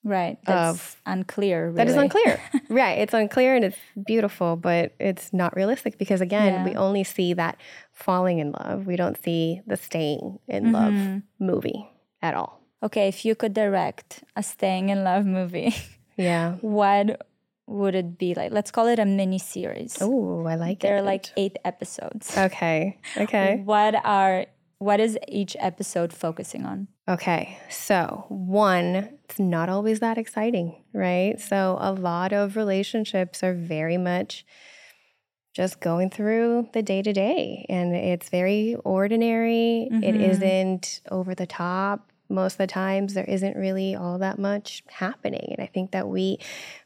right. 0.05 0.39
That's 0.45 0.79
of- 0.79 0.97
unclear. 1.07 1.65
Really. 1.67 1.77
that 1.77 1.89
is 1.89 1.97
unclear. 1.97 2.41
right. 2.69 2.99
It's 2.99 3.15
unclear 3.15 3.55
and 3.57 3.65
it's 3.65 3.77
beautiful, 4.07 4.57
but 4.57 4.93
it's 4.99 5.33
not 5.33 5.55
realistic 5.57 5.99
because, 5.99 6.21
again, 6.21 6.65
we 6.65 6.75
only 6.75 7.05
see 7.05 7.35
that 7.35 7.57
falling 7.93 8.39
in 8.39 8.53
love. 8.53 8.87
We 8.87 8.97
don't 8.97 9.17
see 9.23 9.61
the 9.67 9.77
staying 9.77 10.39
in 10.49 10.73
love 10.73 10.93
Mm-hmm. 10.93 11.45
movie 11.47 11.89
at 12.21 12.35
all. 12.35 12.61
Okay, 12.83 13.07
if 13.09 13.25
you 13.25 13.35
could 13.35 13.55
direct 13.55 14.25
a 14.35 14.43
staying 14.43 14.89
in 14.89 15.05
love 15.05 15.25
movie, 15.25 15.75
Yeah. 16.17 16.57
what 16.61 17.27
would 17.69 17.95
it 17.95 18.19
be 18.19 18.35
like? 18.35 18.51
Let's 18.53 18.71
call 18.73 18.89
it 18.89 18.99
a 18.99 19.05
mini 19.07 19.39
series. 19.39 19.99
Oh, 20.01 20.45
I 20.47 20.57
like 20.57 20.81
There 20.81 20.97
it. 20.97 20.97
There 20.97 20.99
are 20.99 21.03
like 21.03 21.27
eight 21.37 21.57
episodes. 21.65 22.37
Okay. 22.37 22.99
Okay. 23.17 23.63
What 23.65 23.95
are 24.05 24.47
what 24.79 24.99
is 24.99 25.17
each 25.29 25.57
episode 25.61 26.13
focusing 26.13 26.67
on? 26.67 26.89
Okay. 27.09 27.59
So, 27.69 28.27
one, 28.29 29.19
it's 29.25 29.39
not 29.39 29.69
always 29.69 30.01
that 30.01 30.19
exciting, 30.19 30.83
right? 30.93 31.41
So, 31.41 31.77
a 31.81 31.93
lot 31.93 32.33
of 32.33 32.57
relationships 32.57 33.43
are 33.43 33.55
very 33.55 33.99
much 33.99 34.45
just 35.53 35.81
going 35.81 36.11
through 36.11 36.69
the 36.73 36.83
day 36.83 37.03
to 37.03 37.13
day, 37.13 37.67
and 37.69 37.95
it's 37.95 38.29
very 38.29 38.77
ordinary. 38.85 39.89
It 39.91 40.15
mm-hmm. 40.15 40.23
isn't 40.23 41.01
over 41.11 41.35
the 41.35 41.47
top. 41.47 42.11
most 42.29 42.55
of 42.55 42.59
the 42.59 42.67
times 42.67 43.13
there 43.13 43.25
isn't 43.25 43.57
really 43.57 43.95
all 43.95 44.19
that 44.19 44.39
much 44.39 44.83
happening. 44.89 45.53
And 45.53 45.63
I 45.63 45.67
think 45.67 45.91
that 45.91 46.09
we 46.09 46.39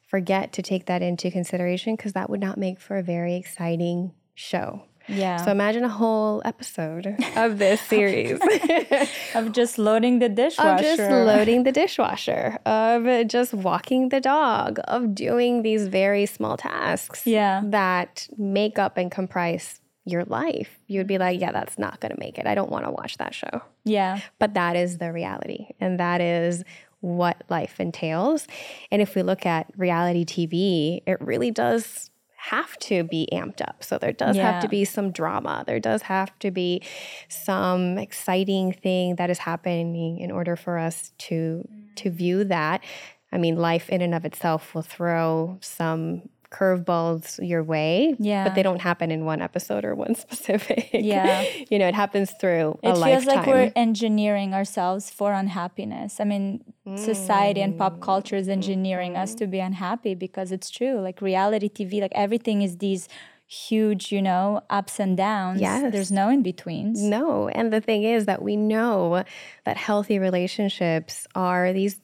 forget 0.09 0.53
to 0.55 0.63
take 0.63 0.87
that 0.87 1.03
into 1.03 1.31
consideration 1.31 1.95
because 1.95 2.15
that 2.15 2.29
would 2.29 2.41
not 2.41 2.59
make 2.59 2.81
for 2.81 2.97
a 2.97 3.03
very 3.03 3.37
exciting 3.37 4.13
show. 4.35 4.83
Yeah. 5.09 5.45
So 5.45 5.51
imagine 5.51 5.85
a 5.85 5.89
whole 5.89 6.43
episode 6.45 7.17
of 7.37 7.59
this 7.59 7.81
series 7.81 8.41
of 9.35 9.53
just 9.53 9.79
loading 9.79 10.19
the 10.19 10.29
dishwasher. 10.29 10.71
Of 10.71 10.81
just 10.81 11.11
loading 11.11 11.63
the 11.63 11.73
dishwasher, 11.73 12.59
of 12.67 13.29
just 13.29 13.55
walking 13.55 14.09
the 14.09 14.21
dog, 14.21 14.79
of 14.85 15.15
doing 15.15 15.63
these 15.63 15.89
very 15.89 16.27
small 16.27 16.57
tasks 16.57 17.27
yeah. 17.27 17.63
that 17.65 18.29
make 18.37 18.79
up 18.79 18.97
and 18.97 19.11
comprise 19.11 19.81
your 20.05 20.25
life. 20.25 20.79
You 20.87 21.01
would 21.01 21.09
be 21.09 21.19
like, 21.19 21.41
yeah, 21.41 21.53
that's 21.53 21.79
not 21.79 22.01
going 22.01 22.13
to 22.13 22.19
make 22.19 22.39
it. 22.39 22.47
I 22.47 22.55
don't 22.55 22.71
want 22.71 22.85
to 22.85 22.91
watch 22.91 23.19
that 23.19 23.35
show. 23.35 23.63
Yeah. 23.85 24.21
But 24.39 24.55
that 24.55 24.77
is 24.77 24.99
the 24.99 25.13
reality. 25.13 25.71
And 25.81 25.99
that 25.99 26.21
is 26.21 26.63
what 27.01 27.43
life 27.49 27.81
entails. 27.81 28.47
And 28.91 29.03
if 29.03 29.15
we 29.15 29.23
look 29.23 29.45
at 29.45 29.67
reality 29.77 30.25
TV, 30.25 31.03
it 31.07 31.21
really 31.21 31.51
does 31.51 32.11
have 32.51 32.79
to 32.79 33.03
be 33.03 33.29
amped 33.33 33.61
up. 33.61 33.83
So 33.83 33.99
there 33.99 34.13
does 34.13 34.37
yeah. 34.37 34.53
have 34.53 34.63
to 34.63 34.69
be 34.69 34.85
some 34.85 35.11
drama. 35.11 35.65
There 35.67 35.81
does 35.81 36.03
have 36.03 36.39
to 36.39 36.53
be 36.53 36.81
some 37.29 37.99
exciting 37.99 38.73
thing 38.73 39.17
that 39.17 39.31
is 39.31 39.39
happening 39.39 40.21
in 40.21 40.31
order 40.31 40.55
for 40.55 40.79
us 40.79 41.13
to 41.19 41.67
to 41.97 42.11
view 42.11 42.45
that. 42.45 42.85
I 43.33 43.39
mean, 43.39 43.57
life 43.57 43.91
in 43.91 44.01
and 44.01 44.15
of 44.15 44.25
itself 44.25 44.75
will 44.75 44.83
throw 44.83 45.59
some 45.61 46.29
curveballs 46.51 47.39
your 47.47 47.63
way. 47.63 48.15
Yeah. 48.19 48.45
But 48.45 48.55
they 48.55 48.63
don't 48.63 48.81
happen 48.81 49.11
in 49.11 49.25
one 49.25 49.43
episode 49.43 49.85
or 49.85 49.95
one 49.95 50.15
specific. 50.27 50.91
Yeah. 50.93 51.45
you 51.71 51.79
know, 51.79 51.89
it 51.89 51.95
happens 51.95 52.33
through 52.41 52.79
it 52.83 52.87
feels 52.87 53.01
lifetime. 53.01 53.37
like 53.37 53.47
we're 53.47 53.73
engineering 53.75 54.55
ourselves 54.55 55.11
for 55.11 55.33
unhappiness. 55.33 56.21
I 56.21 56.25
mean, 56.25 56.65
mm. 56.87 56.99
society 56.99 57.61
and 57.61 57.77
pop 57.77 58.01
culture 58.01 58.37
is 58.37 58.49
engineering 58.49 59.15
mm. 59.15 59.23
us 59.23 59.35
to 59.37 59.47
be 59.47 59.61
unhappy 59.61 60.15
because 60.15 60.53
it's 60.53 60.71
true. 60.71 61.01
Like 61.01 61.21
reality 61.21 61.69
TV, 61.69 62.01
like 62.01 62.13
everything 62.15 62.63
is 62.63 62.79
these 62.79 63.09
huge, 63.49 64.11
you 64.11 64.21
know, 64.21 64.61
ups 64.71 64.99
and 64.99 65.17
downs. 65.17 65.61
Yes. 65.61 65.93
There's 65.93 66.11
no 66.11 66.29
in 66.29 66.43
betweens. 66.43 67.03
No. 67.03 67.49
And 67.49 67.73
the 67.73 67.81
thing 67.81 68.03
is 68.03 68.27
that 68.27 68.43
we 68.43 68.57
know 68.57 69.25
that 69.65 69.77
healthy 69.77 70.19
relationships 70.19 71.27
are 71.35 71.73
these 71.73 72.01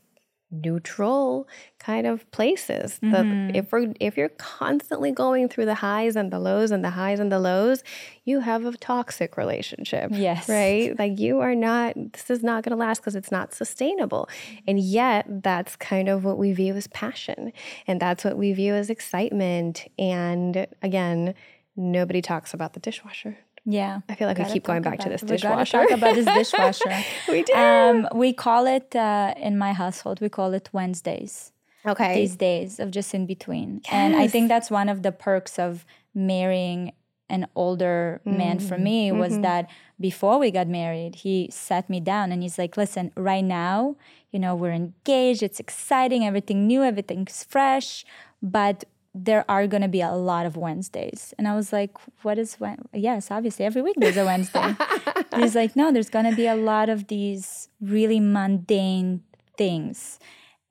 neutral 0.53 1.49
kind 1.82 2.06
of 2.06 2.30
places. 2.30 3.00
Mm-hmm. 3.02 3.48
The, 3.48 3.58
if 3.58 3.72
we're 3.72 3.92
if 4.00 4.16
you're 4.16 4.30
constantly 4.30 5.10
going 5.10 5.48
through 5.48 5.66
the 5.66 5.74
highs 5.74 6.16
and 6.16 6.30
the 6.30 6.38
lows 6.38 6.70
and 6.70 6.84
the 6.84 6.90
highs 6.90 7.18
and 7.20 7.30
the 7.30 7.38
lows, 7.38 7.82
you 8.24 8.40
have 8.40 8.64
a 8.64 8.72
toxic 8.76 9.36
relationship. 9.36 10.10
Yes. 10.12 10.48
Right? 10.48 10.98
Like 10.98 11.18
you 11.18 11.40
are 11.40 11.54
not 11.54 11.94
this 12.12 12.30
is 12.30 12.42
not 12.42 12.62
going 12.62 12.70
to 12.70 12.76
last 12.76 13.00
because 13.00 13.16
it's 13.16 13.32
not 13.32 13.52
sustainable. 13.52 14.28
And 14.66 14.78
yet 14.78 15.26
that's 15.42 15.76
kind 15.76 16.08
of 16.08 16.24
what 16.24 16.38
we 16.38 16.52
view 16.52 16.74
as 16.74 16.86
passion 16.88 17.52
and 17.86 18.00
that's 18.00 18.24
what 18.24 18.36
we 18.36 18.52
view 18.52 18.74
as 18.74 18.88
excitement 18.88 19.86
and 19.98 20.66
again, 20.82 21.34
nobody 21.76 22.22
talks 22.22 22.54
about 22.54 22.74
the 22.74 22.80
dishwasher. 22.80 23.38
Yeah. 23.64 24.00
I 24.08 24.14
feel 24.14 24.26
like 24.26 24.40
I 24.40 24.50
keep 24.50 24.64
going 24.64 24.82
back 24.82 24.98
to 25.00 25.08
this 25.08 25.20
dishwasher. 25.20 25.80
We 25.80 25.86
talk 25.86 25.96
about 25.98 26.14
this 26.14 26.26
dishwasher. 26.50 27.04
we 27.28 27.42
do. 27.44 27.52
Um, 27.54 28.08
we 28.14 28.32
call 28.32 28.66
it 28.66 28.94
uh, 28.96 29.34
in 29.36 29.56
my 29.56 29.72
household. 29.72 30.20
We 30.20 30.28
call 30.28 30.52
it 30.52 30.68
Wednesdays. 30.72 31.51
Okay. 31.86 32.14
These 32.14 32.36
days 32.36 32.78
of 32.78 32.90
just 32.90 33.12
in 33.14 33.26
between, 33.26 33.80
yes. 33.84 33.92
and 33.92 34.16
I 34.16 34.28
think 34.28 34.48
that's 34.48 34.70
one 34.70 34.88
of 34.88 35.02
the 35.02 35.12
perks 35.12 35.58
of 35.58 35.84
marrying 36.14 36.92
an 37.28 37.46
older 37.56 38.20
mm-hmm. 38.26 38.38
man 38.38 38.58
for 38.58 38.78
me 38.78 39.10
was 39.10 39.32
mm-hmm. 39.32 39.42
that 39.42 39.70
before 39.98 40.38
we 40.38 40.50
got 40.50 40.68
married, 40.68 41.16
he 41.16 41.48
sat 41.50 41.88
me 41.88 41.98
down 41.98 42.30
and 42.30 42.42
he's 42.42 42.58
like, 42.58 42.76
"Listen, 42.76 43.10
right 43.16 43.44
now, 43.44 43.96
you 44.30 44.38
know, 44.38 44.54
we're 44.54 44.72
engaged. 44.72 45.42
It's 45.42 45.58
exciting. 45.58 46.24
Everything 46.24 46.66
new. 46.66 46.82
Everything's 46.84 47.42
fresh." 47.44 48.04
But 48.42 48.84
there 49.14 49.44
are 49.48 49.66
going 49.66 49.82
to 49.82 49.88
be 49.88 50.00
a 50.00 50.12
lot 50.12 50.46
of 50.46 50.56
Wednesdays. 50.56 51.34
And 51.38 51.46
I 51.46 51.54
was 51.54 51.72
like, 51.72 51.90
what 52.22 52.38
is 52.38 52.54
when? 52.54 52.78
Yes, 52.94 53.30
obviously, 53.30 53.64
every 53.64 53.82
week 53.82 53.96
there's 53.98 54.16
a 54.16 54.24
Wednesday. 54.24 54.74
He's 55.36 55.54
like, 55.54 55.76
no, 55.76 55.92
there's 55.92 56.08
going 56.08 56.28
to 56.30 56.34
be 56.34 56.46
a 56.46 56.54
lot 56.54 56.88
of 56.88 57.08
these 57.08 57.68
really 57.80 58.20
mundane 58.20 59.22
things. 59.56 60.18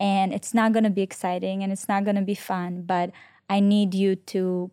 And 0.01 0.33
it's 0.33 0.53
not 0.53 0.73
going 0.73 0.83
to 0.83 0.89
be 0.89 1.03
exciting 1.03 1.63
and 1.63 1.71
it's 1.71 1.87
not 1.87 2.03
going 2.03 2.15
to 2.17 2.23
be 2.23 2.35
fun. 2.35 2.81
But 2.81 3.11
I 3.49 3.59
need 3.59 3.93
you 3.93 4.15
to 4.33 4.71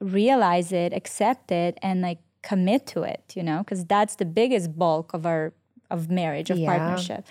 realize 0.00 0.72
it, 0.72 0.92
accept 0.92 1.52
it, 1.52 1.78
and 1.82 2.00
like 2.00 2.18
commit 2.42 2.86
to 2.88 3.02
it, 3.02 3.32
you 3.36 3.42
know, 3.42 3.58
because 3.58 3.84
that's 3.84 4.16
the 4.16 4.24
biggest 4.24 4.76
bulk 4.76 5.14
of 5.14 5.26
our 5.26 5.52
of 5.90 6.10
marriage, 6.10 6.50
of 6.50 6.58
yeah. 6.58 6.76
partnership. 6.76 7.26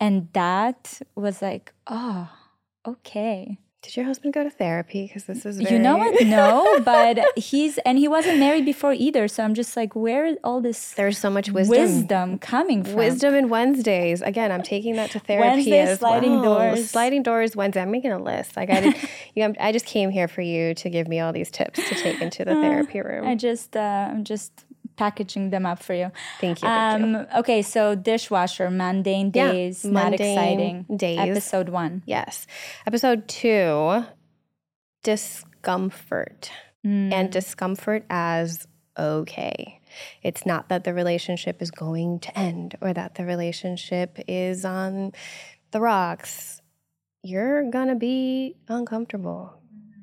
And 0.00 0.28
that 0.32 1.00
was 1.14 1.40
like, 1.40 1.72
oh, 1.86 2.28
okay 2.84 3.58
did 3.82 3.96
your 3.96 4.04
husband 4.04 4.34
go 4.34 4.44
to 4.44 4.50
therapy? 4.50 5.06
Because 5.06 5.24
this 5.24 5.46
is 5.46 5.58
very... 5.58 5.74
you 5.74 5.78
know 5.78 5.96
what? 5.96 6.26
No, 6.26 6.80
but 6.84 7.18
he's 7.38 7.78
and 7.78 7.98
he 7.98 8.08
wasn't 8.08 8.38
married 8.38 8.66
before 8.66 8.92
either. 8.92 9.26
So 9.26 9.42
I'm 9.42 9.54
just 9.54 9.74
like, 9.74 9.96
where 9.96 10.26
is 10.26 10.36
all 10.44 10.60
this? 10.60 10.92
There's 10.92 11.16
so 11.16 11.30
much 11.30 11.50
wisdom, 11.50 11.78
wisdom 11.78 12.38
coming 12.38 12.84
from. 12.84 12.94
Wisdom 12.94 13.34
and 13.34 13.48
Wednesdays. 13.48 14.20
Again, 14.20 14.52
I'm 14.52 14.62
taking 14.62 14.96
that 14.96 15.10
to 15.12 15.20
therapy. 15.20 15.48
Wednesday 15.48 15.80
as 15.80 15.98
sliding 15.98 16.40
well. 16.40 16.56
doors. 16.58 16.90
Sliding 16.90 17.22
doors. 17.22 17.56
Wednesday. 17.56 17.80
I'm 17.80 17.90
making 17.90 18.12
a 18.12 18.22
list. 18.22 18.54
Like 18.56 18.68
I, 18.68 18.80
you 19.34 19.48
know, 19.48 19.54
I 19.58 19.72
just 19.72 19.86
came 19.86 20.10
here 20.10 20.28
for 20.28 20.42
you 20.42 20.74
to 20.74 20.90
give 20.90 21.08
me 21.08 21.20
all 21.20 21.32
these 21.32 21.50
tips 21.50 21.78
to 21.88 21.94
take 21.94 22.20
into 22.20 22.44
the 22.44 22.52
uh, 22.52 22.60
therapy 22.60 23.00
room. 23.00 23.26
I 23.26 23.34
just, 23.34 23.76
uh, 23.76 24.08
I'm 24.10 24.24
just 24.24 24.64
packaging 25.00 25.48
them 25.48 25.64
up 25.64 25.82
for 25.82 25.94
you. 25.94 26.12
Thank 26.42 26.60
you. 26.60 26.68
Thank 26.68 27.02
um, 27.02 27.14
you. 27.14 27.26
Okay, 27.38 27.62
so 27.62 27.94
dishwasher, 27.94 28.70
mundane 28.70 29.30
days, 29.30 29.82
yeah, 29.82 29.90
not 29.90 30.10
mundane 30.10 30.38
exciting. 30.38 30.86
Days. 30.94 31.18
Episode 31.18 31.70
one. 31.70 32.02
Yes. 32.04 32.46
Episode 32.86 33.26
two 33.26 34.04
discomfort 35.02 36.52
mm. 36.86 37.10
and 37.10 37.32
discomfort 37.32 38.04
as 38.10 38.66
okay. 38.98 39.80
It's 40.22 40.44
not 40.44 40.68
that 40.68 40.84
the 40.84 40.92
relationship 40.92 41.62
is 41.62 41.70
going 41.70 42.20
to 42.20 42.38
end 42.38 42.76
or 42.82 42.92
that 42.92 43.14
the 43.14 43.24
relationship 43.24 44.18
is 44.28 44.66
on 44.66 45.12
the 45.70 45.80
rocks. 45.80 46.60
You're 47.22 47.70
going 47.70 47.88
to 47.88 47.94
be 47.94 48.56
uncomfortable, 48.68 49.59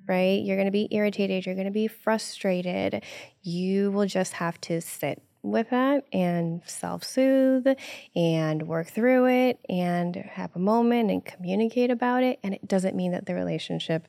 right? 0.07 0.41
You're 0.41 0.57
going 0.57 0.67
to 0.67 0.71
be 0.71 0.87
irritated. 0.91 1.45
You're 1.45 1.55
going 1.55 1.65
to 1.65 1.71
be 1.71 1.87
frustrated. 1.87 3.03
You 3.41 3.91
will 3.91 4.07
just 4.07 4.33
have 4.33 4.59
to 4.61 4.81
sit 4.81 5.21
with 5.43 5.69
that 5.69 6.05
and 6.11 6.61
self 6.65 7.03
soothe 7.03 7.67
and 8.15 8.67
work 8.67 8.87
through 8.87 9.27
it 9.27 9.59
and 9.69 10.15
have 10.15 10.55
a 10.55 10.59
moment 10.59 11.11
and 11.11 11.23
communicate 11.23 11.91
about 11.91 12.23
it. 12.23 12.39
And 12.43 12.53
it 12.53 12.67
doesn't 12.67 12.95
mean 12.95 13.11
that 13.11 13.25
the 13.25 13.35
relationship 13.35 14.07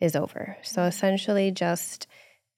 is 0.00 0.16
over. 0.16 0.56
So 0.62 0.84
essentially, 0.84 1.50
just 1.50 2.06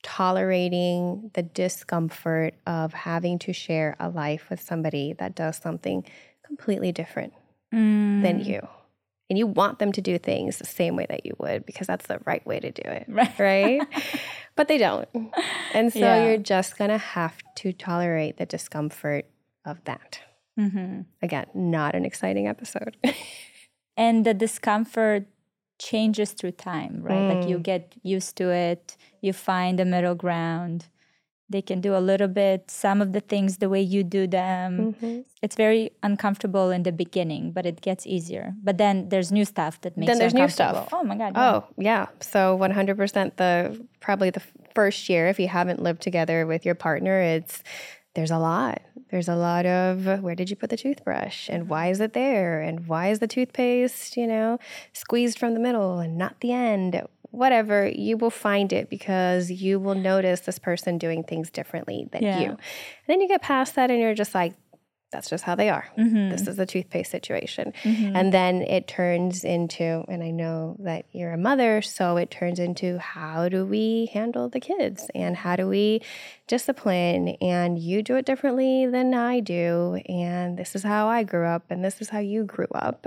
tolerating 0.02 1.30
the 1.34 1.42
discomfort 1.42 2.54
of 2.66 2.92
having 2.92 3.38
to 3.38 3.52
share 3.52 3.96
a 4.00 4.08
life 4.08 4.50
with 4.50 4.60
somebody 4.60 5.12
that 5.14 5.34
does 5.34 5.56
something 5.56 6.04
completely 6.44 6.92
different 6.92 7.32
mm. 7.72 8.22
than 8.22 8.40
you. 8.40 8.66
And 9.32 9.38
you 9.38 9.46
want 9.46 9.78
them 9.78 9.92
to 9.92 10.02
do 10.02 10.18
things 10.18 10.58
the 10.58 10.66
same 10.66 10.94
way 10.94 11.06
that 11.08 11.24
you 11.24 11.34
would 11.38 11.64
because 11.64 11.86
that's 11.86 12.06
the 12.06 12.20
right 12.26 12.46
way 12.46 12.60
to 12.60 12.70
do 12.70 12.82
it. 12.84 13.06
Right. 13.08 13.38
right? 13.38 13.80
but 14.56 14.68
they 14.68 14.76
don't. 14.76 15.08
And 15.72 15.90
so 15.90 16.00
yeah. 16.00 16.26
you're 16.26 16.36
just 16.36 16.76
going 16.76 16.90
to 16.90 16.98
have 16.98 17.38
to 17.54 17.72
tolerate 17.72 18.36
the 18.36 18.44
discomfort 18.44 19.24
of 19.64 19.82
that. 19.84 20.20
Mm-hmm. 20.60 21.00
Again, 21.22 21.46
not 21.54 21.94
an 21.94 22.04
exciting 22.04 22.46
episode. 22.46 22.98
and 23.96 24.26
the 24.26 24.34
discomfort 24.34 25.24
changes 25.78 26.32
through 26.32 26.52
time, 26.52 27.00
right? 27.02 27.16
Mm. 27.16 27.34
Like 27.34 27.48
you 27.48 27.56
mm. 27.56 27.62
get 27.62 27.94
used 28.02 28.36
to 28.36 28.50
it, 28.50 28.98
you 29.22 29.32
find 29.32 29.80
a 29.80 29.86
middle 29.86 30.14
ground. 30.14 30.88
They 31.52 31.62
can 31.62 31.80
do 31.80 31.94
a 31.96 32.02
little 32.10 32.28
bit 32.28 32.70
some 32.70 33.00
of 33.00 33.12
the 33.12 33.20
things 33.20 33.58
the 33.58 33.68
way 33.68 33.80
you 33.80 34.02
do 34.02 34.26
them. 34.26 34.94
Mm-hmm. 34.94 35.20
It's 35.42 35.54
very 35.54 35.92
uncomfortable 36.02 36.70
in 36.70 36.82
the 36.82 36.92
beginning, 36.92 37.52
but 37.52 37.66
it 37.66 37.80
gets 37.80 38.06
easier. 38.06 38.54
But 38.62 38.78
then 38.78 39.08
there's 39.10 39.30
new 39.30 39.44
stuff 39.44 39.80
that 39.82 39.96
makes 39.96 40.08
then 40.10 40.18
there's 40.18 40.34
new 40.34 40.48
stuff. 40.48 40.88
Oh 40.92 41.04
my 41.04 41.16
god! 41.16 41.32
Yeah. 41.34 41.52
Oh 41.52 41.64
yeah. 41.76 42.06
So 42.20 42.58
100% 42.58 43.36
the 43.36 43.86
probably 44.00 44.30
the 44.30 44.42
first 44.74 45.08
year 45.08 45.28
if 45.28 45.38
you 45.38 45.48
haven't 45.48 45.82
lived 45.82 46.02
together 46.02 46.46
with 46.46 46.66
your 46.66 46.74
partner, 46.74 47.20
it's 47.20 47.62
there's 48.14 48.30
a 48.30 48.38
lot. 48.38 48.82
There's 49.10 49.28
a 49.28 49.36
lot 49.36 49.66
of 49.66 50.22
where 50.22 50.34
did 50.34 50.50
you 50.50 50.56
put 50.56 50.70
the 50.70 50.76
toothbrush 50.76 51.48
and 51.48 51.68
why 51.68 51.88
is 51.88 52.00
it 52.00 52.12
there 52.12 52.60
and 52.60 52.86
why 52.86 53.10
is 53.10 53.18
the 53.18 53.26
toothpaste, 53.26 54.16
you 54.16 54.26
know, 54.26 54.58
squeezed 54.92 55.38
from 55.38 55.54
the 55.54 55.60
middle 55.60 55.98
and 55.98 56.16
not 56.16 56.40
the 56.40 56.52
end. 56.52 57.00
Whatever, 57.32 57.88
you 57.88 58.16
will 58.16 58.30
find 58.30 58.72
it 58.72 58.88
because 58.88 59.50
you 59.50 59.80
will 59.80 59.96
notice 59.96 60.40
this 60.40 60.58
person 60.58 60.98
doing 60.98 61.24
things 61.24 61.50
differently 61.50 62.06
than 62.12 62.22
yeah. 62.22 62.38
you. 62.40 62.46
And 62.50 62.58
then 63.08 63.20
you 63.20 63.26
get 63.26 63.42
past 63.42 63.74
that 63.74 63.90
and 63.90 63.98
you're 63.98 64.14
just 64.14 64.34
like, 64.34 64.54
that's 65.10 65.28
just 65.28 65.44
how 65.44 65.54
they 65.54 65.68
are. 65.68 65.86
Mm-hmm. 65.98 66.30
This 66.30 66.46
is 66.46 66.56
the 66.56 66.64
toothpaste 66.64 67.10
situation. 67.10 67.74
Mm-hmm. 67.82 68.16
And 68.16 68.32
then 68.32 68.62
it 68.62 68.88
turns 68.88 69.44
into, 69.44 70.04
and 70.08 70.22
I 70.22 70.30
know 70.30 70.76
that 70.78 71.04
you're 71.12 71.32
a 71.32 71.38
mother, 71.38 71.82
so 71.82 72.16
it 72.16 72.30
turns 72.30 72.58
into 72.58 72.98
how 72.98 73.50
do 73.50 73.66
we 73.66 74.08
handle 74.14 74.48
the 74.48 74.60
kids 74.60 75.10
and 75.14 75.36
how 75.36 75.56
do 75.56 75.68
we 75.68 76.00
discipline? 76.46 77.28
And 77.42 77.78
you 77.78 78.02
do 78.02 78.16
it 78.16 78.24
differently 78.24 78.86
than 78.86 79.12
I 79.12 79.40
do. 79.40 80.00
And 80.06 80.56
this 80.56 80.74
is 80.74 80.82
how 80.82 81.08
I 81.08 81.24
grew 81.24 81.46
up, 81.46 81.64
and 81.70 81.84
this 81.84 82.00
is 82.00 82.08
how 82.08 82.20
you 82.20 82.44
grew 82.44 82.68
up. 82.74 83.06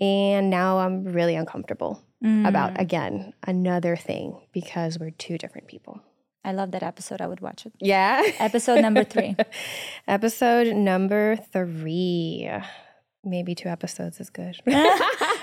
And 0.00 0.50
now 0.50 0.78
I'm 0.78 1.04
really 1.04 1.36
uncomfortable 1.36 2.02
about, 2.20 2.74
mm. 2.74 2.80
again, 2.80 3.34
another 3.46 3.96
thing 3.96 4.40
because 4.52 4.98
we're 4.98 5.10
two 5.10 5.36
different 5.36 5.66
people. 5.66 6.00
I 6.44 6.52
love 6.52 6.72
that 6.72 6.82
episode. 6.82 7.20
I 7.20 7.26
would 7.26 7.40
watch 7.40 7.66
it. 7.66 7.72
Yeah. 7.80 8.22
Episode 8.38 8.80
number 8.80 9.04
three. 9.04 9.36
Episode 10.08 10.74
number 10.74 11.36
three. 11.36 12.50
Maybe 13.26 13.54
two 13.54 13.70
episodes 13.70 14.20
is 14.20 14.28
good. 14.28 14.56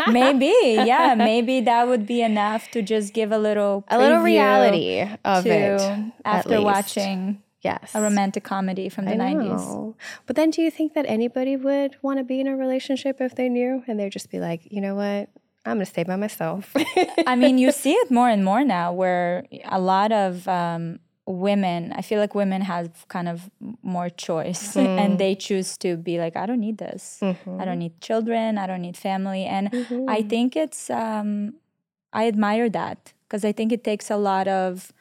maybe, 0.07 0.53
yeah, 0.85 1.15
maybe 1.17 1.61
that 1.61 1.87
would 1.87 2.05
be 2.05 2.21
enough 2.21 2.69
to 2.71 2.83
just 2.83 3.13
give 3.13 3.31
a 3.31 3.39
little 3.39 3.83
a 3.87 3.97
little 3.97 4.19
reality 4.19 5.01
of 5.25 5.47
it 5.47 5.81
after 6.23 6.61
watching 6.61 7.41
Yes. 7.61 7.91
a 7.93 8.01
romantic 8.01 8.43
comedy 8.43 8.89
from 8.89 9.05
the 9.05 9.13
I 9.13 9.17
90s. 9.17 9.57
know. 9.57 9.95
But 10.25 10.35
then 10.35 10.49
do 10.49 10.61
you 10.61 10.71
think 10.71 10.93
that 10.95 11.05
anybody 11.07 11.55
would 11.55 11.95
want 12.01 12.17
to 12.19 12.23
be 12.23 12.39
in 12.39 12.47
a 12.47 12.55
relationship 12.57 13.21
if 13.21 13.35
they 13.35 13.49
knew 13.49 13.83
and 13.87 13.99
they'd 13.99 14.11
just 14.11 14.31
be 14.31 14.39
like, 14.39 14.61
you 14.71 14.81
know 14.81 14.95
what? 14.95 15.29
I'm 15.63 15.75
going 15.77 15.79
to 15.79 15.85
stay 15.85 16.03
by 16.03 16.15
myself. 16.15 16.73
I 17.27 17.35
mean, 17.35 17.59
you 17.59 17.71
see 17.71 17.93
it 17.93 18.09
more 18.09 18.27
and 18.29 18.43
more 18.43 18.63
now 18.63 18.91
where 18.93 19.45
a 19.65 19.79
lot 19.79 20.11
of 20.11 20.47
um, 20.47 20.99
women, 21.27 21.93
I 21.95 22.01
feel 22.01 22.19
like 22.19 22.33
women 22.33 22.63
have 22.63 23.07
kind 23.09 23.29
of 23.29 23.47
more 23.83 24.09
choice 24.09 24.73
Mm. 24.75 24.97
and 24.99 25.19
they 25.19 25.35
choose 25.35 25.77
to 25.77 25.97
be 25.97 26.17
like, 26.17 26.35
I 26.35 26.47
don't 26.47 26.59
need 26.59 26.79
this. 26.79 27.19
Mm-hmm. 27.21 27.61
I 27.61 27.65
don't 27.65 27.77
need 27.77 28.01
children. 28.01 28.57
I 28.57 28.65
don't 28.65 28.81
need 28.81 28.97
family. 28.97 29.45
And 29.45 29.69
I 30.09 30.23
think 30.23 30.55
it's, 30.55 30.89
um, 30.89 31.53
I 32.11 32.27
admire 32.27 32.67
that 32.71 33.13
because 33.27 33.45
I 33.45 33.51
think 33.51 33.71
it 33.71 33.83
takes 33.83 34.09
a 34.09 34.17
lot 34.17 34.47
of 34.47 34.91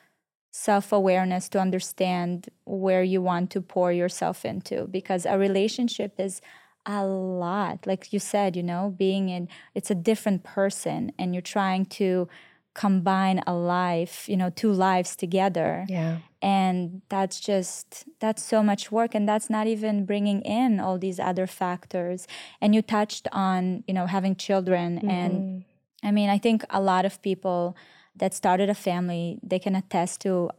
self 0.51 0.93
awareness 0.93 1.49
to 1.49 1.59
understand 1.59 2.49
where 2.65 3.03
you 3.03 3.23
want 3.23 3.51
to 3.51 3.61
pour 3.61 3.93
yourself 3.93 4.45
into 4.45 4.87
because 4.89 5.25
a 5.27 5.39
relationship 5.39 6.19
is 6.19 6.41
a 6.87 7.05
lot. 7.05 7.87
Like 7.87 8.13
you 8.13 8.19
said, 8.19 8.57
you 8.57 8.63
know, 8.63 8.95
being 8.97 9.29
in 9.29 9.49
it's 9.75 9.91
a 9.91 9.95
different 9.95 10.43
person 10.43 11.13
and 11.19 11.35
you're 11.35 11.43
trying 11.43 11.87
to 11.87 12.29
combine 12.75 13.43
a 13.47 13.53
life, 13.55 14.29
you 14.29 14.37
know, 14.37 14.51
two 14.51 14.73
lives 14.73 15.17
together. 15.17 15.87
yeah. 15.89 16.19
And 16.43 17.03
that's 17.11 17.39
just 17.39 18.07
that's 18.19 18.43
so 18.43 18.63
much 18.63 18.91
work 18.91 19.15
and 19.15 19.29
that's 19.29 19.51
not 19.51 19.67
even 19.67 20.07
bringing 20.07 20.41
in 20.43 20.81
all 20.81 20.99
these 20.99 21.21
other 21.21 21.47
factors. 21.47 22.27
And 22.61 22.75
you 22.75 22.81
touched 22.81 23.29
on, 23.31 23.85
you 23.87 23.93
know, 23.93 24.07
having 24.07 24.35
children 24.37 24.99
and 25.09 25.33
mm-hmm. 25.35 25.59
I 26.03 26.13
mean, 26.13 26.31
I 26.31 26.39
think 26.39 26.65
a 26.71 26.81
lot 26.81 27.05
of 27.05 27.21
people 27.21 27.77
that 28.21 28.35
started 28.35 28.71
a 28.71 28.75
family, 28.75 29.39
they 29.43 29.59
can 29.59 29.75
attest 29.75 30.21
to 30.21 30.51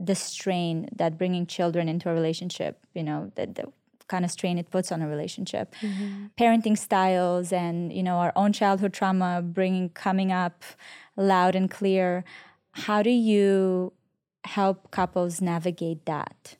the 0.00 0.14
strain 0.14 0.88
that 0.96 1.18
bringing 1.18 1.46
children 1.46 1.88
into 1.88 2.08
a 2.08 2.14
relationship, 2.14 2.78
you 2.94 3.02
know, 3.02 3.30
the, 3.34 3.46
the 3.46 3.72
kind 4.08 4.24
of 4.24 4.30
strain 4.30 4.58
it 4.58 4.70
puts 4.70 4.90
on 4.90 5.02
a 5.02 5.08
relationship. 5.08 5.74
Mm-hmm. 5.80 6.26
Parenting 6.38 6.78
styles 6.78 7.52
and, 7.52 7.92
you 7.92 8.02
know, 8.02 8.16
our 8.16 8.32
own 8.36 8.52
childhood 8.52 8.92
trauma 8.92 9.42
bringing 9.42 9.90
coming 9.90 10.32
up 10.32 10.64
loud 11.16 11.54
and 11.54 11.70
clear. 11.70 12.24
How 12.72 13.02
do 13.02 13.10
you 13.10 13.92
help 14.44 14.90
couples 14.90 15.40
navigate 15.40 16.06
that? 16.06 16.56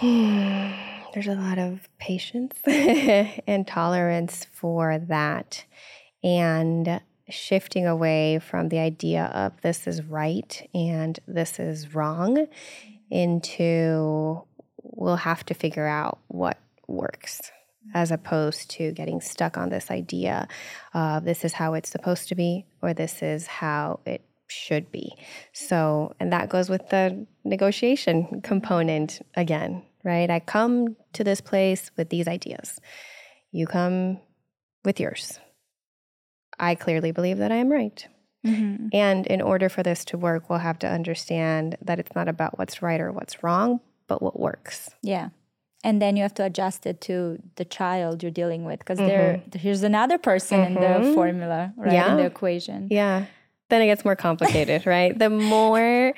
There's 0.00 1.26
a 1.26 1.34
lot 1.34 1.58
of 1.58 1.88
patience 1.98 2.56
and 2.66 3.66
tolerance 3.66 4.46
for 4.52 4.98
that. 4.98 5.64
And 6.22 7.00
shifting 7.30 7.86
away 7.86 8.38
from 8.38 8.68
the 8.68 8.78
idea 8.78 9.24
of 9.26 9.60
this 9.62 9.86
is 9.86 10.02
right 10.02 10.68
and 10.74 11.18
this 11.26 11.58
is 11.58 11.94
wrong 11.94 12.46
into 13.10 14.42
we'll 14.82 15.16
have 15.16 15.44
to 15.46 15.54
figure 15.54 15.86
out 15.86 16.18
what 16.28 16.58
works 16.86 17.52
as 17.94 18.10
opposed 18.10 18.70
to 18.70 18.92
getting 18.92 19.20
stuck 19.20 19.56
on 19.56 19.70
this 19.70 19.90
idea 19.90 20.46
of 20.94 21.24
this 21.24 21.44
is 21.44 21.54
how 21.54 21.74
it's 21.74 21.90
supposed 21.90 22.28
to 22.28 22.34
be 22.34 22.66
or 22.82 22.92
this 22.92 23.22
is 23.22 23.46
how 23.46 24.00
it 24.04 24.22
should 24.46 24.90
be. 24.90 25.14
So, 25.52 26.14
and 26.18 26.32
that 26.32 26.48
goes 26.48 26.68
with 26.68 26.88
the 26.88 27.26
negotiation 27.44 28.40
component 28.42 29.20
again, 29.36 29.82
right? 30.04 30.30
I 30.30 30.40
come 30.40 30.96
to 31.14 31.24
this 31.24 31.40
place 31.40 31.90
with 31.96 32.08
these 32.08 32.28
ideas. 32.28 32.80
You 33.52 33.66
come 33.66 34.20
with 34.84 35.00
yours. 35.00 35.38
I 36.58 36.74
clearly 36.74 37.12
believe 37.12 37.38
that 37.38 37.52
I 37.52 37.56
am 37.56 37.70
right. 37.70 38.06
Mm-hmm. 38.46 38.88
And 38.92 39.26
in 39.26 39.40
order 39.40 39.68
for 39.68 39.82
this 39.82 40.04
to 40.06 40.18
work, 40.18 40.48
we'll 40.48 40.60
have 40.60 40.78
to 40.80 40.88
understand 40.88 41.76
that 41.82 41.98
it's 41.98 42.14
not 42.14 42.28
about 42.28 42.58
what's 42.58 42.82
right 42.82 43.00
or 43.00 43.12
what's 43.12 43.42
wrong, 43.42 43.80
but 44.06 44.22
what 44.22 44.38
works. 44.38 44.90
Yeah. 45.02 45.30
And 45.84 46.02
then 46.02 46.16
you 46.16 46.22
have 46.22 46.34
to 46.34 46.44
adjust 46.44 46.86
it 46.86 47.00
to 47.02 47.40
the 47.56 47.64
child 47.64 48.22
you're 48.22 48.32
dealing 48.32 48.64
with 48.64 48.80
because 48.80 48.98
there 48.98 49.34
mm-hmm. 49.34 49.58
here's 49.58 49.82
another 49.82 50.18
person 50.18 50.60
in 50.60 50.74
the 50.74 50.80
mm-hmm. 50.80 51.14
formula, 51.14 51.72
right? 51.76 51.92
Yeah. 51.92 52.10
In 52.12 52.16
the 52.16 52.26
equation. 52.26 52.88
Yeah. 52.90 53.26
Then 53.68 53.82
it 53.82 53.86
gets 53.86 54.04
more 54.04 54.16
complicated, 54.16 54.86
right? 54.86 55.16
The 55.16 55.30
more 55.30 56.14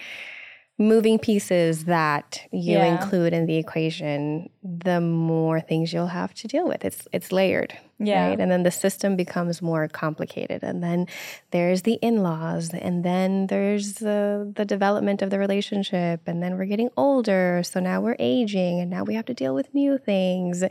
moving 0.81 1.19
pieces 1.19 1.85
that 1.85 2.41
you 2.51 2.79
Yeah. 2.79 2.87
include 2.93 3.33
in 3.35 3.45
the 3.47 3.57
equation, 3.59 4.49
the 4.63 4.99
more 5.01 5.61
things 5.61 5.93
you'll 5.93 6.07
have 6.21 6.33
to 6.35 6.49
deal 6.49 6.67
with. 6.67 6.85
It's 6.85 7.07
it's 7.13 7.31
layered. 7.31 7.75
Yeah. 7.99 8.29
Right. 8.29 8.41
And 8.41 8.51
then 8.51 8.63
the 8.63 8.71
system 8.71 9.15
becomes 9.15 9.61
more 9.61 9.87
complicated. 9.89 10.63
And 10.63 10.83
then 10.83 11.07
there's 11.51 11.83
the 11.83 11.99
in-laws. 12.01 12.71
And 12.73 13.05
then 13.05 13.47
there's 13.49 13.95
the 14.07 14.51
the 14.57 14.65
development 14.65 15.21
of 15.23 15.29
the 15.29 15.39
relationship. 15.39 16.23
And 16.27 16.43
then 16.43 16.57
we're 16.57 16.65
getting 16.75 16.89
older. 16.97 17.61
So 17.63 17.79
now 17.79 18.01
we're 18.01 18.17
aging 18.19 18.81
and 18.81 18.91
now 18.91 19.05
we 19.05 19.15
have 19.15 19.27
to 19.27 19.35
deal 19.35 19.55
with 19.55 19.69
new 19.75 19.99
things. 19.99 20.65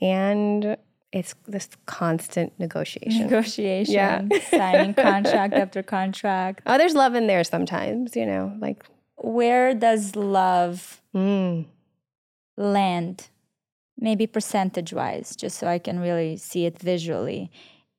And 0.00 0.76
it's 1.12 1.34
this 1.48 1.68
constant 1.86 2.52
negotiation. 2.58 3.22
Negotiation, 3.22 3.94
Yeah. 3.94 4.22
signing 4.50 4.94
contract 4.94 5.54
after 5.64 5.82
contract. 5.82 6.62
Oh, 6.66 6.78
there's 6.78 6.94
love 6.94 7.14
in 7.16 7.26
there 7.26 7.42
sometimes, 7.42 8.14
you 8.14 8.26
know, 8.26 8.52
like 8.60 8.84
Where 9.16 9.74
does 9.74 10.16
love 10.16 11.00
mm, 11.14 11.66
land? 12.56 13.28
Maybe 13.98 14.26
percentage 14.26 14.92
wise, 14.92 15.34
just 15.34 15.58
so 15.58 15.66
I 15.66 15.78
can 15.78 16.00
really 16.00 16.36
see 16.36 16.66
it 16.66 16.78
visually 16.78 17.50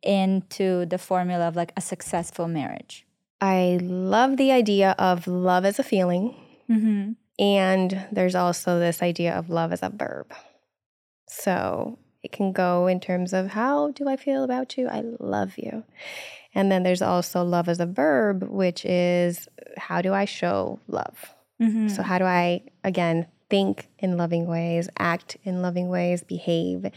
into 0.03 0.85
the 0.85 0.97
formula 0.97 1.47
of 1.47 1.55
like 1.55 1.73
a 1.75 1.81
successful 1.81 2.47
marriage. 2.47 3.05
I 3.41 3.79
love 3.81 4.37
the 4.37 4.51
idea 4.51 4.95
of 4.97 5.27
love 5.27 5.65
as 5.65 5.79
a 5.79 5.83
feeling. 5.83 6.35
Mm-hmm. 6.69 7.11
And 7.39 8.07
there's 8.11 8.35
also 8.35 8.79
this 8.79 9.01
idea 9.01 9.33
of 9.33 9.49
love 9.49 9.71
as 9.71 9.83
a 9.83 9.89
verb. 9.89 10.33
So 11.27 11.99
it 12.23 12.31
can 12.31 12.51
go 12.51 12.87
in 12.87 12.99
terms 12.99 13.33
of 13.33 13.49
how 13.49 13.91
do 13.91 14.09
I 14.09 14.15
feel 14.15 14.43
about 14.43 14.77
you? 14.77 14.87
I 14.87 15.03
love 15.19 15.57
you. 15.57 15.83
And 16.57 16.71
then 16.71 16.81
there's 16.81 17.03
also 17.03 17.43
love 17.43 17.69
as 17.69 17.79
a 17.79 17.85
verb, 17.85 18.41
which 18.49 18.83
is 18.83 19.47
how 19.77 20.01
do 20.01 20.11
I 20.11 20.25
show 20.25 20.79
love? 20.87 21.35
Mm-hmm. 21.61 21.89
So, 21.89 22.01
how 22.01 22.17
do 22.17 22.25
I, 22.25 22.63
again, 22.83 23.27
think 23.47 23.87
in 23.99 24.17
loving 24.17 24.47
ways, 24.47 24.89
act 24.97 25.37
in 25.43 25.61
loving 25.61 25.87
ways, 25.87 26.23
behave 26.23 26.87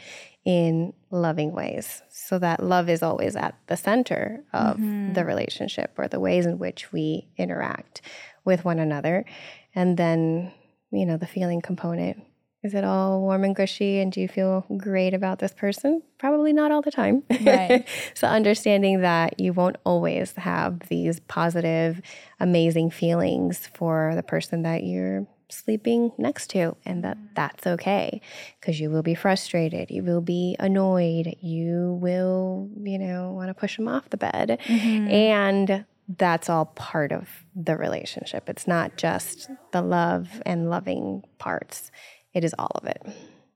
in 0.46 0.94
loving 1.10 1.52
ways? 1.52 2.00
So 2.08 2.38
that 2.38 2.62
love 2.62 2.88
is 2.88 3.02
always 3.02 3.36
at 3.36 3.54
the 3.66 3.76
center 3.76 4.42
of 4.54 4.78
the 5.14 5.26
relationship 5.26 5.92
or 5.98 6.08
the 6.08 6.20
ways 6.20 6.46
in 6.46 6.58
which 6.58 6.90
we 6.90 7.28
interact 7.36 8.00
with 8.46 8.64
one 8.64 8.78
another. 8.78 9.26
And 9.74 9.94
then, 9.98 10.52
you 10.90 11.04
know, 11.04 11.18
the 11.18 11.26
feeling 11.26 11.60
component. 11.60 12.22
Is 12.62 12.74
it 12.74 12.84
all 12.84 13.22
warm 13.22 13.44
and 13.44 13.56
gushy? 13.56 14.00
And 14.00 14.12
do 14.12 14.20
you 14.20 14.28
feel 14.28 14.66
great 14.76 15.14
about 15.14 15.38
this 15.38 15.52
person? 15.52 16.02
Probably 16.18 16.52
not 16.52 16.70
all 16.70 16.82
the 16.82 16.90
time. 16.90 17.22
Right. 17.40 17.88
so, 18.14 18.28
understanding 18.28 19.00
that 19.00 19.40
you 19.40 19.54
won't 19.54 19.76
always 19.84 20.32
have 20.32 20.80
these 20.88 21.20
positive, 21.20 22.02
amazing 22.38 22.90
feelings 22.90 23.68
for 23.74 24.12
the 24.14 24.22
person 24.22 24.62
that 24.62 24.84
you're 24.84 25.26
sleeping 25.48 26.12
next 26.18 26.48
to, 26.50 26.76
and 26.84 27.02
that 27.02 27.16
that's 27.34 27.66
okay 27.66 28.20
because 28.60 28.78
you 28.78 28.90
will 28.90 29.02
be 29.02 29.14
frustrated, 29.14 29.90
you 29.90 30.02
will 30.02 30.20
be 30.20 30.54
annoyed, 30.58 31.36
you 31.40 31.98
will, 32.00 32.68
you 32.82 32.98
know, 32.98 33.32
want 33.32 33.48
to 33.48 33.54
push 33.54 33.76
them 33.76 33.88
off 33.88 34.10
the 34.10 34.16
bed. 34.16 34.58
Mm-hmm. 34.66 35.08
And 35.08 35.84
that's 36.18 36.48
all 36.48 36.66
part 36.66 37.12
of 37.12 37.28
the 37.54 37.76
relationship. 37.76 38.48
It's 38.48 38.66
not 38.66 38.96
just 38.96 39.48
the 39.72 39.82
love 39.82 40.42
and 40.44 40.68
loving 40.68 41.22
parts, 41.38 41.90
it 42.32 42.44
is 42.44 42.54
all 42.58 42.70
of 42.74 42.84
it. 42.84 43.02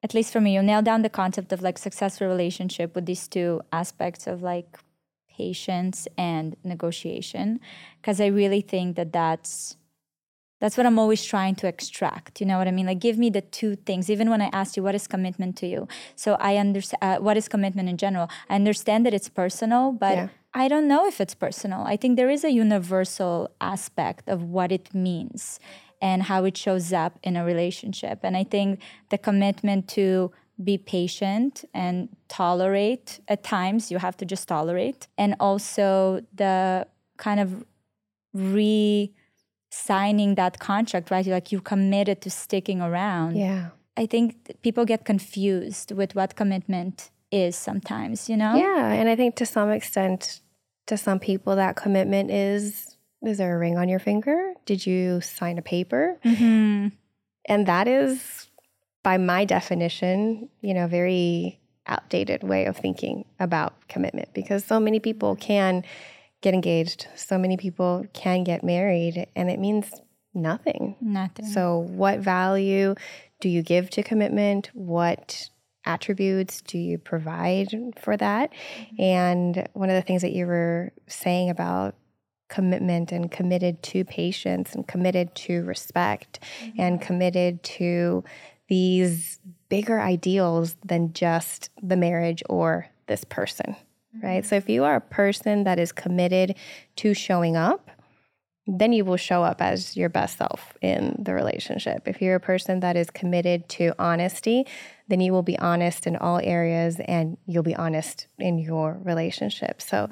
At 0.02 0.14
least 0.14 0.32
for 0.32 0.40
me, 0.40 0.54
you 0.54 0.62
nail 0.62 0.82
down 0.82 1.02
the 1.02 1.08
concept 1.08 1.52
of 1.52 1.62
like 1.62 1.78
successful 1.78 2.26
relationship 2.26 2.94
with 2.94 3.06
these 3.06 3.26
two 3.26 3.62
aspects 3.72 4.26
of 4.26 4.42
like 4.42 4.78
patience 5.28 6.06
and 6.18 6.56
negotiation. 6.62 7.60
Because 8.00 8.20
I 8.20 8.26
really 8.26 8.60
think 8.60 8.96
that 8.96 9.12
that's 9.12 9.76
that's 10.60 10.76
what 10.78 10.86
I'm 10.86 10.98
always 10.98 11.22
trying 11.24 11.56
to 11.56 11.66
extract. 11.66 12.40
You 12.40 12.46
know 12.46 12.56
what 12.56 12.68
I 12.68 12.70
mean? 12.70 12.86
Like, 12.86 12.98
give 12.98 13.18
me 13.18 13.28
the 13.28 13.42
two 13.42 13.76
things. 13.76 14.08
Even 14.08 14.30
when 14.30 14.40
I 14.40 14.48
asked 14.52 14.76
you, 14.76 14.82
what 14.82 14.94
is 14.94 15.06
commitment 15.06 15.56
to 15.58 15.66
you? 15.66 15.88
So 16.16 16.36
I 16.40 16.56
understand 16.56 17.00
uh, 17.02 17.16
what 17.18 17.36
is 17.36 17.48
commitment 17.48 17.88
in 17.88 17.98
general. 17.98 18.30
I 18.48 18.54
understand 18.54 19.04
that 19.04 19.12
it's 19.12 19.28
personal, 19.28 19.92
but 19.92 20.16
yeah. 20.16 20.28
I 20.54 20.68
don't 20.68 20.88
know 20.88 21.06
if 21.06 21.20
it's 21.20 21.34
personal. 21.34 21.82
I 21.82 21.96
think 21.96 22.16
there 22.16 22.30
is 22.30 22.44
a 22.44 22.50
universal 22.50 23.50
aspect 23.60 24.28
of 24.28 24.42
what 24.42 24.72
it 24.72 24.94
means 24.94 25.58
and 26.04 26.24
how 26.24 26.44
it 26.44 26.54
shows 26.54 26.92
up 26.92 27.18
in 27.22 27.34
a 27.34 27.42
relationship. 27.42 28.20
And 28.22 28.36
I 28.36 28.44
think 28.44 28.80
the 29.08 29.16
commitment 29.16 29.88
to 29.96 30.30
be 30.62 30.76
patient 30.76 31.64
and 31.72 32.10
tolerate 32.28 33.20
at 33.26 33.42
times, 33.42 33.90
you 33.90 33.96
have 33.96 34.14
to 34.18 34.26
just 34.26 34.46
tolerate. 34.46 35.08
And 35.16 35.34
also 35.40 36.20
the 36.34 36.86
kind 37.16 37.40
of 37.40 37.64
re 38.34 39.10
signing 39.70 40.34
that 40.34 40.58
contract, 40.58 41.10
right? 41.10 41.26
Like 41.26 41.50
you 41.50 41.60
committed 41.62 42.20
to 42.20 42.30
sticking 42.30 42.82
around. 42.82 43.36
Yeah. 43.36 43.70
I 43.96 44.04
think 44.04 44.60
people 44.60 44.84
get 44.84 45.06
confused 45.06 45.90
with 45.90 46.14
what 46.14 46.36
commitment 46.36 47.10
is 47.32 47.56
sometimes, 47.56 48.28
you 48.28 48.36
know? 48.36 48.54
Yeah. 48.56 48.92
And 48.92 49.08
I 49.08 49.16
think 49.16 49.36
to 49.36 49.46
some 49.46 49.70
extent, 49.70 50.42
to 50.86 50.98
some 50.98 51.18
people, 51.18 51.56
that 51.56 51.76
commitment 51.76 52.30
is 52.30 52.93
is 53.26 53.38
there 53.38 53.54
a 53.54 53.58
ring 53.58 53.76
on 53.76 53.88
your 53.88 53.98
finger? 53.98 54.54
Did 54.66 54.86
you 54.86 55.20
sign 55.20 55.58
a 55.58 55.62
paper? 55.62 56.18
Mm-hmm. 56.24 56.88
And 57.46 57.66
that 57.66 57.88
is, 57.88 58.48
by 59.02 59.18
my 59.18 59.44
definition, 59.44 60.48
you 60.60 60.74
know, 60.74 60.86
very 60.86 61.60
outdated 61.86 62.42
way 62.42 62.64
of 62.64 62.76
thinking 62.76 63.24
about 63.38 63.88
commitment 63.88 64.32
because 64.32 64.64
so 64.64 64.80
many 64.80 64.98
people 65.00 65.36
can 65.36 65.84
get 66.40 66.54
engaged. 66.54 67.06
So 67.14 67.38
many 67.38 67.56
people 67.56 68.06
can 68.12 68.44
get 68.44 68.62
married, 68.62 69.26
and 69.34 69.50
it 69.50 69.58
means 69.58 69.90
nothing. 70.34 70.96
Nothing. 71.00 71.46
So, 71.46 71.78
what 71.78 72.20
value 72.20 72.94
do 73.40 73.48
you 73.48 73.62
give 73.62 73.90
to 73.90 74.02
commitment? 74.02 74.70
What 74.74 75.48
attributes 75.86 76.62
do 76.62 76.78
you 76.78 76.98
provide 76.98 77.68
for 77.98 78.16
that? 78.16 78.52
Mm-hmm. 78.52 79.02
And 79.02 79.68
one 79.72 79.90
of 79.90 79.96
the 79.96 80.02
things 80.02 80.22
that 80.22 80.32
you 80.32 80.46
were 80.46 80.92
saying 81.06 81.50
about 81.50 81.94
commitment 82.48 83.12
and 83.12 83.30
committed 83.30 83.82
to 83.82 84.04
patience 84.04 84.74
and 84.74 84.86
committed 84.86 85.34
to 85.34 85.64
respect 85.64 86.40
mm-hmm. 86.62 86.80
and 86.80 87.00
committed 87.00 87.62
to 87.62 88.24
these 88.68 89.40
bigger 89.68 90.00
ideals 90.00 90.76
than 90.84 91.12
just 91.12 91.70
the 91.82 91.96
marriage 91.96 92.42
or 92.48 92.88
this 93.06 93.24
person 93.24 93.76
right? 94.22 94.44
So 94.44 94.56
if 94.56 94.68
you 94.68 94.84
are 94.84 94.96
a 94.96 95.00
person 95.00 95.64
that 95.64 95.78
is 95.78 95.92
committed 95.92 96.56
to 96.96 97.14
showing 97.14 97.56
up, 97.56 97.90
then 98.66 98.92
you 98.92 99.04
will 99.04 99.18
show 99.18 99.42
up 99.42 99.60
as 99.60 99.96
your 99.96 100.08
best 100.08 100.38
self 100.38 100.72
in 100.80 101.16
the 101.18 101.34
relationship. 101.34 102.08
If 102.08 102.22
you're 102.22 102.36
a 102.36 102.40
person 102.40 102.80
that 102.80 102.96
is 102.96 103.10
committed 103.10 103.68
to 103.70 103.92
honesty, 103.98 104.66
then 105.08 105.20
you 105.20 105.32
will 105.32 105.42
be 105.42 105.58
honest 105.58 106.06
in 106.06 106.16
all 106.16 106.40
areas 106.42 106.98
and 107.06 107.36
you'll 107.46 107.62
be 107.62 107.76
honest 107.76 108.26
in 108.38 108.58
your 108.58 108.98
relationship. 109.02 109.82
So 109.82 110.08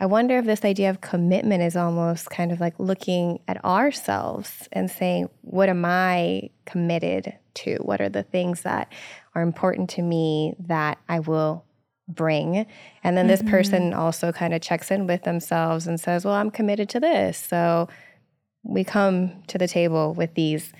I 0.00 0.06
wonder 0.06 0.38
if 0.38 0.44
this 0.44 0.64
idea 0.64 0.90
of 0.90 1.00
commitment 1.00 1.62
is 1.62 1.76
almost 1.76 2.28
kind 2.30 2.52
of 2.52 2.60
like 2.60 2.74
looking 2.78 3.40
at 3.48 3.64
ourselves 3.64 4.68
and 4.72 4.90
saying, 4.90 5.30
what 5.40 5.68
am 5.68 5.84
I 5.84 6.50
committed 6.66 7.34
to? 7.54 7.76
What 7.76 8.00
are 8.00 8.10
the 8.10 8.22
things 8.22 8.62
that 8.62 8.92
are 9.34 9.42
important 9.42 9.90
to 9.90 10.02
me 10.02 10.54
that 10.58 10.98
I 11.08 11.20
will 11.20 11.64
bring. 12.08 12.66
And 13.02 13.16
then 13.16 13.26
this 13.26 13.40
mm-hmm. 13.40 13.50
person 13.50 13.94
also 13.94 14.32
kind 14.32 14.54
of 14.54 14.60
checks 14.60 14.90
in 14.90 15.06
with 15.06 15.22
themselves 15.22 15.86
and 15.86 15.98
says, 15.98 16.24
Well, 16.24 16.34
I'm 16.34 16.50
committed 16.50 16.88
to 16.90 17.00
this. 17.00 17.38
So 17.38 17.88
we 18.62 18.84
come 18.84 19.42
to 19.48 19.58
the 19.58 19.68
table 19.68 20.14
with 20.14 20.34
these 20.34 20.72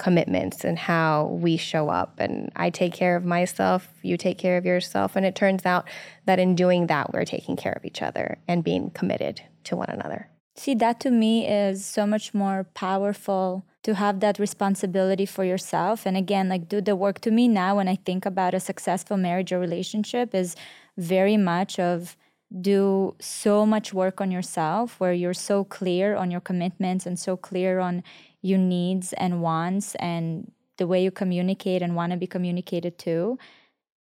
commitments 0.00 0.64
and 0.64 0.78
how 0.78 1.26
we 1.26 1.58
show 1.58 1.90
up. 1.90 2.18
And 2.18 2.50
I 2.56 2.70
take 2.70 2.94
care 2.94 3.16
of 3.16 3.24
myself, 3.24 3.86
you 4.02 4.16
take 4.16 4.38
care 4.38 4.56
of 4.56 4.64
yourself. 4.64 5.14
And 5.14 5.26
it 5.26 5.36
turns 5.36 5.66
out 5.66 5.84
that 6.24 6.38
in 6.40 6.56
doing 6.56 6.86
that, 6.86 7.12
we're 7.12 7.26
taking 7.26 7.54
care 7.54 7.74
of 7.74 7.84
each 7.84 8.00
other 8.00 8.38
and 8.48 8.64
being 8.64 8.90
committed 8.90 9.42
to 9.64 9.76
one 9.76 9.90
another. 9.90 10.28
See, 10.56 10.74
that 10.76 11.00
to 11.00 11.10
me 11.10 11.46
is 11.46 11.84
so 11.84 12.06
much 12.06 12.34
more 12.34 12.66
powerful 12.74 13.64
to 13.82 13.94
have 13.94 14.20
that 14.20 14.38
responsibility 14.38 15.26
for 15.26 15.44
yourself 15.44 16.04
and 16.04 16.14
again 16.14 16.50
like 16.50 16.68
do 16.68 16.82
the 16.82 16.94
work 16.94 17.18
to 17.18 17.30
me 17.30 17.48
now 17.48 17.76
when 17.76 17.88
i 17.88 17.96
think 17.96 18.26
about 18.26 18.52
a 18.52 18.60
successful 18.60 19.16
marriage 19.16 19.52
or 19.52 19.58
relationship 19.58 20.34
is 20.34 20.54
very 20.98 21.38
much 21.38 21.78
of 21.78 22.14
do 22.60 23.14
so 23.20 23.64
much 23.64 23.94
work 23.94 24.20
on 24.20 24.30
yourself 24.30 25.00
where 25.00 25.14
you're 25.14 25.32
so 25.32 25.64
clear 25.64 26.14
on 26.14 26.30
your 26.30 26.40
commitments 26.40 27.06
and 27.06 27.18
so 27.18 27.38
clear 27.38 27.78
on 27.78 28.02
your 28.42 28.58
needs 28.58 29.12
and 29.14 29.42
wants 29.42 29.94
and 29.96 30.50
the 30.78 30.86
way 30.86 31.02
you 31.02 31.10
communicate 31.10 31.82
and 31.82 31.94
want 31.94 32.12
to 32.12 32.18
be 32.18 32.26
communicated 32.26 32.98
to. 32.98 33.38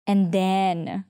And 0.08 0.32
then 0.32 1.06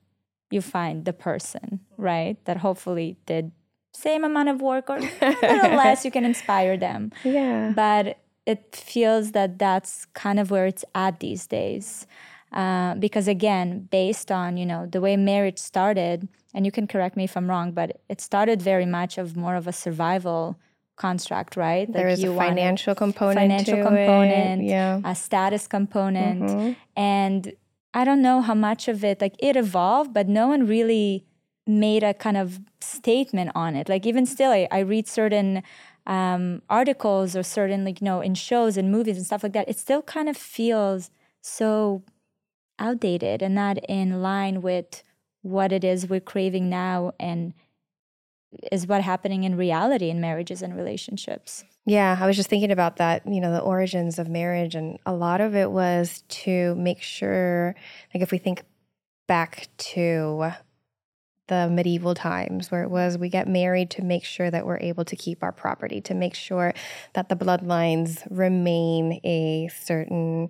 you 0.52 0.62
find 0.62 1.06
the 1.06 1.14
person 1.14 1.80
right? 2.04 2.44
That 2.46 2.58
hopefully 2.58 3.18
did 3.26 3.52
same 3.94 4.24
amount 4.24 4.50
of 4.50 4.62
work 4.62 4.90
or 4.90 4.98
a 5.22 5.38
little 5.42 5.78
less 5.78 6.06
you 6.06 6.12
can 6.12 6.26
inspire 6.26 6.78
them. 6.78 7.12
Yeah. 7.24 7.72
But 7.76 8.20
it 8.46 8.76
feels 8.76 9.32
that 9.32 9.58
that's 9.58 10.06
kind 10.14 10.40
of 10.40 10.52
where 10.52 10.66
it's 10.66 10.84
at 10.94 11.20
these 11.20 11.48
days. 11.48 12.06
Uh, 12.52 12.94
because 12.96 13.28
again, 13.28 13.88
based 13.90 14.32
on 14.32 14.58
you 14.58 14.66
know 14.66 14.86
the 14.86 15.02
way 15.02 15.18
marriage 15.18 15.58
started, 15.58 16.28
and 16.54 16.66
you 16.66 16.72
can 16.72 16.86
correct 16.86 17.18
me 17.18 17.24
if 17.24 17.36
I'm 17.36 17.50
wrong, 17.50 17.72
but 17.72 18.02
it 18.10 18.22
started 18.22 18.62
very 18.62 18.86
much 18.86 19.18
of 19.18 19.36
more 19.36 19.56
of 19.56 19.66
a 19.66 19.74
survival 19.74 20.60
construct, 20.96 21.56
right? 21.56 21.88
Like 21.88 21.96
there 21.96 22.08
is 22.08 22.24
a 22.24 22.36
financial 22.36 22.96
component, 22.96 23.40
financial 23.40 23.84
component, 23.84 24.62
it. 24.62 24.66
yeah, 24.66 25.02
a 25.04 25.16
status 25.16 25.68
component, 25.68 26.44
mm-hmm. 26.44 26.72
and 26.96 27.54
I 27.94 28.06
don't 28.06 28.22
know 28.22 28.42
how 28.42 28.54
much 28.54 28.88
of 28.88 29.04
it 29.04 29.22
like 29.22 29.36
it 29.40 29.56
evolved, 29.56 30.14
but 30.14 30.28
no 30.28 30.48
one 30.48 30.66
really 30.66 31.26
made 31.66 32.04
a 32.04 32.14
kind 32.14 32.38
of 32.38 32.60
statement 32.82 33.52
on 33.56 33.76
it. 33.76 33.88
Like 33.90 34.06
even 34.06 34.26
still, 34.26 34.52
I, 34.52 34.68
I 34.72 34.80
read 34.80 35.08
certain 35.08 35.64
um, 36.06 36.62
articles 36.70 37.36
or 37.36 37.44
certain 37.44 37.86
like 37.86 38.02
you 38.02 38.06
know 38.06 38.22
in 38.22 38.36
shows 38.36 38.78
and 38.78 38.92
movies 38.92 39.18
and 39.18 39.26
stuff 39.26 39.44
like 39.44 39.54
that, 39.54 39.70
it 39.70 39.78
still 39.78 40.02
kind 40.02 40.30
of 40.30 40.38
feels 40.38 41.10
so 41.42 42.04
outdated 42.80 43.42
and 43.42 43.56
not 43.56 43.78
in 43.90 44.22
line 44.22 44.62
with 44.62 45.04
what 45.42 45.72
it 45.72 45.84
is 45.84 46.08
we're 46.08 46.20
craving 46.20 46.70
now 46.70 47.14
and 47.20 47.54
is 48.72 48.88
what 48.88 49.02
happening 49.02 49.44
in 49.44 49.56
reality 49.56 50.10
in 50.10 50.22
marriages 50.22 50.62
and 50.62 50.76
relationships. 50.76 51.64
Yeah, 51.86 52.18
I 52.20 52.28
was 52.28 52.36
just 52.36 52.50
thinking 52.50 52.72
about 52.72 52.98
that, 52.98 53.28
you 53.28 53.42
know, 53.42 53.52
the 53.52 53.60
origins 53.60 54.20
of 54.20 54.30
marriage 54.30 54.76
and 54.76 54.98
a 55.06 55.14
lot 55.14 55.42
of 55.42 55.56
it 55.56 55.72
was 55.72 56.24
to 56.30 56.76
make 56.76 57.02
sure 57.02 57.76
like 58.14 58.24
if 58.24 58.32
we 58.32 58.38
think 58.38 58.64
back 59.28 59.68
to 59.78 60.52
the 61.48 61.70
medieval 61.70 62.16
times 62.16 62.72
where 62.72 62.84
it 62.84 62.90
was 62.90 63.18
we 63.18 63.28
get 63.28 63.48
married 63.48 63.90
to 63.90 64.02
make 64.02 64.24
sure 64.24 64.50
that 64.50 64.66
we're 64.66 64.80
able 64.80 65.04
to 65.04 65.16
keep 65.16 65.44
our 65.44 65.52
property, 65.52 66.00
to 66.02 66.14
make 66.14 66.36
sure 66.36 66.74
that 67.14 67.28
the 67.28 67.36
bloodlines 67.36 68.26
remain 68.30 69.20
a 69.26 69.70
certain 69.82 70.50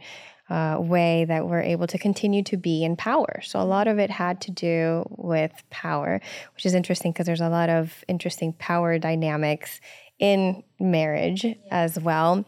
uh, 0.54 0.78
way 0.80 1.26
that 1.26 1.48
we're 1.48 1.62
able 1.62 1.88
to 1.88 1.98
continue 1.98 2.44
to 2.44 2.58
be 2.58 2.84
in 2.84 2.96
power. 2.96 3.42
So 3.42 3.60
a 3.60 3.66
lot 3.66 3.88
of 3.88 3.98
it 3.98 4.12
had 4.12 4.40
to 4.42 4.52
do 4.52 5.04
with 5.10 5.52
power, 5.72 6.22
which 6.54 6.68
is 6.68 6.76
interesting 6.76 7.12
because 7.12 7.26
there's 7.26 7.42
a 7.42 7.50
lot 7.50 7.72
of 7.72 8.04
interesting 8.08 8.54
power 8.54 9.00
dynamics 9.00 9.82
in 10.20 10.64
marriage 10.80 11.44
yeah. 11.44 11.56
as 11.72 12.00
well. 12.00 12.46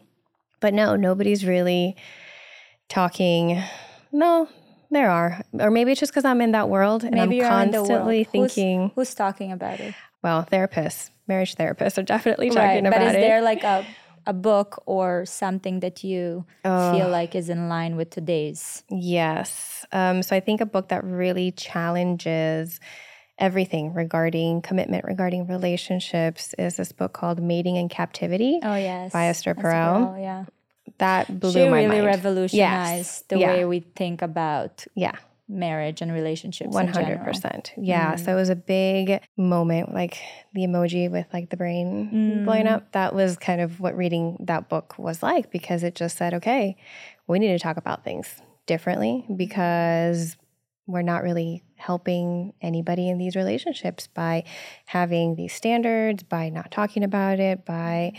But 0.60 0.72
no, 0.72 0.94
nobody's 0.94 1.44
really 1.44 1.96
talking. 2.88 3.60
No, 4.12 4.48
there 4.92 5.10
are, 5.10 5.42
or 5.58 5.72
maybe 5.72 5.90
it's 5.90 5.98
just 5.98 6.12
because 6.12 6.24
I'm 6.24 6.40
in 6.40 6.52
that 6.52 6.68
world 6.68 7.02
and 7.02 7.12
maybe 7.12 7.42
I'm 7.42 7.72
constantly 7.72 8.22
thinking. 8.22 8.92
Who's, 8.94 9.08
who's, 9.08 9.14
talking 9.16 9.50
about 9.50 9.80
it? 9.80 9.96
Well, 10.22 10.46
therapists, 10.50 11.10
marriage 11.26 11.56
therapists 11.56 11.98
are 11.98 12.04
definitely 12.04 12.50
talking 12.50 12.84
right, 12.84 12.86
about 12.86 13.02
it. 13.02 13.06
But 13.06 13.16
is 13.16 13.20
there 13.20 13.42
like 13.42 13.64
a 13.64 13.84
a 14.26 14.32
book 14.32 14.82
or 14.86 15.24
something 15.26 15.80
that 15.80 16.02
you 16.02 16.44
oh. 16.64 16.92
feel 16.92 17.08
like 17.08 17.34
is 17.34 17.48
in 17.48 17.68
line 17.68 17.96
with 17.96 18.10
today's? 18.10 18.82
Yes. 18.90 19.86
Um, 19.92 20.22
so 20.22 20.34
I 20.34 20.40
think 20.40 20.60
a 20.60 20.66
book 20.66 20.88
that 20.88 21.04
really 21.04 21.52
challenges 21.52 22.80
everything 23.38 23.92
regarding 23.92 24.62
commitment, 24.62 25.04
regarding 25.04 25.46
relationships, 25.46 26.54
is 26.58 26.76
this 26.76 26.92
book 26.92 27.12
called 27.12 27.40
Mating 27.40 27.76
in 27.76 27.88
Captivity. 27.88 28.60
Oh 28.62 28.74
yes, 28.74 29.12
by 29.12 29.26
Esther 29.26 29.54
Perel. 29.54 30.20
Yeah, 30.20 30.44
that 30.98 31.40
blew 31.40 31.52
she 31.52 31.68
my 31.68 31.84
really 31.84 31.96
mind. 31.96 32.06
revolutionized 32.06 32.54
yes. 32.56 33.24
the 33.28 33.38
yeah. 33.38 33.48
way 33.48 33.64
we 33.64 33.80
think 33.80 34.22
about 34.22 34.84
yeah 34.94 35.16
marriage 35.48 36.02
and 36.02 36.12
relationships 36.12 36.74
100% 36.74 37.70
yeah 37.76 38.14
mm. 38.14 38.24
so 38.24 38.32
it 38.32 38.34
was 38.34 38.48
a 38.48 38.56
big 38.56 39.20
moment 39.36 39.94
like 39.94 40.18
the 40.54 40.62
emoji 40.62 41.10
with 41.10 41.26
like 41.32 41.50
the 41.50 41.56
brain 41.56 42.10
mm. 42.12 42.44
blowing 42.44 42.66
up 42.66 42.90
that 42.92 43.14
was 43.14 43.36
kind 43.36 43.60
of 43.60 43.78
what 43.78 43.96
reading 43.96 44.36
that 44.40 44.68
book 44.68 44.98
was 44.98 45.22
like 45.22 45.50
because 45.52 45.84
it 45.84 45.94
just 45.94 46.16
said 46.16 46.34
okay 46.34 46.76
we 47.28 47.38
need 47.38 47.48
to 47.48 47.58
talk 47.58 47.76
about 47.76 48.02
things 48.02 48.42
differently 48.66 49.24
because 49.36 50.36
we're 50.88 51.02
not 51.02 51.22
really 51.22 51.62
helping 51.76 52.52
anybody 52.60 53.08
in 53.08 53.18
these 53.18 53.36
relationships 53.36 54.08
by 54.08 54.42
having 54.86 55.36
these 55.36 55.52
standards 55.52 56.24
by 56.24 56.48
not 56.48 56.70
talking 56.72 57.04
about 57.04 57.38
it 57.38 57.64
by 57.64 58.12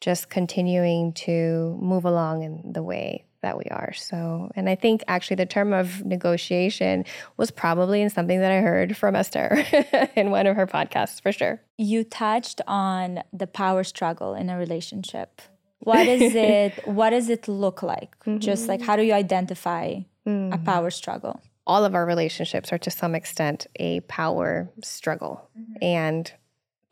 just 0.00 0.30
continuing 0.30 1.12
to 1.12 1.76
move 1.80 2.04
along 2.04 2.42
in 2.42 2.72
the 2.72 2.82
way 2.82 3.24
that 3.42 3.56
we 3.56 3.64
are. 3.70 3.92
So, 3.92 4.50
and 4.54 4.68
I 4.68 4.74
think 4.74 5.02
actually 5.08 5.36
the 5.36 5.46
term 5.46 5.72
of 5.72 6.04
negotiation 6.04 7.04
was 7.36 7.50
probably 7.50 8.02
in 8.02 8.10
something 8.10 8.40
that 8.40 8.52
I 8.52 8.60
heard 8.60 8.96
from 8.96 9.16
Esther 9.16 9.64
in 10.16 10.30
one 10.30 10.46
of 10.46 10.56
her 10.56 10.66
podcasts 10.66 11.20
for 11.20 11.32
sure. 11.32 11.60
You 11.78 12.04
touched 12.04 12.60
on 12.66 13.22
the 13.32 13.46
power 13.46 13.84
struggle 13.84 14.34
in 14.34 14.50
a 14.50 14.58
relationship. 14.58 15.42
What 15.80 16.06
is 16.06 16.34
it 16.34 16.86
what 16.86 17.10
does 17.10 17.28
it 17.28 17.48
look 17.48 17.82
like? 17.82 18.18
Mm-hmm. 18.20 18.38
Just 18.38 18.68
like 18.68 18.82
how 18.82 18.96
do 18.96 19.02
you 19.02 19.14
identify 19.14 19.94
mm-hmm. 20.26 20.52
a 20.52 20.58
power 20.58 20.90
struggle? 20.90 21.40
All 21.66 21.84
of 21.84 21.94
our 21.94 22.04
relationships 22.04 22.72
are 22.72 22.78
to 22.78 22.90
some 22.90 23.14
extent 23.14 23.66
a 23.76 24.00
power 24.00 24.70
struggle. 24.82 25.48
Mm-hmm. 25.58 25.84
And 25.84 26.32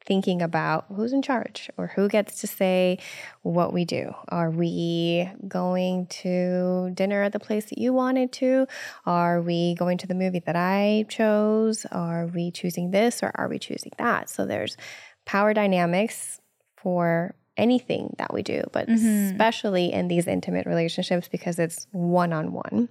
thinking 0.08 0.40
about 0.40 0.86
who's 0.96 1.12
in 1.12 1.20
charge 1.20 1.70
or 1.76 1.88
who 1.88 2.08
gets 2.08 2.40
to 2.40 2.46
say 2.46 2.98
what 3.42 3.74
we 3.74 3.84
do. 3.84 4.12
Are 4.30 4.50
we 4.50 5.30
going 5.46 6.06
to 6.06 6.90
dinner 6.94 7.22
at 7.22 7.32
the 7.32 7.38
place 7.38 7.66
that 7.66 7.78
you 7.78 7.92
wanted 7.92 8.32
to? 8.32 8.66
Are 9.04 9.42
we 9.42 9.74
going 9.74 9.98
to 9.98 10.06
the 10.06 10.14
movie 10.14 10.40
that 10.46 10.56
I 10.56 11.04
chose? 11.10 11.84
Are 11.92 12.26
we 12.26 12.50
choosing 12.50 12.90
this 12.90 13.22
or 13.22 13.30
are 13.34 13.48
we 13.48 13.58
choosing 13.58 13.92
that? 13.98 14.30
So 14.30 14.46
there's 14.46 14.78
power 15.26 15.52
dynamics 15.52 16.40
for 16.76 17.34
anything 17.58 18.14
that 18.18 18.32
we 18.32 18.42
do, 18.42 18.62
but 18.72 18.88
mm-hmm. 18.88 19.30
especially 19.32 19.92
in 19.92 20.08
these 20.08 20.26
intimate 20.26 20.66
relationships 20.66 21.28
because 21.28 21.58
it's 21.58 21.86
one 21.92 22.32
on 22.32 22.52
one. 22.52 22.88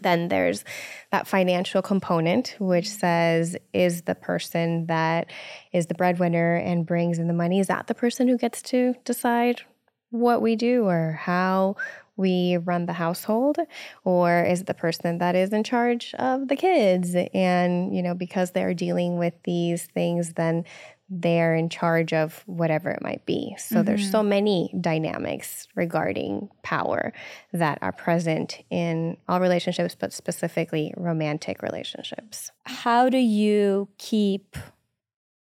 Then 0.00 0.28
there's 0.28 0.64
that 1.10 1.26
financial 1.26 1.82
component, 1.82 2.56
which 2.58 2.88
says, 2.88 3.56
is 3.72 4.02
the 4.02 4.14
person 4.14 4.86
that 4.86 5.30
is 5.72 5.86
the 5.86 5.94
breadwinner 5.94 6.56
and 6.56 6.86
brings 6.86 7.18
in 7.18 7.26
the 7.26 7.34
money, 7.34 7.60
is 7.60 7.66
that 7.66 7.88
the 7.88 7.94
person 7.94 8.28
who 8.28 8.38
gets 8.38 8.62
to 8.62 8.94
decide 9.04 9.62
what 10.10 10.40
we 10.40 10.56
do 10.56 10.84
or 10.86 11.18
how 11.20 11.76
we 12.16 12.56
run 12.58 12.86
the 12.86 12.92
household 12.94 13.58
or 14.04 14.42
is 14.42 14.62
it 14.62 14.66
the 14.66 14.74
person 14.74 15.18
that 15.18 15.36
is 15.36 15.52
in 15.52 15.62
charge 15.62 16.14
of 16.14 16.48
the 16.48 16.56
kids 16.56 17.14
and 17.32 17.94
you 17.94 18.02
know 18.02 18.14
because 18.14 18.50
they're 18.50 18.74
dealing 18.74 19.18
with 19.18 19.34
these 19.44 19.84
things 19.84 20.32
then 20.32 20.64
they're 21.10 21.54
in 21.54 21.68
charge 21.68 22.12
of 22.12 22.42
whatever 22.46 22.90
it 22.90 23.02
might 23.02 23.24
be. 23.24 23.54
So 23.58 23.76
mm-hmm. 23.76 23.84
there's 23.84 24.10
so 24.10 24.22
many 24.22 24.74
dynamics 24.78 25.66
regarding 25.74 26.50
power 26.62 27.12
that 27.52 27.78
are 27.80 27.92
present 27.92 28.62
in 28.70 29.16
all 29.28 29.40
relationships, 29.40 29.96
but 29.98 30.12
specifically 30.12 30.92
romantic 30.96 31.62
relationships. 31.62 32.50
How 32.64 33.08
do 33.08 33.18
you 33.18 33.88
keep 33.96 34.56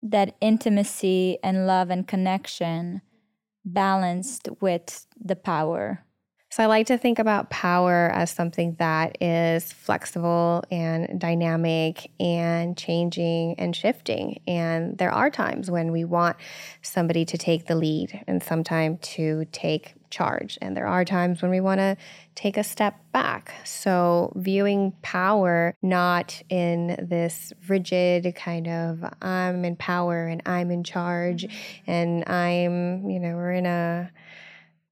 that 0.01 0.35
intimacy 0.41 1.37
and 1.43 1.67
love 1.67 1.89
and 1.89 2.07
connection 2.07 3.01
balanced 3.65 4.47
with 4.59 5.05
the 5.19 5.35
power 5.35 6.03
so 6.51 6.63
I 6.63 6.65
like 6.65 6.87
to 6.87 6.97
think 6.97 7.17
about 7.17 7.49
power 7.49 8.11
as 8.13 8.29
something 8.29 8.75
that 8.77 9.17
is 9.21 9.71
flexible 9.71 10.65
and 10.69 11.17
dynamic 11.17 12.11
and 12.19 12.77
changing 12.77 13.55
and 13.57 13.73
shifting. 13.73 14.41
And 14.45 14.97
there 14.97 15.11
are 15.11 15.29
times 15.29 15.71
when 15.71 15.93
we 15.93 16.03
want 16.03 16.35
somebody 16.81 17.23
to 17.23 17.37
take 17.37 17.67
the 17.67 17.75
lead 17.75 18.21
and 18.27 18.43
sometime 18.43 18.97
to 18.97 19.45
take 19.53 19.93
charge. 20.09 20.57
And 20.61 20.75
there 20.75 20.87
are 20.87 21.05
times 21.05 21.41
when 21.41 21.51
we 21.51 21.61
want 21.61 21.79
to 21.79 21.95
take 22.35 22.57
a 22.57 22.65
step 22.65 22.99
back. 23.13 23.53
So, 23.63 24.33
viewing 24.35 24.91
power 25.01 25.73
not 25.81 26.43
in 26.49 26.97
this 27.09 27.53
rigid 27.69 28.35
kind 28.35 28.67
of 28.67 29.05
I'm 29.21 29.63
in 29.63 29.77
power 29.77 30.27
and 30.27 30.41
I'm 30.45 30.69
in 30.69 30.83
charge 30.83 31.45
mm-hmm. 31.45 31.91
and 31.91 32.29
I'm, 32.29 33.09
you 33.09 33.21
know, 33.21 33.35
we're 33.37 33.53
in 33.53 33.65
a 33.65 34.11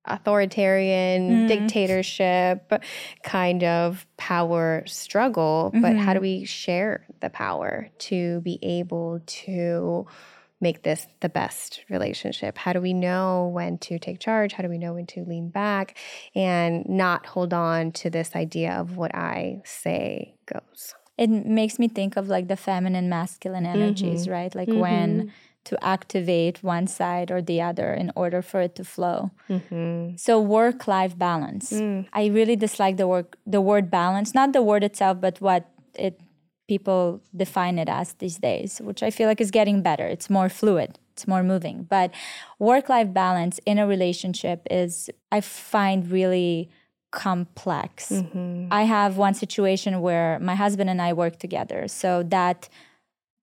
authoritarian 0.09 1.29
mm. 1.29 1.47
dictatorship 1.47 2.83
kind 3.23 3.63
of 3.63 4.05
power 4.17 4.83
struggle, 4.85 5.71
mm-hmm. 5.73 5.81
but 5.81 5.95
how 5.95 6.13
do 6.13 6.19
mm-hmm. 6.19 6.41
we 6.41 6.45
share 6.45 7.05
the 7.21 7.29
power 7.29 7.89
to 7.99 8.41
be 8.41 8.59
able 8.61 9.21
to 9.25 10.07
make 10.61 10.83
this 10.83 11.07
the 11.21 11.29
best 11.29 11.83
relationship? 11.89 12.57
How 12.57 12.73
do 12.73 12.81
we 12.81 12.93
know 12.93 13.49
when 13.53 13.77
to 13.79 13.99
take 13.99 14.19
charge? 14.19 14.53
How 14.53 14.63
do 14.63 14.69
we 14.69 14.77
know 14.77 14.93
when 14.93 15.05
to 15.07 15.23
lean 15.23 15.49
back 15.49 15.97
and 16.35 16.87
not 16.87 17.25
hold 17.25 17.53
on 17.53 17.91
to 17.93 18.09
this 18.09 18.35
idea 18.35 18.73
of 18.73 18.97
what 18.97 19.15
I 19.15 19.61
say 19.63 20.35
goes? 20.45 20.95
It 21.17 21.29
makes 21.29 21.79
me 21.79 21.89
think 21.89 22.15
of 22.15 22.29
like 22.29 22.47
the 22.47 22.55
feminine 22.55 23.09
masculine 23.09 23.65
energies, 23.65 24.23
mm-hmm. 24.23 24.31
right? 24.31 24.55
Like 24.55 24.69
mm-hmm. 24.69 24.79
when 24.79 25.33
to 25.69 25.77
activate 25.83 26.63
one 26.63 26.87
side 26.87 27.29
or 27.29 27.41
the 27.43 27.61
other 27.61 27.93
in 27.93 28.11
order 28.15 28.41
for 28.41 28.59
it 28.61 28.73
to 28.75 28.83
flow. 28.83 29.29
Mm-hmm. 29.47 30.15
So 30.17 30.41
work 30.41 30.87
life 30.87 31.15
balance. 31.15 31.71
Mm. 31.71 32.07
I 32.11 32.25
really 32.27 32.55
dislike 32.55 32.97
the 32.97 33.07
work 33.07 33.37
the 33.45 33.61
word 33.61 33.91
balance, 33.91 34.33
not 34.33 34.51
the 34.51 34.63
word 34.63 34.83
itself, 34.83 35.21
but 35.21 35.39
what 35.39 35.69
it 35.93 36.19
people 36.67 37.21
define 37.35 37.77
it 37.77 37.89
as 37.89 38.13
these 38.13 38.37
days, 38.37 38.79
which 38.79 39.01
I 39.03 39.11
feel 39.11 39.27
like 39.27 39.41
is 39.41 39.51
getting 39.51 39.81
better. 39.81 40.07
It's 40.07 40.29
more 40.29 40.49
fluid. 40.49 40.97
It's 41.13 41.27
more 41.27 41.43
moving. 41.43 41.83
But 41.83 42.09
work 42.57 42.89
life 42.89 43.13
balance 43.13 43.59
in 43.65 43.77
a 43.77 43.85
relationship 43.85 44.65
is 44.71 45.09
I 45.31 45.41
find 45.41 46.09
really 46.09 46.69
complex. 47.11 48.09
Mm-hmm. 48.09 48.67
I 48.71 48.83
have 48.83 49.17
one 49.17 49.35
situation 49.35 50.01
where 50.01 50.39
my 50.39 50.55
husband 50.55 50.89
and 50.89 51.01
I 51.01 51.13
work 51.13 51.37
together. 51.37 51.87
So 51.87 52.23
that 52.23 52.69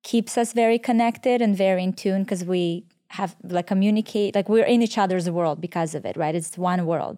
keeps 0.06 0.38
us 0.38 0.52
very 0.52 0.78
connected 0.78 1.42
and 1.42 1.56
very 1.56 1.82
in 1.82 1.92
tune 1.92 2.22
because 2.22 2.44
we 2.44 2.84
have 3.08 3.34
like 3.42 3.66
communicate 3.66 4.36
like 4.36 4.48
we're 4.48 4.70
in 4.74 4.80
each 4.80 4.98
other's 4.98 5.28
world 5.28 5.60
because 5.60 5.96
of 5.96 6.04
it 6.04 6.16
right 6.16 6.36
it's 6.36 6.56
one 6.56 6.86
world 6.86 7.16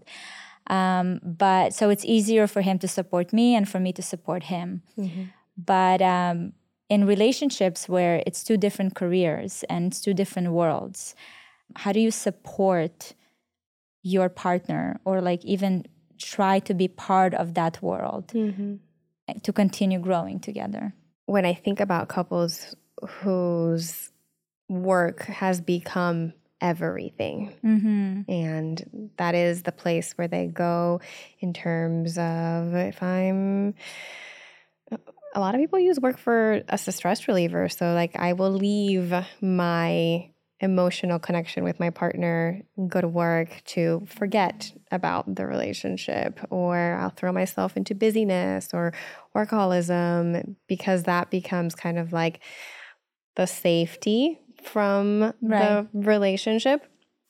um, 0.69 1.21
but 1.23 1.75
so 1.75 1.91
it's 1.91 2.05
easier 2.17 2.47
for 2.47 2.63
him 2.63 2.79
to 2.79 2.89
support 2.89 3.31
me 3.31 3.55
and 3.55 3.69
for 3.69 3.79
me 3.79 3.93
to 3.93 4.03
support 4.03 4.45
him 4.45 4.81
mm-hmm. 4.99 5.25
but 5.75 6.01
um, 6.01 6.55
in 6.89 7.07
relationships 7.07 7.91
where 7.91 8.23
it's 8.27 8.43
two 8.43 8.57
different 8.57 8.95
careers 8.95 9.65
and 9.69 9.81
it's 9.89 10.01
two 10.01 10.15
different 10.15 10.49
worlds 10.53 11.15
how 11.83 11.93
do 11.93 12.01
you 12.01 12.11
support 12.11 13.13
your 14.03 14.31
partner 14.31 14.99
or 15.05 15.21
like 15.21 15.45
even 15.45 15.85
try 16.17 16.59
to 16.59 16.73
be 16.73 16.89
part 16.89 17.35
of 17.35 17.53
that 17.53 17.83
world 17.83 18.29
mm-hmm. 18.29 18.77
to 19.43 19.53
continue 19.53 19.99
growing 19.99 20.41
together 20.41 20.95
when 21.29 21.45
I 21.45 21.53
think 21.53 21.79
about 21.79 22.09
couples 22.09 22.75
whose 23.07 24.11
work 24.71 25.25
has 25.25 25.61
become 25.61 26.33
everything. 26.59 27.53
Mm-hmm. 27.63 28.23
And 28.31 29.11
that 29.19 29.35
is 29.35 29.63
the 29.63 29.73
place 29.73 30.13
where 30.17 30.27
they 30.27 30.47
go 30.47 31.01
in 31.41 31.53
terms 31.53 32.17
of 32.17 32.75
if 32.75 33.03
I'm. 33.03 33.75
A 35.35 35.41
lot 35.41 35.55
of 35.55 35.61
people 35.61 35.79
use 35.79 36.01
work 36.01 36.17
for 36.17 36.63
as 36.67 36.89
a 36.89 36.93
stress 36.93 37.29
reliever. 37.29 37.69
So, 37.69 37.93
like, 37.93 38.17
I 38.17 38.33
will 38.33 38.51
leave 38.51 39.13
my 39.43 40.31
emotional 40.61 41.19
connection 41.19 41.63
with 41.63 41.79
my 41.79 41.91
partner, 41.91 42.63
go 42.89 43.01
to 43.01 43.09
work 43.09 43.63
to 43.65 44.05
forget 44.07 44.73
about 44.91 45.35
the 45.35 45.47
relationship, 45.47 46.41
or 46.51 46.99
I'll 47.01 47.11
throw 47.11 47.33
myself 47.33 47.77
into 47.77 47.95
busyness 47.95 48.71
or 48.75 48.93
workaholism 49.37 50.57
because 50.67 51.05
that 51.05 51.31
becomes 51.31 51.75
kind 51.75 51.99
of 51.99 52.13
like 52.13 52.41
the 53.37 53.47
safety 53.47 54.41
from 54.65 55.21
right. 55.23 55.33
the 55.43 55.89
relationship. 55.93 56.85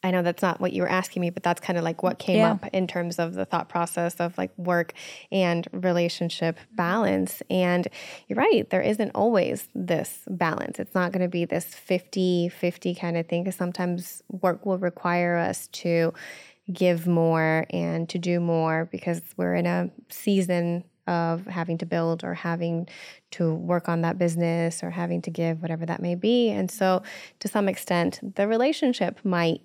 I 0.09 0.11
know 0.11 0.23
that's 0.23 0.43
not 0.43 0.59
what 0.59 0.73
you 0.73 0.81
were 0.81 0.89
asking 0.89 1.21
me, 1.21 1.29
but 1.29 1.43
that's 1.43 1.61
kind 1.61 1.79
of 1.79 1.85
like 1.85 2.03
what 2.03 2.19
came 2.19 2.39
yeah. 2.39 2.53
up 2.53 2.67
in 2.73 2.87
terms 2.87 3.19
of 3.19 3.35
the 3.35 3.45
thought 3.45 3.69
process 3.69 4.15
of 4.15 4.39
like 4.39 4.51
work 4.57 4.95
and 5.31 5.69
relationship 5.71 6.59
balance. 6.73 7.43
And 7.51 7.87
you're 8.27 8.39
right, 8.39 8.69
there 8.71 8.81
isn't 8.81 9.11
always 9.11 9.69
this 9.75 10.21
balance. 10.27 10.79
It's 10.79 10.95
not 10.95 11.13
going 11.13 11.21
to 11.21 11.29
be 11.29 11.45
this 11.45 11.67
50 11.67 12.49
50 12.49 12.95
kind 12.95 13.19
of 13.19 13.27
thing 13.27 13.45
because 13.45 13.57
sometimes 13.57 14.23
work 14.31 14.65
will 14.65 14.79
require 14.79 15.37
us 15.37 15.69
to 15.69 16.15
give 16.73 17.07
more 17.07 17.67
and 17.69 18.09
to 18.09 18.19
do 18.19 18.41
more 18.41 18.89
because 18.91 19.21
we're 19.37 19.57
in 19.57 19.67
a 19.67 19.91
season 20.09 20.85
of 21.07 21.47
having 21.47 21.79
to 21.79 21.87
build 21.87 22.23
or 22.23 22.35
having 22.35 22.87
to 23.31 23.55
work 23.55 23.89
on 23.89 24.03
that 24.03 24.19
business 24.19 24.83
or 24.83 24.91
having 24.91 25.23
to 25.23 25.31
give 25.31 25.61
whatever 25.61 25.87
that 25.87 26.01
may 26.01 26.15
be. 26.15 26.51
And 26.51 26.71
so, 26.71 27.03
to 27.41 27.49
some 27.49 27.69
extent, 27.69 28.21
the 28.37 28.47
relationship 28.47 29.19
might 29.25 29.61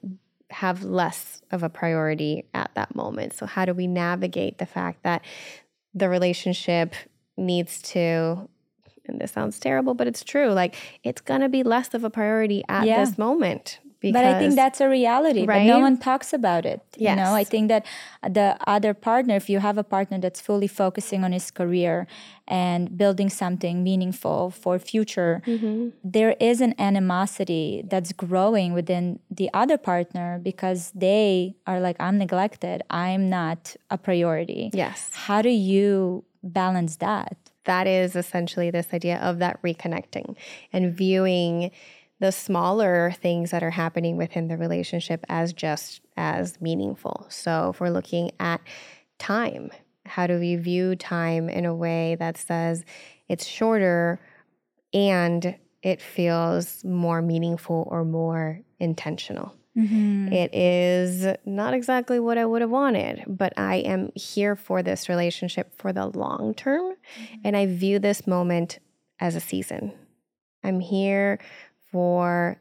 have 0.53 0.83
less 0.83 1.41
of 1.51 1.63
a 1.63 1.69
priority 1.69 2.45
at 2.53 2.71
that 2.75 2.95
moment. 2.95 3.33
So, 3.33 3.45
how 3.45 3.65
do 3.65 3.73
we 3.73 3.87
navigate 3.87 4.57
the 4.57 4.65
fact 4.65 5.03
that 5.03 5.21
the 5.93 6.09
relationship 6.09 6.95
needs 7.37 7.81
to 7.81 8.49
and 9.05 9.19
this 9.19 9.33
sounds 9.33 9.59
terrible, 9.59 9.93
but 9.95 10.07
it's 10.07 10.23
true. 10.23 10.51
Like 10.51 10.75
it's 11.03 11.19
going 11.21 11.41
to 11.41 11.49
be 11.49 11.63
less 11.63 11.93
of 11.93 12.03
a 12.03 12.09
priority 12.09 12.63
at 12.69 12.87
yeah. 12.87 13.03
this 13.03 13.17
moment 13.17 13.79
Because, 14.03 14.13
but 14.21 14.25
I 14.25 14.37
think 14.39 14.55
that's 14.55 14.79
a 14.81 14.89
reality, 14.99 15.45
right? 15.45 15.65
but 15.67 15.73
no 15.73 15.79
one 15.79 15.97
talks 15.97 16.33
about 16.33 16.63
it. 16.73 16.81
Yes. 16.97 17.09
You 17.11 17.15
know, 17.23 17.33
I 17.33 17.43
think 17.43 17.65
that 17.73 17.83
the 18.39 18.57
other 18.67 18.93
partner, 18.93 19.35
if 19.35 19.49
you 19.49 19.59
have 19.67 19.77
a 19.77 19.83
partner 19.95 20.17
that's 20.19 20.41
fully 20.41 20.67
focusing 20.67 21.23
on 21.23 21.31
his 21.31 21.49
career 21.59 22.05
and 22.47 22.97
building 22.97 23.29
something 23.29 23.75
meaningful 23.89 24.51
for 24.51 24.77
future, 24.77 25.41
Mm-hmm. 25.47 25.89
there 26.03 26.35
is 26.39 26.59
an 26.67 26.73
animosity 26.89 27.83
that's 27.87 28.11
growing 28.11 28.73
within 28.73 29.19
the 29.39 29.49
other 29.53 29.77
partner 29.77 30.39
because 30.43 30.91
they 30.93 31.55
are 31.65 31.79
like, 31.79 31.95
I'm 32.05 32.17
neglected, 32.17 32.83
I'm 32.89 33.29
not 33.29 33.75
a 33.89 33.97
priority. 33.97 34.69
yes, 34.73 35.09
How 35.13 35.41
do 35.41 35.49
you 35.49 36.23
balance 36.43 36.97
that? 36.97 37.37
that 37.65 37.87
is 37.87 38.13
essentially 38.17 38.69
this 38.71 38.87
idea 38.93 39.17
of 39.29 39.39
that 39.39 39.55
reconnecting 39.63 40.35
and 40.73 40.93
viewing 40.93 41.71
the 42.23 42.31
smaller 42.31 43.11
things 43.19 43.51
that 43.51 43.63
are 43.63 43.69
happening 43.69 44.15
within 44.15 44.47
the 44.47 44.55
relationship 44.55 45.25
as 45.27 45.51
just 45.51 45.99
as 46.15 46.61
meaningful. 46.61 47.25
So 47.27 47.71
if 47.73 47.81
we're 47.81 47.89
looking 47.89 48.31
at 48.39 48.61
time, 49.19 49.71
how 50.05 50.25
do 50.27 50.39
we 50.39 50.55
view 50.55 50.95
time 50.95 51.49
in 51.49 51.65
a 51.65 51.75
way 51.75 52.15
that 52.15 52.37
says 52.37 52.85
it's 53.27 53.45
shorter 53.45 54.21
and 54.93 55.57
it 55.81 56.01
feels 56.01 56.81
more 56.85 57.21
meaningful 57.21 57.89
or 57.91 58.05
more 58.05 58.61
intentional? 58.79 59.53
Mm-hmm. 59.77 60.31
It 60.31 60.55
is 60.55 61.27
not 61.45 61.73
exactly 61.73 62.21
what 62.21 62.37
I 62.37 62.45
would 62.45 62.61
have 62.61 62.71
wanted, 62.71 63.25
but 63.27 63.51
I 63.57 63.77
am 63.79 64.13
here 64.15 64.55
for 64.55 64.81
this 64.81 65.09
relationship 65.09 65.75
for 65.75 65.91
the 65.91 66.05
long 66.05 66.53
term. 66.53 66.93
Mm-hmm. 66.93 67.41
And 67.43 67.57
I 67.57 67.65
view 67.65 67.99
this 67.99 68.25
moment 68.25 68.79
as 69.19 69.35
a 69.35 69.41
season. 69.41 69.91
I'm 70.63 70.79
here 70.79 71.39
for, 71.93 72.59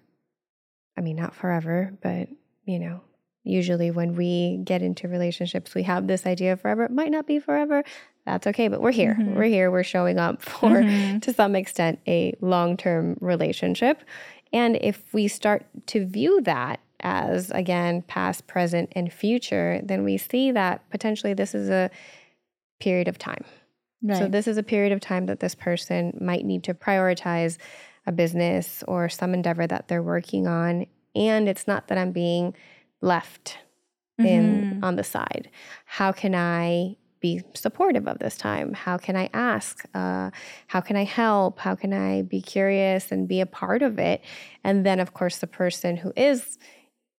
I 0.97 1.01
mean, 1.01 1.17
not 1.17 1.35
forever, 1.35 1.93
but, 2.03 2.29
you 2.67 2.79
know, 2.79 3.01
usually 3.43 3.91
when 3.91 4.15
we 4.15 4.61
get 4.63 4.83
into 4.83 5.09
relationships, 5.09 5.75
we 5.75 5.83
have 5.85 6.07
this 6.07 6.27
idea 6.27 6.53
of 6.53 6.61
forever. 6.61 6.85
It 6.85 6.93
might 6.93 7.11
not 7.11 7.27
be 7.27 7.41
forever. 7.41 7.83
That's 8.27 8.47
okay, 8.47 8.69
but 8.69 8.81
we're 8.81 8.93
here. 8.93 9.17
Mm-hmm. 9.19 9.35
We're 9.35 9.45
here. 9.45 9.71
We're 9.71 9.83
showing 9.83 10.19
up 10.19 10.43
for, 10.43 10.69
mm-hmm. 10.69 11.19
to 11.21 11.33
some 11.33 11.57
extent, 11.57 11.99
a 12.07 12.35
long 12.41 12.77
term 12.77 13.17
relationship. 13.21 14.03
And 14.53 14.79
if 14.81 15.03
we 15.15 15.29
start 15.29 15.65
to 15.87 16.07
view 16.07 16.43
that 16.43 16.81
as, 17.01 17.51
again, 17.51 18.03
past, 18.03 18.47
present, 18.47 18.93
and 18.95 19.11
future, 19.11 19.81
then 19.83 20.05
we 20.05 20.19
see 20.19 20.53
that 20.53 20.89
potentially 20.91 21.33
this 21.33 21.55
is 21.55 21.71
a 21.71 21.91
period 22.81 23.09
of 23.09 23.19
time. 23.19 23.45
Right. 24.05 24.19
So, 24.19 24.29
this 24.29 24.47
is 24.47 24.59
a 24.59 24.63
period 24.63 24.93
of 24.93 25.01
time 25.01 25.27
that 25.27 25.41
this 25.41 25.55
person 25.55 26.19
might 26.21 26.45
need 26.45 26.65
to 26.65 26.75
prioritize 26.75 27.57
a 28.07 28.13
business 28.13 28.83
or 28.89 29.09
some 29.09 29.35
endeavor 29.35 29.67
that 29.67 29.89
they're 29.89 30.03
working 30.03 30.47
on. 30.47 30.87
And 31.15 31.49
it's 31.49 31.67
not 31.67 31.89
that 31.89 31.99
I'm 31.99 32.13
being 32.13 32.55
left 33.01 33.59
in 34.19 34.81
on 34.85 34.97
the 34.97 35.05
side. 35.05 35.51
How 35.85 36.13
can 36.13 36.35
I 36.35 36.97
be 37.21 37.43
supportive 37.55 38.07
of 38.09 38.19
this 38.19 38.37
time? 38.37 38.73
How 38.73 38.99
can 38.99 39.17
I 39.17 39.31
ask? 39.33 39.85
Uh, 39.95 40.31
how 40.67 40.81
can 40.81 40.97
I 40.97 41.05
help? 41.05 41.59
How 41.59 41.75
can 41.75 41.93
I 41.93 42.23
be 42.23 42.41
curious 42.41 43.13
and 43.13 43.29
be 43.29 43.41
a 43.41 43.47
part 43.47 43.83
of 43.83 43.99
it? 43.99 44.23
And 44.65 44.85
then, 44.85 45.01
of 45.01 45.15
course, 45.15 45.39
the 45.39 45.47
person 45.47 45.97
who 45.97 46.13
is 46.17 46.59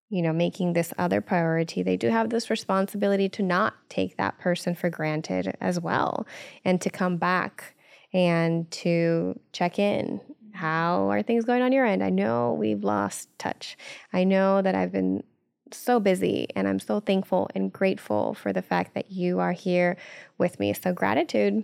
you 0.09 0.21
know, 0.21 0.31
making 0.31 0.73
this 0.73 0.93
other 0.99 1.21
priority, 1.21 1.81
they 1.81 1.97
do 1.97 2.07
have 2.09 2.29
this 2.29 2.51
responsibility 2.51 3.27
to 3.29 3.41
not 3.41 3.73
take 3.89 4.15
that 4.17 4.37
person 4.37 4.75
for 4.75 4.87
granted 4.87 5.57
as 5.59 5.79
well 5.79 6.27
and 6.63 6.79
to 6.79 6.91
come 6.91 7.17
back 7.17 7.73
and 8.13 8.69
to 8.69 9.39
check 9.53 9.79
in. 9.79 10.21
How 10.53 11.09
are 11.09 11.21
things 11.23 11.45
going 11.45 11.61
on 11.61 11.71
your 11.71 11.85
end? 11.85 12.03
I 12.03 12.09
know 12.09 12.53
we've 12.53 12.83
lost 12.83 13.27
touch. 13.39 13.77
I 14.13 14.23
know 14.23 14.61
that 14.61 14.75
I've 14.75 14.91
been 14.91 15.23
so 15.71 15.99
busy 15.99 16.47
and 16.55 16.67
I'm 16.67 16.79
so 16.79 16.99
thankful 16.99 17.49
and 17.55 17.73
grateful 17.73 18.35
for 18.35 18.53
the 18.53 18.61
fact 18.61 18.93
that 18.93 19.11
you 19.11 19.39
are 19.39 19.51
here 19.53 19.97
with 20.37 20.59
me. 20.59 20.73
So, 20.73 20.93
gratitude 20.93 21.63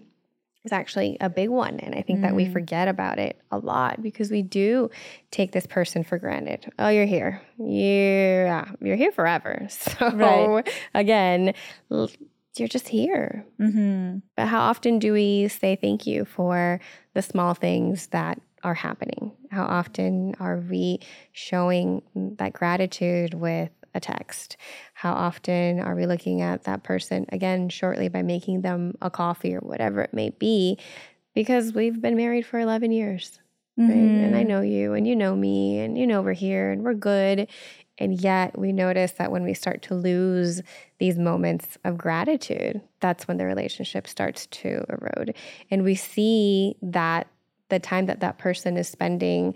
is 0.65 0.71
actually 0.73 1.15
a 1.21 1.29
big 1.29 1.49
one. 1.49 1.79
And 1.79 1.95
I 1.95 2.01
think 2.01 2.21
that 2.21 2.35
we 2.35 2.45
forget 2.51 2.87
about 2.89 3.17
it 3.19 3.39
a 3.51 3.57
lot 3.59 4.01
because 4.01 4.29
we 4.29 4.41
do 4.41 4.89
take 5.31 5.51
this 5.53 5.65
person 5.65 6.03
for 6.03 6.17
granted. 6.17 6.69
Oh, 6.77 6.89
you're 6.89 7.05
here. 7.05 7.41
Yeah, 7.57 8.65
you're 8.81 8.97
here 8.97 9.11
forever. 9.11 9.67
So, 9.69 10.09
Right. 10.09 10.69
again, 10.93 11.53
you're 11.89 12.67
just 12.67 12.89
here. 12.89 13.45
Mm-hmm. 13.59 14.17
But 14.35 14.47
how 14.47 14.59
often 14.61 14.99
do 14.99 15.13
we 15.13 15.47
say 15.47 15.77
thank 15.77 16.05
you 16.05 16.25
for 16.25 16.81
the 17.13 17.21
small 17.21 17.53
things 17.53 18.07
that 18.07 18.41
are 18.63 18.73
happening? 18.73 19.31
How 19.51 19.63
often 19.65 20.35
are 20.39 20.57
we 20.57 20.99
showing 21.31 22.01
that 22.37 22.53
gratitude 22.53 23.33
with 23.33 23.71
a 23.93 23.99
text? 23.99 24.57
How 24.93 25.13
often 25.13 25.79
are 25.79 25.95
we 25.95 26.05
looking 26.05 26.41
at 26.41 26.63
that 26.63 26.83
person 26.83 27.25
again 27.29 27.69
shortly 27.69 28.09
by 28.09 28.21
making 28.21 28.61
them 28.61 28.95
a 29.01 29.09
coffee 29.09 29.55
or 29.55 29.59
whatever 29.59 30.01
it 30.01 30.13
may 30.13 30.29
be? 30.29 30.77
Because 31.33 31.73
we've 31.73 32.01
been 32.01 32.15
married 32.15 32.45
for 32.45 32.59
11 32.59 32.91
years, 32.91 33.39
right? 33.77 33.89
And 33.89 34.35
I 34.35 34.39
mm-hmm. 34.39 34.49
know 34.49 34.61
you, 34.61 34.93
and 34.93 35.07
you 35.07 35.15
know 35.15 35.35
me, 35.35 35.79
and 35.79 35.97
you 35.97 36.05
know 36.05 36.21
we're 36.21 36.33
here, 36.33 36.71
and 36.71 36.83
we're 36.83 36.93
good. 36.93 37.47
And 37.99 38.19
yet 38.19 38.57
we 38.57 38.71
notice 38.71 39.11
that 39.13 39.31
when 39.31 39.43
we 39.43 39.53
start 39.53 39.81
to 39.83 39.95
lose 39.95 40.61
these 40.99 41.19
moments 41.19 41.77
of 41.83 41.97
gratitude, 41.97 42.81
that's 43.01 43.27
when 43.27 43.37
the 43.37 43.45
relationship 43.45 44.07
starts 44.07 44.47
to 44.47 44.85
erode. 44.89 45.35
And 45.69 45.83
we 45.83 45.95
see 45.95 46.75
that 46.81 47.27
the 47.69 47.79
time 47.79 48.07
that 48.07 48.19
that 48.19 48.37
person 48.37 48.77
is 48.77 48.87
spending 48.87 49.55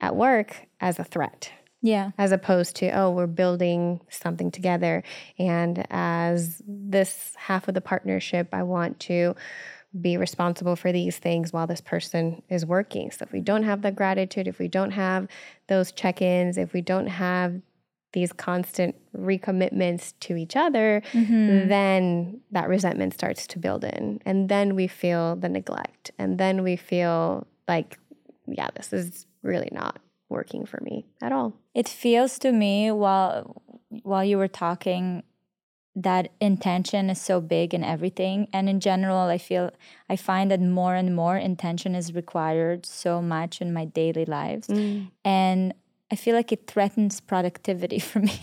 at 0.00 0.14
work 0.14 0.66
as 0.80 0.98
a 0.98 1.04
threat, 1.04 1.50
Yeah. 1.82 2.10
as 2.18 2.30
opposed 2.32 2.76
to, 2.76 2.90
oh, 2.90 3.10
we're 3.10 3.26
building 3.26 4.00
something 4.10 4.50
together. 4.50 5.02
And 5.38 5.84
as 5.90 6.62
this 6.66 7.34
half 7.36 7.66
of 7.68 7.74
the 7.74 7.80
partnership, 7.80 8.48
I 8.52 8.62
want 8.62 9.00
to 9.00 9.34
be 10.00 10.16
responsible 10.16 10.76
for 10.76 10.92
these 10.92 11.16
things 11.16 11.52
while 11.52 11.66
this 11.66 11.80
person 11.80 12.42
is 12.48 12.66
working. 12.66 13.10
So 13.10 13.22
if 13.24 13.32
we 13.32 13.40
don't 13.40 13.62
have 13.64 13.82
the 13.82 13.90
gratitude, 13.90 14.46
if 14.46 14.58
we 14.58 14.68
don't 14.68 14.90
have 14.90 15.26
those 15.66 15.92
check 15.92 16.20
ins, 16.20 16.58
if 16.58 16.72
we 16.72 16.82
don't 16.82 17.06
have 17.06 17.60
these 18.12 18.32
constant 18.32 18.94
recommitments 19.16 20.14
to 20.20 20.36
each 20.36 20.56
other, 20.56 21.02
mm-hmm. 21.12 21.68
then 21.68 22.40
that 22.50 22.68
resentment 22.68 23.14
starts 23.14 23.46
to 23.48 23.58
build 23.58 23.84
in. 23.84 24.20
And 24.24 24.48
then 24.48 24.74
we 24.74 24.86
feel 24.86 25.36
the 25.36 25.48
neglect. 25.48 26.10
And 26.18 26.38
then 26.38 26.62
we 26.62 26.76
feel 26.76 27.46
like, 27.66 27.98
yeah, 28.46 28.68
this 28.74 28.92
is 28.92 29.26
really 29.42 29.68
not 29.72 29.98
working 30.28 30.66
for 30.66 30.80
me 30.82 31.06
at 31.22 31.32
all. 31.32 31.54
It 31.74 31.88
feels 31.88 32.38
to 32.40 32.52
me 32.52 32.90
while 32.90 33.62
while 34.02 34.24
you 34.24 34.36
were 34.36 34.48
talking 34.48 35.22
that 35.96 36.30
intention 36.40 37.10
is 37.10 37.20
so 37.20 37.40
big 37.40 37.74
in 37.74 37.82
everything 37.82 38.46
and 38.52 38.68
in 38.68 38.78
general 38.78 39.28
I 39.28 39.38
feel 39.38 39.70
I 40.08 40.16
find 40.16 40.50
that 40.50 40.60
more 40.60 40.94
and 40.94 41.16
more 41.16 41.36
intention 41.36 41.94
is 41.94 42.14
required 42.14 42.86
so 42.86 43.22
much 43.22 43.60
in 43.60 43.72
my 43.72 43.86
daily 43.86 44.24
lives 44.24 44.68
mm. 44.68 45.10
and 45.24 45.74
I 46.10 46.16
feel 46.16 46.34
like 46.34 46.52
it 46.52 46.66
threatens 46.66 47.20
productivity 47.20 47.98
for 48.10 48.20
me. 48.20 48.38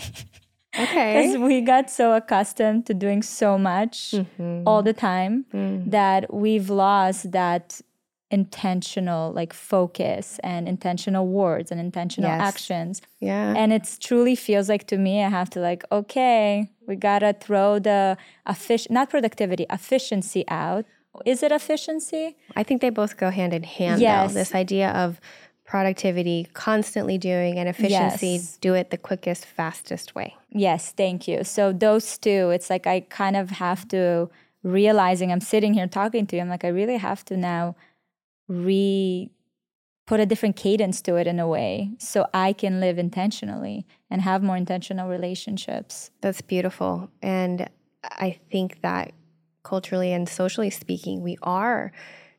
Okay. 0.78 1.28
Because 1.28 1.38
we 1.38 1.61
got 1.61 1.89
so 1.89 2.13
accustomed 2.13 2.86
to 2.88 2.93
doing 2.93 3.22
so 3.24 3.57
much 3.57 4.11
mm-hmm. 4.11 4.63
all 4.68 4.84
the 4.84 4.93
time 4.93 5.45
mm. 5.53 5.89
that 5.89 6.34
we've 6.34 6.70
lost 6.70 7.32
that 7.32 7.82
intentional 8.32 9.32
like 9.32 9.53
focus 9.53 10.39
and 10.43 10.68
intentional 10.68 11.28
words 11.28 11.72
and 11.72 11.80
intentional 11.80 12.30
Yes. 12.30 12.41
actions. 12.41 13.01
Yeah. 13.20 13.53
And 13.55 13.72
it 13.72 13.97
truly 14.01 14.36
feels 14.36 14.68
like 14.68 14.88
to 14.88 14.97
me 14.97 15.24
I 15.24 15.30
have 15.30 15.49
to 15.51 15.59
like, 15.59 15.84
okay, 15.91 16.70
we 16.88 16.95
gotta 16.95 17.34
throw 17.34 17.80
the 17.80 18.18
effic- 18.47 18.89
not 18.89 19.09
productivity, 19.09 19.66
efficiency 19.70 20.43
out. 20.47 20.86
Is 21.26 21.43
it 21.43 21.51
efficiency? 21.51 22.36
I 22.55 22.63
think 22.63 22.82
they 22.82 22.89
both 22.89 23.16
go 23.16 23.30
hand 23.30 23.53
in 23.53 23.63
hand, 23.63 24.01
Yes. 24.01 24.34
though. 24.34 24.39
This 24.39 24.53
idea 24.53 24.89
of 24.89 25.22
productivity, 25.66 26.47
constantly 26.53 27.18
doing, 27.18 27.57
and 27.59 27.68
efficiency, 27.68 28.28
Yes. 28.28 28.57
do 28.57 28.74
it 28.74 28.91
the 28.91 28.97
quickest, 28.97 29.45
fastest 29.45 30.13
way. 30.16 30.36
Yes, 30.49 30.91
thank 30.91 31.28
you. 31.28 31.43
So 31.43 31.74
those 31.74 32.18
two, 32.18 32.51
it's 32.51 32.70
like 32.70 32.86
I 32.88 33.01
kind 33.01 33.36
of 33.36 33.49
have 33.51 33.88
to 33.89 34.30
realizing 34.63 35.32
I'm 35.32 35.41
sitting 35.41 35.74
here 35.74 35.88
talking 35.88 36.26
to 36.28 36.36
you. 36.36 36.41
I'm 36.41 36.49
like, 36.49 36.63
I 36.66 36.70
really 36.70 36.97
have 36.97 37.26
to 37.26 37.38
now 37.38 37.76
re 38.47 39.30
put 40.07 40.20
a 40.20 40.26
different 40.26 40.55
cadence 40.55 41.01
to 41.01 41.16
it 41.16 41.26
in 41.26 41.39
a 41.39 41.47
way 41.47 41.89
so 41.97 42.28
I 42.32 42.53
can 42.53 42.80
live 42.80 42.99
intentionally 42.99 43.88
and 44.11 44.22
have 44.22 44.43
more 44.43 44.55
intentional 44.55 45.09
relationships. 45.09 46.11
That's 46.22 46.41
beautiful. 46.41 47.09
And 47.24 47.68
I 48.03 48.38
think 48.51 48.82
that 48.82 49.13
culturally 49.63 50.13
and 50.13 50.30
socially 50.30 50.70
speaking, 50.70 51.24
we 51.24 51.39
are 51.41 51.91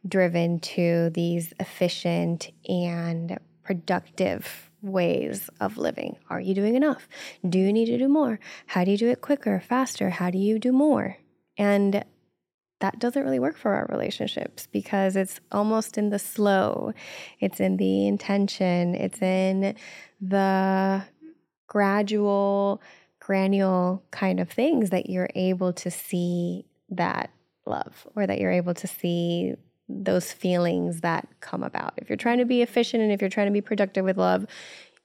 driven 0.06 0.60
to 0.60 1.10
these 1.10 1.52
efficient 1.58 2.50
and 2.68 3.38
productive 3.62 4.70
ways 4.82 5.50
of 5.60 5.76
living. 5.76 6.16
Are 6.30 6.40
you 6.40 6.54
doing 6.54 6.76
enough? 6.76 7.08
Do 7.48 7.58
you 7.58 7.72
need 7.72 7.86
to 7.86 7.98
do 7.98 8.08
more? 8.08 8.38
How 8.66 8.84
do 8.84 8.90
you 8.90 8.96
do 8.96 9.08
it 9.08 9.20
quicker, 9.20 9.60
faster? 9.60 10.10
How 10.10 10.30
do 10.30 10.38
you 10.38 10.58
do 10.58 10.72
more? 10.72 11.16
And 11.58 12.04
that 12.80 12.98
doesn't 12.98 13.22
really 13.22 13.38
work 13.38 13.56
for 13.56 13.72
our 13.72 13.86
relationships 13.90 14.68
because 14.70 15.16
it's 15.16 15.40
almost 15.50 15.96
in 15.96 16.10
the 16.10 16.18
slow, 16.18 16.92
it's 17.40 17.58
in 17.58 17.78
the 17.78 18.06
intention, 18.06 18.94
it's 18.94 19.22
in 19.22 19.74
the 20.20 21.02
gradual, 21.66 22.82
granule 23.18 24.04
kind 24.10 24.38
of 24.38 24.50
things 24.50 24.90
that 24.90 25.08
you're 25.08 25.30
able 25.34 25.72
to 25.72 25.90
see 25.90 26.66
that 26.90 27.30
love 27.64 28.06
or 28.14 28.26
that 28.26 28.38
you're 28.38 28.52
able 28.52 28.74
to 28.74 28.86
see 28.86 29.54
those 29.88 30.32
feelings 30.32 31.00
that 31.02 31.28
come 31.40 31.62
about. 31.62 31.94
If 31.96 32.08
you're 32.08 32.16
trying 32.16 32.38
to 32.38 32.44
be 32.44 32.62
efficient 32.62 33.02
and 33.02 33.12
if 33.12 33.20
you're 33.20 33.30
trying 33.30 33.46
to 33.46 33.52
be 33.52 33.60
productive 33.60 34.04
with 34.04 34.16
love, 34.18 34.46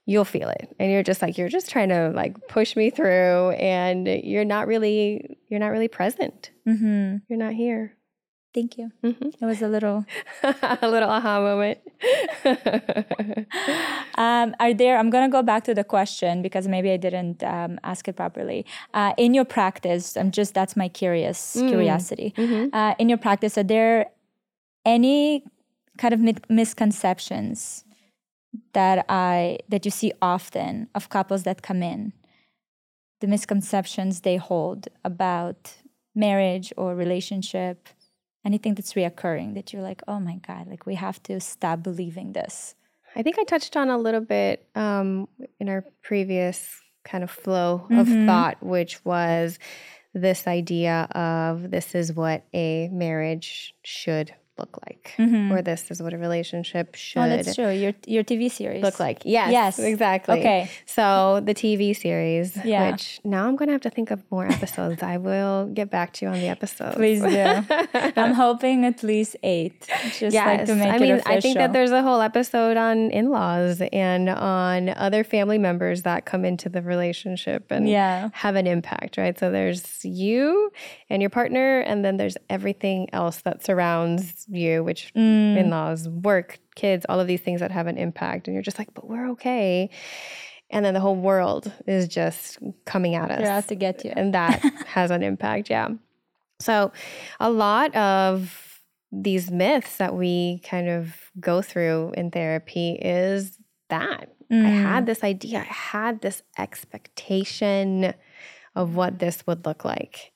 you'll 0.08 0.26
feel 0.26 0.50
it. 0.50 0.76
And 0.80 0.92
you're 0.92 1.04
just 1.04 1.22
like 1.22 1.38
you're 1.38 1.50
just 1.50 1.70
trying 1.70 1.90
to 1.90 2.10
like 2.16 2.48
push 2.48 2.76
me 2.76 2.90
through 2.90 3.52
and 3.52 4.08
you're 4.08 4.46
not 4.46 4.68
really 4.68 5.38
you're 5.50 5.60
not 5.60 5.68
really 5.70 5.88
present. 5.88 6.50
Mm-hmm. 6.68 7.18
You're 7.30 7.40
not 7.40 7.54
here. 7.54 7.96
Thank 8.54 8.78
you. 8.78 8.92
Mm-hmm. 9.04 9.30
It 9.40 9.46
was 9.46 9.62
a 9.62 9.68
little 9.70 10.06
a 10.44 10.90
little 10.90 11.10
aha 11.10 11.40
moment. 11.40 11.78
um, 14.16 14.56
are 14.60 14.74
there? 14.74 14.98
I'm 14.98 15.10
gonna 15.10 15.30
go 15.30 15.42
back 15.42 15.64
to 15.66 15.74
the 15.74 15.84
question 15.84 16.42
because 16.42 16.68
maybe 16.68 16.92
I 16.92 16.98
didn't 16.98 17.44
um, 17.44 17.80
ask 17.84 18.08
it 18.08 18.16
properly. 18.16 18.66
Uh, 18.94 19.14
in 19.18 19.34
your 19.34 19.46
practice, 19.46 20.18
I'm 20.18 20.32
just 20.32 20.54
that's 20.54 20.76
my 20.76 20.90
curious 20.90 21.56
Mm. 21.56 21.70
curiosity. 21.70 22.34
Mhm. 22.38 22.70
Uh, 22.74 22.96
in 23.00 23.08
your 23.10 23.18
practice, 23.18 23.58
are 23.58 23.64
there 23.64 24.08
any 24.86 25.44
kind 25.98 26.14
of 26.14 26.20
mi- 26.20 26.36
misconceptions 26.50 27.86
that 28.74 29.06
I 29.10 29.60
that 29.70 29.86
you 29.86 29.92
see 29.92 30.12
often 30.22 30.88
of 30.96 31.10
couples 31.10 31.44
that 31.44 31.62
come 31.62 31.82
in? 31.84 32.14
The 33.22 33.28
misconceptions 33.28 34.22
they 34.22 34.38
hold 34.38 34.88
about 35.06 35.74
marriage 36.16 36.74
or 36.78 36.96
relationship 36.96 37.88
anything 38.44 38.74
that's 38.74 38.94
reoccurring 38.94 39.54
that 39.54 39.72
you're 39.72 39.84
like, 39.84 40.02
oh 40.08 40.20
my 40.20 40.38
God, 40.48 40.68
like 40.68 40.88
we 40.88 40.96
have 40.96 41.22
to 41.24 41.40
stop 41.40 41.84
believing 41.84 42.34
this. 42.34 42.74
I 43.16 43.22
think 43.22 43.38
I 43.38 43.44
touched 43.44 43.78
on 43.78 43.90
a 43.90 43.98
little 44.00 44.22
bit 44.22 44.68
um, 44.74 45.28
in 45.60 45.70
our 45.70 45.86
previous 46.02 46.82
kind 47.06 47.24
of 47.24 47.30
flow 47.30 47.86
of 47.92 48.08
Mhm. 48.08 48.26
thought, 48.26 48.64
which 48.64 49.06
was 49.06 49.60
this 50.16 50.48
idea 50.48 51.08
of 51.14 51.70
this 51.70 51.94
is 51.94 52.14
what 52.14 52.44
a 52.54 52.88
marriage 52.90 53.76
should 53.84 54.34
look 54.62 54.74
like, 54.86 55.06
Mhm. 55.18 55.52
or 55.54 55.62
this 55.62 55.82
is 55.92 55.98
what 56.04 56.14
a 56.14 56.18
relationship 56.28 56.96
should 56.96 57.22
Oh, 57.22 57.28
that's 57.30 57.56
true. 57.56 57.72
Your 57.84 57.94
your 58.16 58.24
TV 58.32 58.44
series 58.60 58.84
look 58.88 59.00
like. 59.00 59.20
Yes, 59.26 59.50
Yes. 59.60 59.80
exactly. 59.94 60.40
Okay. 60.40 60.62
So 60.86 61.42
the 61.50 61.54
TV 61.64 61.94
series, 62.06 62.48
Yeah. 62.64 62.92
which 62.92 63.20
now 63.24 63.48
I'm 63.48 63.56
going 63.60 63.68
to 63.72 63.76
have 63.78 63.86
to 63.90 63.94
think 63.98 64.10
of 64.16 64.20
more 64.36 64.46
episodes. 64.58 65.02
I 65.14 65.18
will 65.18 65.58
get 65.80 65.90
back 65.98 66.10
to 66.16 66.20
you 66.26 66.30
on 66.32 66.40
the 66.46 66.50
episodes. 66.56 66.96
Please 66.96 67.22
do. 67.22 67.46
I'm 68.22 68.34
hoping 68.46 68.86
at 68.92 69.04
least 69.04 69.36
eight. 69.44 69.80
Just 70.20 70.36
like 70.36 70.66
to 70.66 70.76
make 70.76 70.94
I 70.94 70.98
mean, 70.98 71.12
it 71.16 71.20
official. 71.22 71.38
I 71.38 71.40
think 71.42 71.58
that 71.58 71.74
there's 71.74 71.92
a 71.92 72.02
whole 72.08 72.22
episode 72.22 72.78
on 72.78 72.98
in-laws 73.12 73.82
and 74.10 74.30
on 74.30 74.90
other 75.08 75.24
family 75.24 75.58
members 75.58 75.98
that 76.04 76.26
come 76.32 76.44
into 76.46 76.68
the 76.70 76.82
relationship 76.94 77.62
and 77.72 77.88
Yeah. 77.90 78.30
have 78.34 78.56
an 78.62 78.68
impact, 78.68 79.18
right? 79.18 79.38
So 79.42 79.50
there's 79.52 79.84
you 80.04 80.72
and 81.10 81.22
your 81.22 81.30
partner, 81.30 81.80
and 81.90 82.04
then 82.06 82.18
there's 82.18 82.38
everything 82.50 83.08
else 83.14 83.38
that 83.42 83.64
surrounds 83.64 84.46
you, 84.56 84.84
which 84.84 85.14
Mm. 85.14 85.58
in-laws, 85.58 86.08
work, 86.10 86.60
kids, 86.76 87.06
all 87.10 87.20
of 87.20 87.28
these 87.28 87.42
things 87.42 87.60
that 87.62 87.72
have 87.72 87.88
an 87.88 87.98
impact, 87.98 88.48
and 88.48 88.54
you're 88.56 88.64
just 88.64 88.80
like, 88.80 88.94
but 88.94 89.08
we're 89.10 89.30
okay. 89.32 89.90
And 90.70 90.86
then 90.86 90.94
the 90.94 91.00
whole 91.02 91.16
world 91.18 91.72
is 91.86 92.08
just 92.08 92.58
coming 92.86 93.16
at 93.16 93.30
us 93.30 93.40
they're 93.42 93.52
out 93.52 93.68
to 93.68 93.76
get 93.76 94.06
you. 94.06 94.14
and 94.16 94.34
that 94.34 94.60
has 94.88 95.12
an 95.12 95.22
impact 95.22 95.70
yeah 95.70 95.90
so 96.62 96.92
a 97.42 97.50
lot 97.52 97.94
of 97.96 98.80
these 99.12 99.52
myths 99.52 99.98
that 99.98 100.16
we 100.16 100.62
kind 100.64 100.88
of 100.88 101.16
go 101.40 101.62
through 101.62 102.14
in 102.16 102.32
therapy 102.32 102.92
is 103.02 103.58
that 103.90 104.30
i 104.50 104.54
Mm. 104.54 104.84
had 104.84 105.06
this 105.06 105.24
idea 105.24 105.60
i 105.60 105.64
had 105.64 106.22
this 106.22 106.42
expectation 106.58 108.14
of 108.76 108.96
what 108.96 109.20
this 109.20 109.46
would 109.48 109.66
look 109.66 109.84
like 109.86 110.32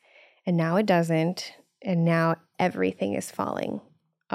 and 0.46 0.58
now 0.58 0.76
it 0.78 0.86
doesn't 0.86 1.54
and 1.82 2.04
now 2.06 2.36
everything 2.60 3.14
is 3.14 3.32
falling 3.32 3.80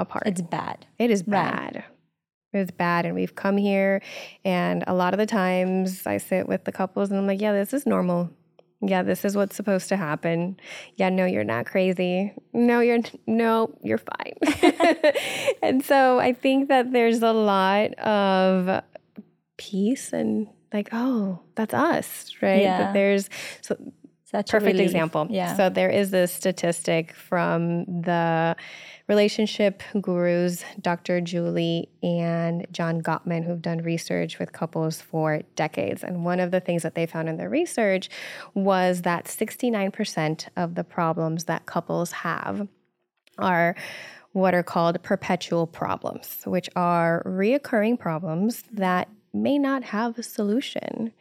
apart 0.01 0.25
It's 0.27 0.43
bad. 0.43 0.87
it 0.99 1.11
is 1.11 1.23
bad. 1.23 1.85
It's 2.53 2.71
bad. 2.73 3.07
And 3.07 3.15
we've 3.15 3.35
come 3.35 3.57
here, 3.57 4.03
and 4.45 4.83
a 4.89 4.95
lot 4.95 5.15
of 5.15 5.19
the 5.19 5.27
times 5.27 6.07
I 6.07 6.17
sit 6.19 6.49
with 6.49 6.65
the 6.65 6.73
couples 6.73 7.11
and 7.11 7.19
I'm 7.21 7.27
like, 7.27 7.41
yeah, 7.41 7.53
this 7.53 7.73
is 7.73 7.87
normal. 7.87 8.31
Yeah, 8.83 9.03
this 9.03 9.25
is 9.25 9.37
what's 9.37 9.55
supposed 9.55 9.89
to 9.91 9.97
happen. 9.97 10.59
Yeah, 10.97 11.11
no, 11.11 11.27
you're 11.27 11.45
not 11.45 11.67
crazy. 11.67 12.33
No, 12.53 12.81
you're 12.81 13.01
no, 13.27 13.73
you're 13.83 13.99
fine. 13.99 14.35
and 15.63 15.85
so 15.85 16.19
I 16.19 16.33
think 16.33 16.69
that 16.69 16.91
there's 16.91 17.23
a 17.23 17.33
lot 17.33 17.93
of 17.99 18.83
peace 19.59 20.13
and 20.13 20.49
like, 20.73 20.89
oh, 20.93 21.41
that's 21.57 21.75
us, 21.75 22.33
right? 22.41 22.63
Yeah. 22.63 22.79
That 22.79 22.95
there's 22.95 23.29
so 23.61 23.77
Such 24.31 24.51
perfect 24.51 24.79
example. 24.79 25.27
Yeah. 25.29 25.57
So 25.57 25.69
there 25.69 25.91
is 25.91 26.13
this 26.13 26.33
statistic 26.33 27.15
from 27.15 27.85
the 27.87 28.55
relationship 29.09 29.83
gurus, 30.01 30.63
Dr. 30.81 31.21
Julie 31.21 31.89
and 32.01 32.65
John 32.71 33.03
Gottman, 33.03 33.45
who've 33.45 33.61
done 33.61 33.79
research 33.79 34.39
with 34.39 34.53
couples 34.53 35.01
for 35.01 35.43
decades. 35.57 36.05
And 36.05 36.25
one 36.25 36.39
of 36.39 36.53
the 36.53 36.61
things 36.61 36.85
that 36.85 36.95
they 36.95 37.07
found 37.07 37.29
in 37.29 37.39
their 37.39 37.49
research 37.49 38.09
was 38.55 39.03
that 39.03 39.25
69% 39.25 40.49
of 40.57 40.77
the 40.77 40.85
problems 40.85 41.47
that 41.47 41.67
couples 41.67 42.13
have 42.13 42.69
are 43.37 43.75
what 44.31 44.55
are 44.55 44.63
called 44.63 45.03
perpetual 45.03 45.67
problems, 45.67 46.43
which 46.45 46.71
are 46.77 47.25
reoccurring 47.27 47.99
problems 47.99 48.63
that 48.73 49.09
may 49.33 49.59
not 49.59 49.83
have 49.83 50.17
a 50.19 50.23
solution 50.23 51.13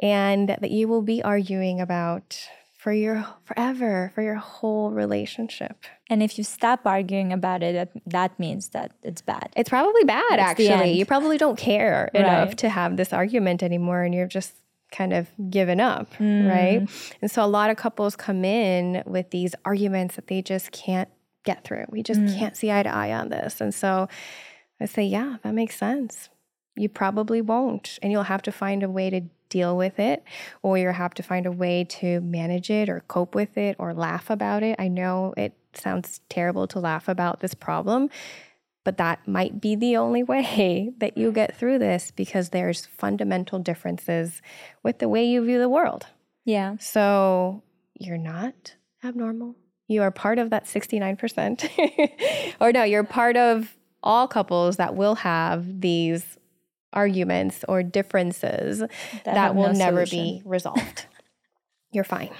and 0.00 0.48
that 0.48 0.70
you 0.70 0.88
will 0.88 1.02
be 1.02 1.22
arguing 1.22 1.80
about 1.80 2.38
for 2.78 2.92
your 2.92 3.26
forever, 3.44 4.10
for 4.14 4.22
your 4.22 4.36
whole 4.36 4.90
relationship. 4.90 5.84
And 6.08 6.22
if 6.22 6.38
you 6.38 6.44
stop 6.44 6.86
arguing 6.86 7.30
about 7.32 7.62
it, 7.62 7.74
that, 7.74 7.90
that 8.06 8.38
means 8.40 8.70
that 8.70 8.92
it's 9.02 9.20
bad. 9.20 9.50
It's 9.54 9.68
probably 9.68 10.02
bad, 10.04 10.24
It's 10.32 10.42
actually. 10.42 10.92
You 10.92 11.04
probably 11.04 11.36
don't 11.36 11.58
care 11.58 12.10
enough 12.14 12.56
to 12.56 12.70
have 12.70 12.96
this 12.96 13.12
argument 13.12 13.62
anymore, 13.62 14.02
and 14.02 14.14
you're 14.14 14.26
just 14.26 14.54
kind 14.90 15.12
of 15.12 15.28
given 15.50 15.78
up, 15.78 16.12
Mm. 16.14 16.48
right? 16.48 16.88
And 17.20 17.30
so 17.30 17.44
a 17.44 17.46
lot 17.46 17.68
of 17.70 17.76
couples 17.76 18.16
come 18.16 18.44
in 18.46 19.02
with 19.06 19.30
these 19.30 19.54
arguments 19.66 20.16
that 20.16 20.26
they 20.28 20.40
just 20.42 20.72
can't 20.72 21.08
get 21.44 21.62
through. 21.64 21.84
We 21.90 22.02
just 22.02 22.20
Mm. 22.20 22.38
can't 22.38 22.56
see 22.56 22.72
eye 22.72 22.82
to 22.82 22.88
eye 22.92 23.12
on 23.12 23.28
this. 23.28 23.60
And 23.60 23.74
so 23.74 24.08
I 24.80 24.86
say, 24.86 25.04
yeah, 25.04 25.36
that 25.42 25.52
makes 25.54 25.76
sense. 25.76 26.30
You 26.76 26.88
probably 26.88 27.40
won't, 27.42 27.98
and 28.02 28.10
you'll 28.10 28.24
have 28.24 28.42
to 28.42 28.52
find 28.52 28.82
a 28.82 28.88
way 28.88 29.10
to 29.10 29.20
deal 29.50 29.76
with 29.76 29.98
it, 29.98 30.24
or 30.62 30.78
you'll 30.78 30.92
have 30.92 31.14
to 31.14 31.22
find 31.22 31.44
a 31.44 31.52
way 31.52 31.84
to 31.84 32.20
manage 32.22 32.70
it, 32.70 32.88
or 32.88 33.04
cope 33.08 33.34
with 33.34 33.58
it, 33.58 33.76
or 33.78 33.92
laugh 33.92 34.30
about 34.30 34.62
it. 34.62 34.76
I 34.78 34.88
know 34.88 35.34
it 35.36 35.52
sounds 35.74 36.20
terrible 36.28 36.66
to 36.68 36.80
laugh 36.80 37.08
about 37.08 37.40
this 37.40 37.54
problem, 37.54 38.08
but 38.84 38.96
that 38.96 39.26
might 39.28 39.60
be 39.60 39.76
the 39.76 39.96
only 39.96 40.22
way 40.32 40.92
that 40.98 41.18
you 41.18 41.28
mm-hmm. 41.28 41.34
get 41.34 41.56
through 41.56 41.78
this 41.78 42.10
because 42.10 42.50
there's 42.50 42.86
fundamental 42.86 43.58
differences 43.58 44.40
with 44.82 44.98
the 44.98 45.08
way 45.08 45.24
you 45.24 45.44
view 45.44 45.58
the 45.58 45.68
world. 45.68 46.06
Yeah. 46.44 46.76
So 46.80 47.62
you're 47.98 48.18
not 48.18 48.76
abnormal. 49.04 49.56
You 49.88 50.02
are 50.02 50.10
part 50.10 50.38
of 50.38 50.50
that 50.50 50.64
69%. 50.64 52.54
or 52.60 52.72
no, 52.72 52.84
you're 52.84 53.04
part 53.04 53.36
of 53.36 53.76
all 54.02 54.26
couples 54.28 54.76
that 54.76 54.94
will 54.94 55.16
have 55.16 55.80
these 55.80 56.38
arguments 56.92 57.64
or 57.68 57.82
differences 57.82 58.80
that, 59.24 59.36
have 59.36 59.54
will 59.56 59.72
no 59.72 59.72
never 59.72 60.06
solution. 60.06 60.38
be 60.38 60.42
resolved. 60.48 61.06
you're 61.92 62.04
fine. 62.04 62.30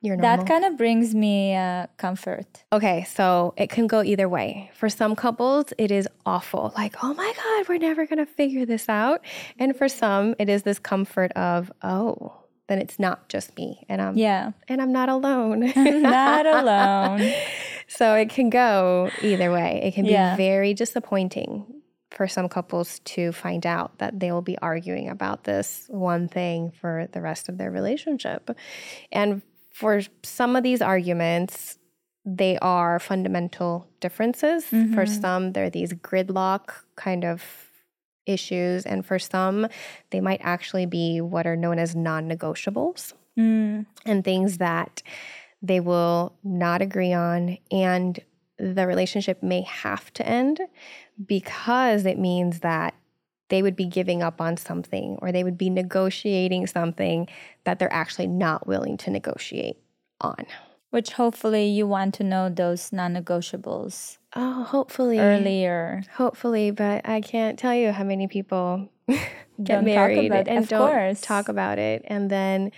You're 0.00 0.16
normal. 0.16 0.36
That 0.44 0.46
kind 0.46 0.64
of 0.64 0.76
brings 0.76 1.12
me 1.12 1.56
uh, 1.56 1.88
comfort. 1.96 2.64
Okay, 2.72 3.04
so 3.12 3.52
it 3.56 3.68
can 3.68 3.88
go 3.88 4.00
either 4.02 4.28
way. 4.28 4.70
For 4.74 4.88
some 4.88 5.16
couples, 5.16 5.72
it 5.76 5.90
is 5.90 6.06
awful. 6.24 6.72
Like, 6.76 6.94
oh 7.02 7.12
my 7.14 7.32
God, 7.36 7.68
we're 7.68 7.78
never 7.78 8.06
going 8.06 8.24
to 8.24 8.26
figure 8.26 8.64
this 8.64 8.88
out. 8.88 9.24
And 9.58 9.74
for 9.76 9.88
some, 9.88 10.36
it 10.38 10.48
is 10.48 10.62
this 10.62 10.78
comfort 10.78 11.32
of, 11.32 11.72
oh, 11.82 12.32
then 12.68 12.78
it's 12.78 13.00
not 13.00 13.28
just 13.28 13.56
me 13.56 13.84
and 13.88 14.00
I'm 14.00 14.16
Yeah. 14.16 14.52
and 14.68 14.80
I'm 14.80 14.92
not 14.92 15.08
alone. 15.08 15.60
Not 16.02 16.46
alone. 16.46 17.32
so 17.88 18.14
it 18.14 18.28
can 18.28 18.50
go 18.50 19.10
either 19.22 19.50
way. 19.50 19.80
It 19.82 19.94
can 19.94 20.04
be 20.04 20.10
Yeah. 20.12 20.36
very 20.36 20.74
disappointing 20.74 21.64
for 22.10 22.26
some 22.26 22.48
couples 22.48 23.00
to 23.00 23.32
find 23.32 23.66
out 23.66 23.98
that 23.98 24.18
they 24.20 24.32
will 24.32 24.42
be 24.42 24.56
arguing 24.58 25.08
about 25.08 25.44
this 25.44 25.86
one 25.88 26.28
thing 26.28 26.70
for 26.70 27.08
the 27.12 27.20
rest 27.20 27.48
of 27.48 27.58
their 27.58 27.70
relationship. 27.70 28.50
And 29.12 29.42
for 29.72 30.00
some 30.22 30.56
of 30.56 30.62
these 30.62 30.80
arguments, 30.80 31.78
they 32.24 32.58
are 32.58 32.98
fundamental 32.98 33.86
differences. 34.00 34.64
For 34.94 35.06
some, 35.06 35.52
they're 35.52 35.70
these 35.70 35.92
gridlock 35.92 36.70
kind 36.96 37.24
of 37.24 37.42
issues. 38.26 38.84
And 38.84 39.04
for 39.06 39.18
some, 39.18 39.66
they 40.10 40.20
might 40.20 40.40
actually 40.42 40.86
be 40.86 41.20
what 41.20 41.46
are 41.46 41.56
known 41.56 41.78
as 41.78 41.94
non 41.94 42.28
negotiables 42.28 43.12
Mm. 43.38 43.86
and 44.04 44.24
things 44.24 44.58
that 44.58 45.00
they 45.62 45.78
will 45.78 46.34
not 46.42 46.82
agree 46.82 47.12
on 47.12 47.56
and 47.70 48.18
the 48.58 48.86
relationship 48.86 49.42
may 49.42 49.62
have 49.62 50.12
to 50.14 50.26
end 50.26 50.60
because 51.24 52.06
it 52.06 52.18
means 52.18 52.60
that 52.60 52.94
they 53.48 53.62
would 53.62 53.76
be 53.76 53.86
giving 53.86 54.22
up 54.22 54.40
on 54.40 54.56
something 54.56 55.16
or 55.22 55.32
they 55.32 55.42
would 55.44 55.56
be 55.56 55.70
negotiating 55.70 56.66
something 56.66 57.28
that 57.64 57.78
they're 57.78 57.92
actually 57.92 58.26
not 58.26 58.66
willing 58.66 58.96
to 58.98 59.10
negotiate 59.10 59.78
on. 60.20 60.44
Which 60.90 61.12
hopefully 61.12 61.66
you 61.68 61.86
want 61.86 62.14
to 62.14 62.24
know 62.24 62.48
those 62.48 62.92
non 62.92 63.14
negotiables 63.14 64.18
Oh, 64.34 64.64
hopefully. 64.64 65.18
earlier. 65.18 66.02
Hopefully, 66.16 66.70
but 66.70 67.08
I 67.08 67.20
can't 67.20 67.58
tell 67.58 67.74
you 67.74 67.92
how 67.92 68.04
many 68.04 68.26
people 68.26 68.88
get 69.08 69.28
Don't 69.62 69.84
married 69.84 70.32
and 70.32 70.48
Of 70.64 70.68
don't 70.68 70.86
course. 70.90 71.20
talk 71.20 71.48
about 71.48 71.78
it. 71.78 72.02
And 72.06 72.30
then 72.30 72.72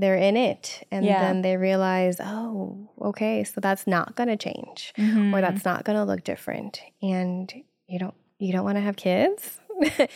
they're 0.00 0.16
in 0.16 0.36
it. 0.36 0.86
And 0.90 1.04
Yeah. 1.04 1.20
then 1.20 1.42
they 1.42 1.56
realize, 1.56 2.18
oh, 2.20 2.88
okay, 3.00 3.44
so 3.44 3.60
that's 3.60 3.86
not 3.86 4.16
going 4.16 4.28
to 4.28 4.36
change 4.36 4.92
Mm-hmm. 4.96 5.34
or 5.34 5.40
that's 5.40 5.64
not 5.64 5.84
going 5.84 5.96
to 5.98 6.04
look 6.04 6.24
different. 6.24 6.80
And 7.02 7.52
you 7.86 7.98
don't, 7.98 8.14
you 8.38 8.52
don't 8.52 8.64
want 8.64 8.76
to 8.76 8.82
have 8.82 8.96
kids? 8.96 9.60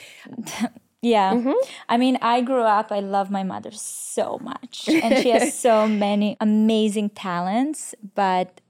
Yeah. 1.03 1.35
Mm-hmm. 1.35 1.53
I 1.91 1.99
mean, 1.99 2.17
I 2.23 2.41
grew 2.41 2.63
up, 2.63 2.91
I 2.91 3.01
love 3.01 3.31
my 3.31 3.43
mother 3.43 3.71
so 3.73 4.39
much. 4.41 4.89
And 4.89 5.19
she 5.19 5.29
has 5.31 5.53
so 5.69 5.87
many 5.87 6.39
amazing 6.41 7.11
talents, 7.11 7.95
but 8.15 8.63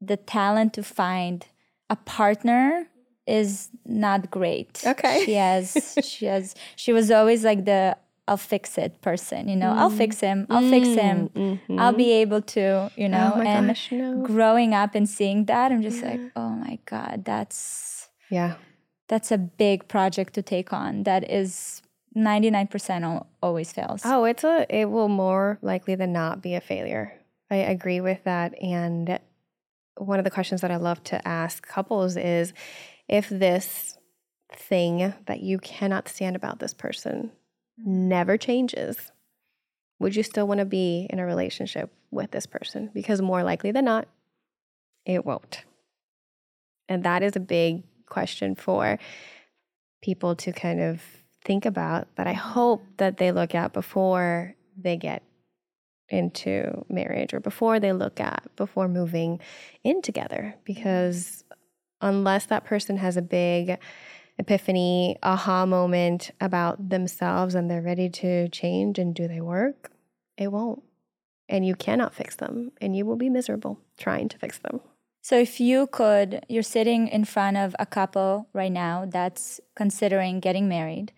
the 0.00 0.16
talent 0.16 0.74
to 0.74 0.82
find 0.82 1.46
a 1.88 1.94
partner 1.94 2.88
is 3.28 3.68
not 3.86 4.28
great. 4.28 4.82
Okay. 4.84 5.22
She 5.24 5.34
has 5.34 5.96
she 6.02 6.26
has 6.26 6.56
she 6.74 6.92
was 6.92 7.12
always 7.12 7.44
like 7.44 7.64
the 7.64 7.96
I'll 8.28 8.36
fix 8.36 8.78
it 8.78 9.00
person, 9.02 9.48
you 9.48 9.56
know. 9.56 9.72
I'll 9.72 9.90
fix 9.90 10.20
him. 10.20 10.46
I'll 10.48 10.68
fix 10.70 10.88
him. 10.88 11.58
I'll 11.78 11.92
be 11.92 12.12
able 12.12 12.40
to, 12.42 12.90
you 12.96 13.08
know. 13.08 13.32
Mm, 13.36 13.38
oh 13.38 13.42
and 13.42 13.68
gosh, 13.68 13.90
no. 13.92 14.22
growing 14.22 14.74
up 14.74 14.94
and 14.94 15.08
seeing 15.08 15.46
that, 15.46 15.72
I'm 15.72 15.82
just 15.82 16.02
like, 16.02 16.20
oh 16.36 16.50
my 16.50 16.78
God, 16.86 17.24
that's 17.24 18.08
Yeah. 18.30 18.54
that's 19.08 19.32
a 19.32 19.38
big 19.38 19.88
project 19.88 20.34
to 20.34 20.42
take 20.42 20.72
on 20.72 21.02
that 21.02 21.28
is 21.28 21.82
99% 22.16 23.26
always 23.42 23.72
fails 23.72 24.02
Oh, 24.04 24.24
it's 24.24 24.44
a 24.44 24.66
it 24.68 24.86
will 24.90 25.08
more 25.08 25.58
likely 25.62 25.94
than 25.96 26.12
not 26.12 26.42
be 26.42 26.54
a 26.54 26.60
failure. 26.60 27.14
I 27.50 27.56
agree 27.56 28.00
with 28.00 28.22
that. 28.24 28.54
And 28.62 29.18
one 29.96 30.18
of 30.18 30.24
the 30.24 30.30
questions 30.30 30.60
that 30.60 30.70
I 30.70 30.76
love 30.76 31.02
to 31.04 31.26
ask 31.26 31.66
couples 31.66 32.16
is 32.16 32.52
if 33.08 33.28
this 33.28 33.98
thing 34.54 35.12
that 35.26 35.40
you 35.40 35.58
cannot 35.58 36.08
stand 36.08 36.36
about 36.36 36.60
this 36.60 36.72
person 36.74 37.32
never 37.84 38.36
changes, 38.36 39.12
would 39.98 40.16
you 40.16 40.22
still 40.22 40.46
want 40.46 40.58
to 40.58 40.64
be 40.64 41.06
in 41.10 41.18
a 41.18 41.26
relationship 41.26 41.92
with 42.10 42.30
this 42.30 42.46
person? 42.46 42.90
Because 42.92 43.22
more 43.22 43.42
likely 43.42 43.72
than 43.72 43.84
not, 43.84 44.08
it 45.04 45.24
won't. 45.24 45.64
And 46.88 47.04
that 47.04 47.22
is 47.22 47.36
a 47.36 47.40
big 47.40 47.84
question 48.06 48.54
for 48.54 48.98
people 50.02 50.36
to 50.36 50.52
kind 50.52 50.80
of 50.80 51.02
think 51.44 51.64
about 51.64 52.08
that 52.16 52.26
I 52.26 52.34
hope 52.34 52.84
that 52.98 53.16
they 53.16 53.32
look 53.32 53.54
at 53.54 53.72
before 53.72 54.54
they 54.76 54.96
get 54.96 55.22
into 56.08 56.84
marriage 56.88 57.32
or 57.32 57.40
before 57.40 57.80
they 57.80 57.92
look 57.92 58.20
at 58.20 58.46
before 58.56 58.86
moving 58.86 59.40
in 59.82 60.02
together 60.02 60.54
because 60.64 61.42
unless 62.00 62.46
that 62.46 62.64
person 62.64 62.98
has 62.98 63.16
a 63.16 63.22
big 63.22 63.78
epiphany 64.42 65.16
aha 65.22 65.64
moment 65.64 66.32
about 66.40 66.90
themselves 66.90 67.54
and 67.54 67.70
they're 67.70 67.80
ready 67.80 68.08
to 68.08 68.48
change 68.48 68.98
and 68.98 69.14
do 69.14 69.28
they 69.28 69.40
work 69.40 69.92
it 70.36 70.50
won't. 70.50 70.82
And 71.48 71.66
you 71.66 71.74
cannot 71.74 72.14
fix 72.14 72.36
them 72.36 72.72
and 72.80 72.96
you 72.96 73.04
will 73.04 73.16
be 73.16 73.28
miserable 73.28 73.78
trying 73.98 74.28
to 74.28 74.38
fix 74.38 74.58
them. 74.58 74.80
So 75.22 75.38
if 75.38 75.60
you 75.60 75.86
could 75.86 76.44
you're 76.48 76.62
sitting 76.62 77.08
in 77.08 77.24
front 77.24 77.56
of 77.56 77.76
a 77.78 77.86
couple 77.86 78.48
right 78.52 78.72
now 78.72 79.06
that's 79.08 79.60
considering 79.76 80.40
getting 80.40 80.68
married 80.68 81.12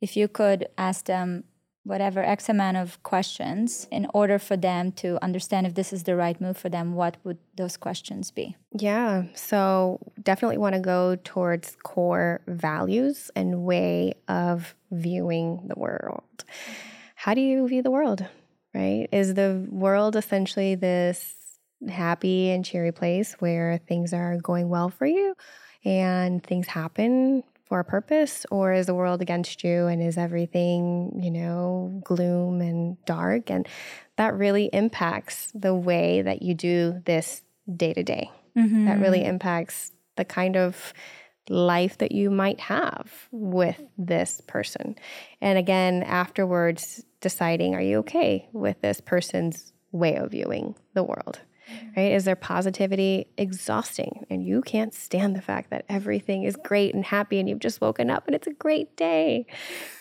if 0.00 0.16
you 0.16 0.28
could 0.28 0.68
ask 0.78 1.04
them 1.04 1.44
whatever 1.84 2.22
x 2.22 2.48
amount 2.48 2.76
of 2.76 3.02
questions 3.02 3.86
in 3.90 4.06
order 4.12 4.38
for 4.38 4.56
them 4.56 4.92
to 4.92 5.18
understand 5.22 5.66
if 5.66 5.74
this 5.74 5.92
is 5.92 6.04
the 6.04 6.14
right 6.14 6.40
move 6.40 6.56
for 6.56 6.68
them 6.68 6.94
what 6.94 7.16
would 7.24 7.38
those 7.56 7.76
questions 7.76 8.30
be 8.30 8.56
Yeah. 8.72 9.24
So 9.34 9.98
definitely 10.22 10.58
want 10.58 10.74
to 10.74 10.80
go 10.80 11.16
towards 11.24 11.76
core 11.82 12.40
values 12.46 13.30
and 13.34 13.62
way 13.62 14.14
of 14.28 14.74
viewing 14.90 15.66
the 15.66 15.78
world. 15.78 16.44
How 17.16 17.34
do 17.34 17.40
you 17.40 17.66
view 17.68 17.82
the 17.82 17.90
world? 17.90 18.24
Right? 18.72 19.08
Is 19.10 19.34
the 19.34 19.66
world 19.68 20.14
essentially 20.14 20.76
this 20.76 21.34
happy 21.88 22.50
and 22.50 22.64
cheery 22.64 22.92
place 22.92 23.34
where 23.40 23.78
things 23.88 24.12
are 24.12 24.36
going 24.36 24.68
well 24.68 24.90
for 24.90 25.06
you 25.06 25.34
and 25.84 26.44
things 26.44 26.66
happen 26.66 27.42
for 27.70 27.80
a 27.80 27.84
purpose? 27.84 28.44
Or 28.50 28.74
is 28.74 28.86
the 28.86 28.94
world 28.94 29.22
against 29.22 29.64
you 29.64 29.86
and 29.86 30.02
is 30.02 30.18
everything, 30.18 31.18
you 31.22 31.30
know, 31.30 32.02
gloom 32.04 32.60
and 32.60 33.02
dark? 33.06 33.48
And 33.50 33.66
that 34.16 34.34
really 34.34 34.68
impacts 34.72 35.50
the 35.54 35.74
way 35.74 36.20
that 36.20 36.42
you 36.42 36.52
do 36.52 37.00
this 37.06 37.42
day 37.74 37.94
to 37.94 38.02
day 38.02 38.30
that 38.56 38.98
really 38.98 39.20
mm-hmm. 39.20 39.30
impacts 39.30 39.92
the 40.16 40.24
kind 40.24 40.56
of 40.56 40.92
life 41.48 41.98
that 41.98 42.12
you 42.12 42.30
might 42.30 42.60
have 42.60 43.28
with 43.30 43.80
this 43.96 44.40
person. 44.46 44.96
And 45.40 45.56
again, 45.56 46.02
afterwards, 46.02 47.04
deciding 47.20 47.74
are 47.74 47.80
you 47.80 47.98
okay 47.98 48.48
with 48.52 48.80
this 48.80 49.00
person's 49.00 49.72
way 49.92 50.16
of 50.16 50.32
viewing 50.32 50.74
the 50.94 51.04
world? 51.04 51.40
Right? 51.96 52.12
Is 52.12 52.24
their 52.24 52.36
positivity 52.36 53.26
exhausting? 53.36 54.26
And 54.30 54.44
you 54.44 54.62
can't 54.62 54.94
stand 54.94 55.36
the 55.36 55.42
fact 55.42 55.70
that 55.70 55.84
everything 55.88 56.44
is 56.44 56.56
great 56.56 56.94
and 56.94 57.04
happy 57.04 57.40
and 57.40 57.48
you've 57.48 57.58
just 57.58 57.80
woken 57.80 58.10
up 58.10 58.26
and 58.26 58.34
it's 58.34 58.46
a 58.46 58.52
great 58.52 58.96
day. 58.96 59.46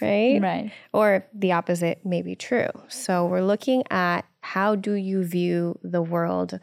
Right? 0.01 0.41
right 0.41 0.71
or 0.93 1.25
the 1.33 1.51
opposite 1.51 2.05
may 2.05 2.21
be 2.21 2.35
true. 2.35 2.69
So 2.87 3.25
we're 3.25 3.41
looking 3.43 3.83
at 3.89 4.25
how 4.41 4.75
do 4.75 4.93
you 4.93 5.23
view 5.23 5.79
the 5.83 6.01
world 6.01 6.59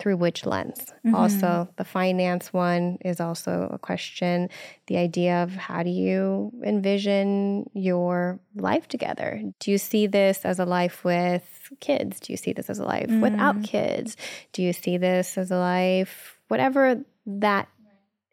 through 0.00 0.16
which 0.16 0.44
lens. 0.44 0.86
Mm-hmm. 1.06 1.14
Also, 1.14 1.68
the 1.76 1.84
finance 1.84 2.52
one 2.52 2.98
is 3.04 3.20
also 3.20 3.70
a 3.72 3.78
question. 3.78 4.48
The 4.88 4.96
idea 4.96 5.42
of 5.42 5.54
how 5.54 5.82
do 5.84 5.90
you 5.90 6.52
envision 6.64 7.70
your 7.74 8.40
life 8.56 8.88
together? 8.88 9.40
Do 9.60 9.70
you 9.70 9.78
see 9.78 10.06
this 10.06 10.44
as 10.44 10.58
a 10.58 10.64
life 10.64 11.04
with 11.04 11.53
kids? 11.80 12.20
Do 12.20 12.32
you 12.32 12.36
see 12.36 12.52
this 12.52 12.70
as 12.70 12.78
a 12.78 12.84
life 12.84 13.10
without 13.10 13.62
kids? 13.62 14.16
Do 14.52 14.62
you 14.62 14.72
see 14.72 14.96
this 14.98 15.36
as 15.38 15.50
a 15.50 15.56
life, 15.56 16.38
whatever 16.48 17.02
that 17.26 17.68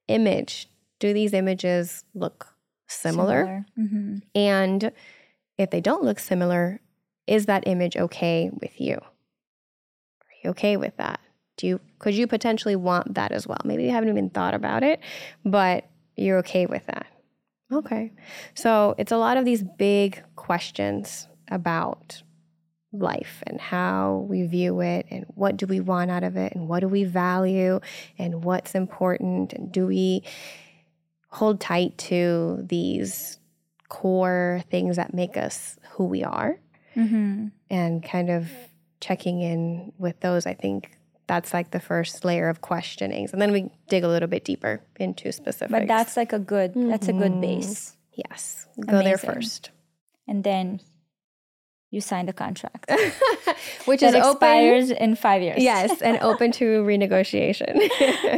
image, 0.07 0.69
do 0.99 1.13
these 1.13 1.33
images 1.33 2.03
look 2.13 2.47
similar? 2.87 3.65
hmm 3.75 4.17
And 4.35 4.91
if 5.57 5.69
they 5.69 5.81
don't 5.81 6.03
look 6.03 6.19
similar, 6.19 6.81
is 7.27 7.45
that 7.45 7.67
image 7.67 7.95
okay 7.97 8.49
with 8.61 8.79
you? 8.81 8.95
Are 8.95 10.35
you 10.43 10.49
okay 10.51 10.77
with 10.77 10.97
that? 10.97 11.19
Do 11.57 11.67
you 11.67 11.79
could 11.99 12.15
you 12.15 12.27
potentially 12.27 12.75
want 12.75 13.13
that 13.15 13.31
as 13.31 13.47
well? 13.47 13.59
Maybe 13.63 13.83
you 13.83 13.91
haven't 13.91 14.09
even 14.09 14.29
thought 14.29 14.53
about 14.53 14.83
it, 14.83 14.99
but 15.45 15.85
you're 16.17 16.39
okay 16.39 16.65
with 16.65 16.85
that. 16.87 17.07
Okay. 17.71 18.11
So 18.55 18.95
it's 18.97 19.11
a 19.11 19.17
lot 19.17 19.37
of 19.37 19.45
these 19.45 19.63
big 19.63 20.21
questions 20.35 21.27
about 21.49 22.21
life 22.93 23.41
and 23.47 23.59
how 23.61 24.25
we 24.29 24.43
view 24.43 24.81
it 24.81 25.05
and 25.09 25.25
what 25.35 25.55
do 25.55 25.65
we 25.65 25.79
want 25.79 26.11
out 26.11 26.23
of 26.23 26.35
it 26.35 26.53
and 26.53 26.67
what 26.67 26.81
do 26.81 26.87
we 26.87 27.03
value 27.03 27.79
and 28.17 28.43
what's 28.43 28.75
important 28.75 29.53
and 29.53 29.71
do 29.71 29.87
we 29.87 30.23
hold 31.29 31.61
tight 31.61 31.97
to 31.97 32.59
these 32.63 33.39
core 33.87 34.61
things 34.69 34.97
that 34.97 35.13
make 35.13 35.37
us 35.37 35.77
who 35.91 36.05
we 36.05 36.23
are 36.23 36.59
hmm 36.93 37.47
and 37.69 38.03
kind 38.03 38.29
of 38.29 38.49
checking 38.99 39.41
in 39.41 39.93
with 39.97 40.19
those 40.19 40.45
i 40.45 40.53
think 40.53 40.91
that's 41.27 41.53
like 41.53 41.71
the 41.71 41.79
first 41.79 42.25
layer 42.25 42.49
of 42.49 42.59
questionings 42.59 43.31
and 43.31 43.41
then 43.41 43.53
we 43.53 43.69
dig 43.87 44.03
a 44.03 44.07
little 44.07 44.27
bit 44.27 44.43
deeper 44.43 44.81
into 44.99 45.31
specifics. 45.31 45.71
But 45.71 45.87
that's 45.87 46.17
like 46.17 46.33
a 46.33 46.39
good 46.39 46.73
that's 46.75 47.07
a 47.07 47.13
good 47.13 47.39
base. 47.39 47.95
Yes. 48.13 48.67
Go 48.85 49.03
there 49.03 49.17
first. 49.17 49.69
And 50.27 50.43
then 50.43 50.81
you 51.91 52.01
sign 52.01 52.25
the 52.25 52.33
contract 52.33 52.89
which 53.85 53.99
that 54.01 54.15
is 54.15 54.25
open 54.25 54.47
expires 54.47 54.89
in 54.91 55.15
five 55.15 55.41
years. 55.41 55.61
yes 55.61 56.01
and 56.01 56.17
open 56.21 56.51
to 56.51 56.81
renegotiation 56.91 57.75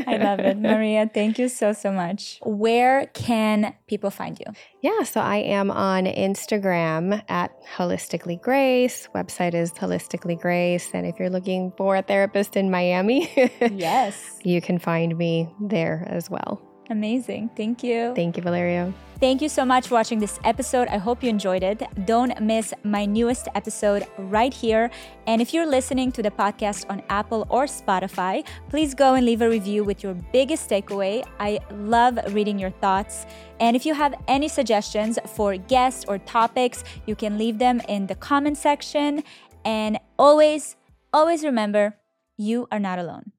I 0.07 0.17
love 0.17 0.39
it. 0.39 0.57
Maria, 0.69 1.09
thank 1.13 1.37
you 1.39 1.47
so, 1.49 1.71
so 1.73 1.91
much. 1.91 2.39
Where 2.43 3.07
can 3.13 3.73
people 3.87 4.09
find 4.09 4.37
you? 4.39 4.45
Yeah, 4.81 5.03
so 5.03 5.21
I 5.21 5.37
am 5.37 5.71
on 5.71 6.05
Instagram 6.05 7.21
at 7.29 7.51
Holistically 7.77 8.41
Grace. 8.41 9.07
Website 9.15 9.53
is 9.53 9.71
Holistically 9.73 10.39
Grace. 10.39 10.89
And 10.93 11.05
if 11.05 11.17
you're 11.19 11.29
looking 11.29 11.71
for 11.77 11.95
a 11.95 12.01
therapist 12.01 12.55
in 12.57 12.69
Miami, 12.71 13.31
Yes. 13.71 14.39
you 14.43 14.61
can 14.61 14.77
find 14.79 15.17
me 15.17 15.49
there 15.61 16.05
as 16.09 16.29
well. 16.29 16.61
Amazing. 16.89 17.49
Thank 17.55 17.83
you. 17.83 18.13
Thank 18.13 18.37
you, 18.37 18.43
Valeria. 18.43 18.93
Thank 19.19 19.41
you 19.41 19.47
so 19.47 19.63
much 19.63 19.87
for 19.87 19.95
watching 19.95 20.19
this 20.19 20.37
episode. 20.43 20.89
I 20.89 20.97
hope 20.97 21.23
you 21.23 21.29
enjoyed 21.29 21.63
it. 21.63 21.81
Don't 22.05 22.37
miss 22.41 22.73
my 22.83 23.05
newest 23.05 23.47
episode 23.55 24.05
right 24.17 24.53
here. 24.53 24.91
And 25.27 25.41
if 25.41 25.53
you're 25.53 25.65
listening 25.65 26.11
to 26.11 26.21
the 26.21 26.31
podcast 26.31 26.85
on 26.89 27.01
Apple 27.09 27.47
or 27.49 27.65
Spotify, 27.65 28.45
please 28.69 28.93
go 28.93 29.13
and 29.13 29.25
leave 29.25 29.41
a 29.41 29.49
review 29.49 29.85
with 29.85 30.03
your 30.03 30.13
biggest 30.33 30.69
takeaway. 30.69 31.25
I 31.39 31.59
love 31.71 32.19
reading 32.33 32.59
your 32.59 32.71
thoughts. 32.71 33.25
And 33.61 33.77
if 33.77 33.85
you 33.85 33.93
have 33.93 34.13
any 34.27 34.49
suggestions 34.49 35.17
for 35.35 35.55
guests 35.55 36.03
or 36.07 36.17
topics, 36.17 36.83
you 37.05 37.15
can 37.15 37.37
leave 37.37 37.59
them 37.59 37.81
in 37.87 38.07
the 38.07 38.15
comment 38.15 38.57
section. 38.57 39.23
And 39.63 39.99
always, 40.19 40.75
always 41.13 41.45
remember 41.45 41.95
you 42.35 42.67
are 42.71 42.79
not 42.79 42.99
alone. 42.99 43.33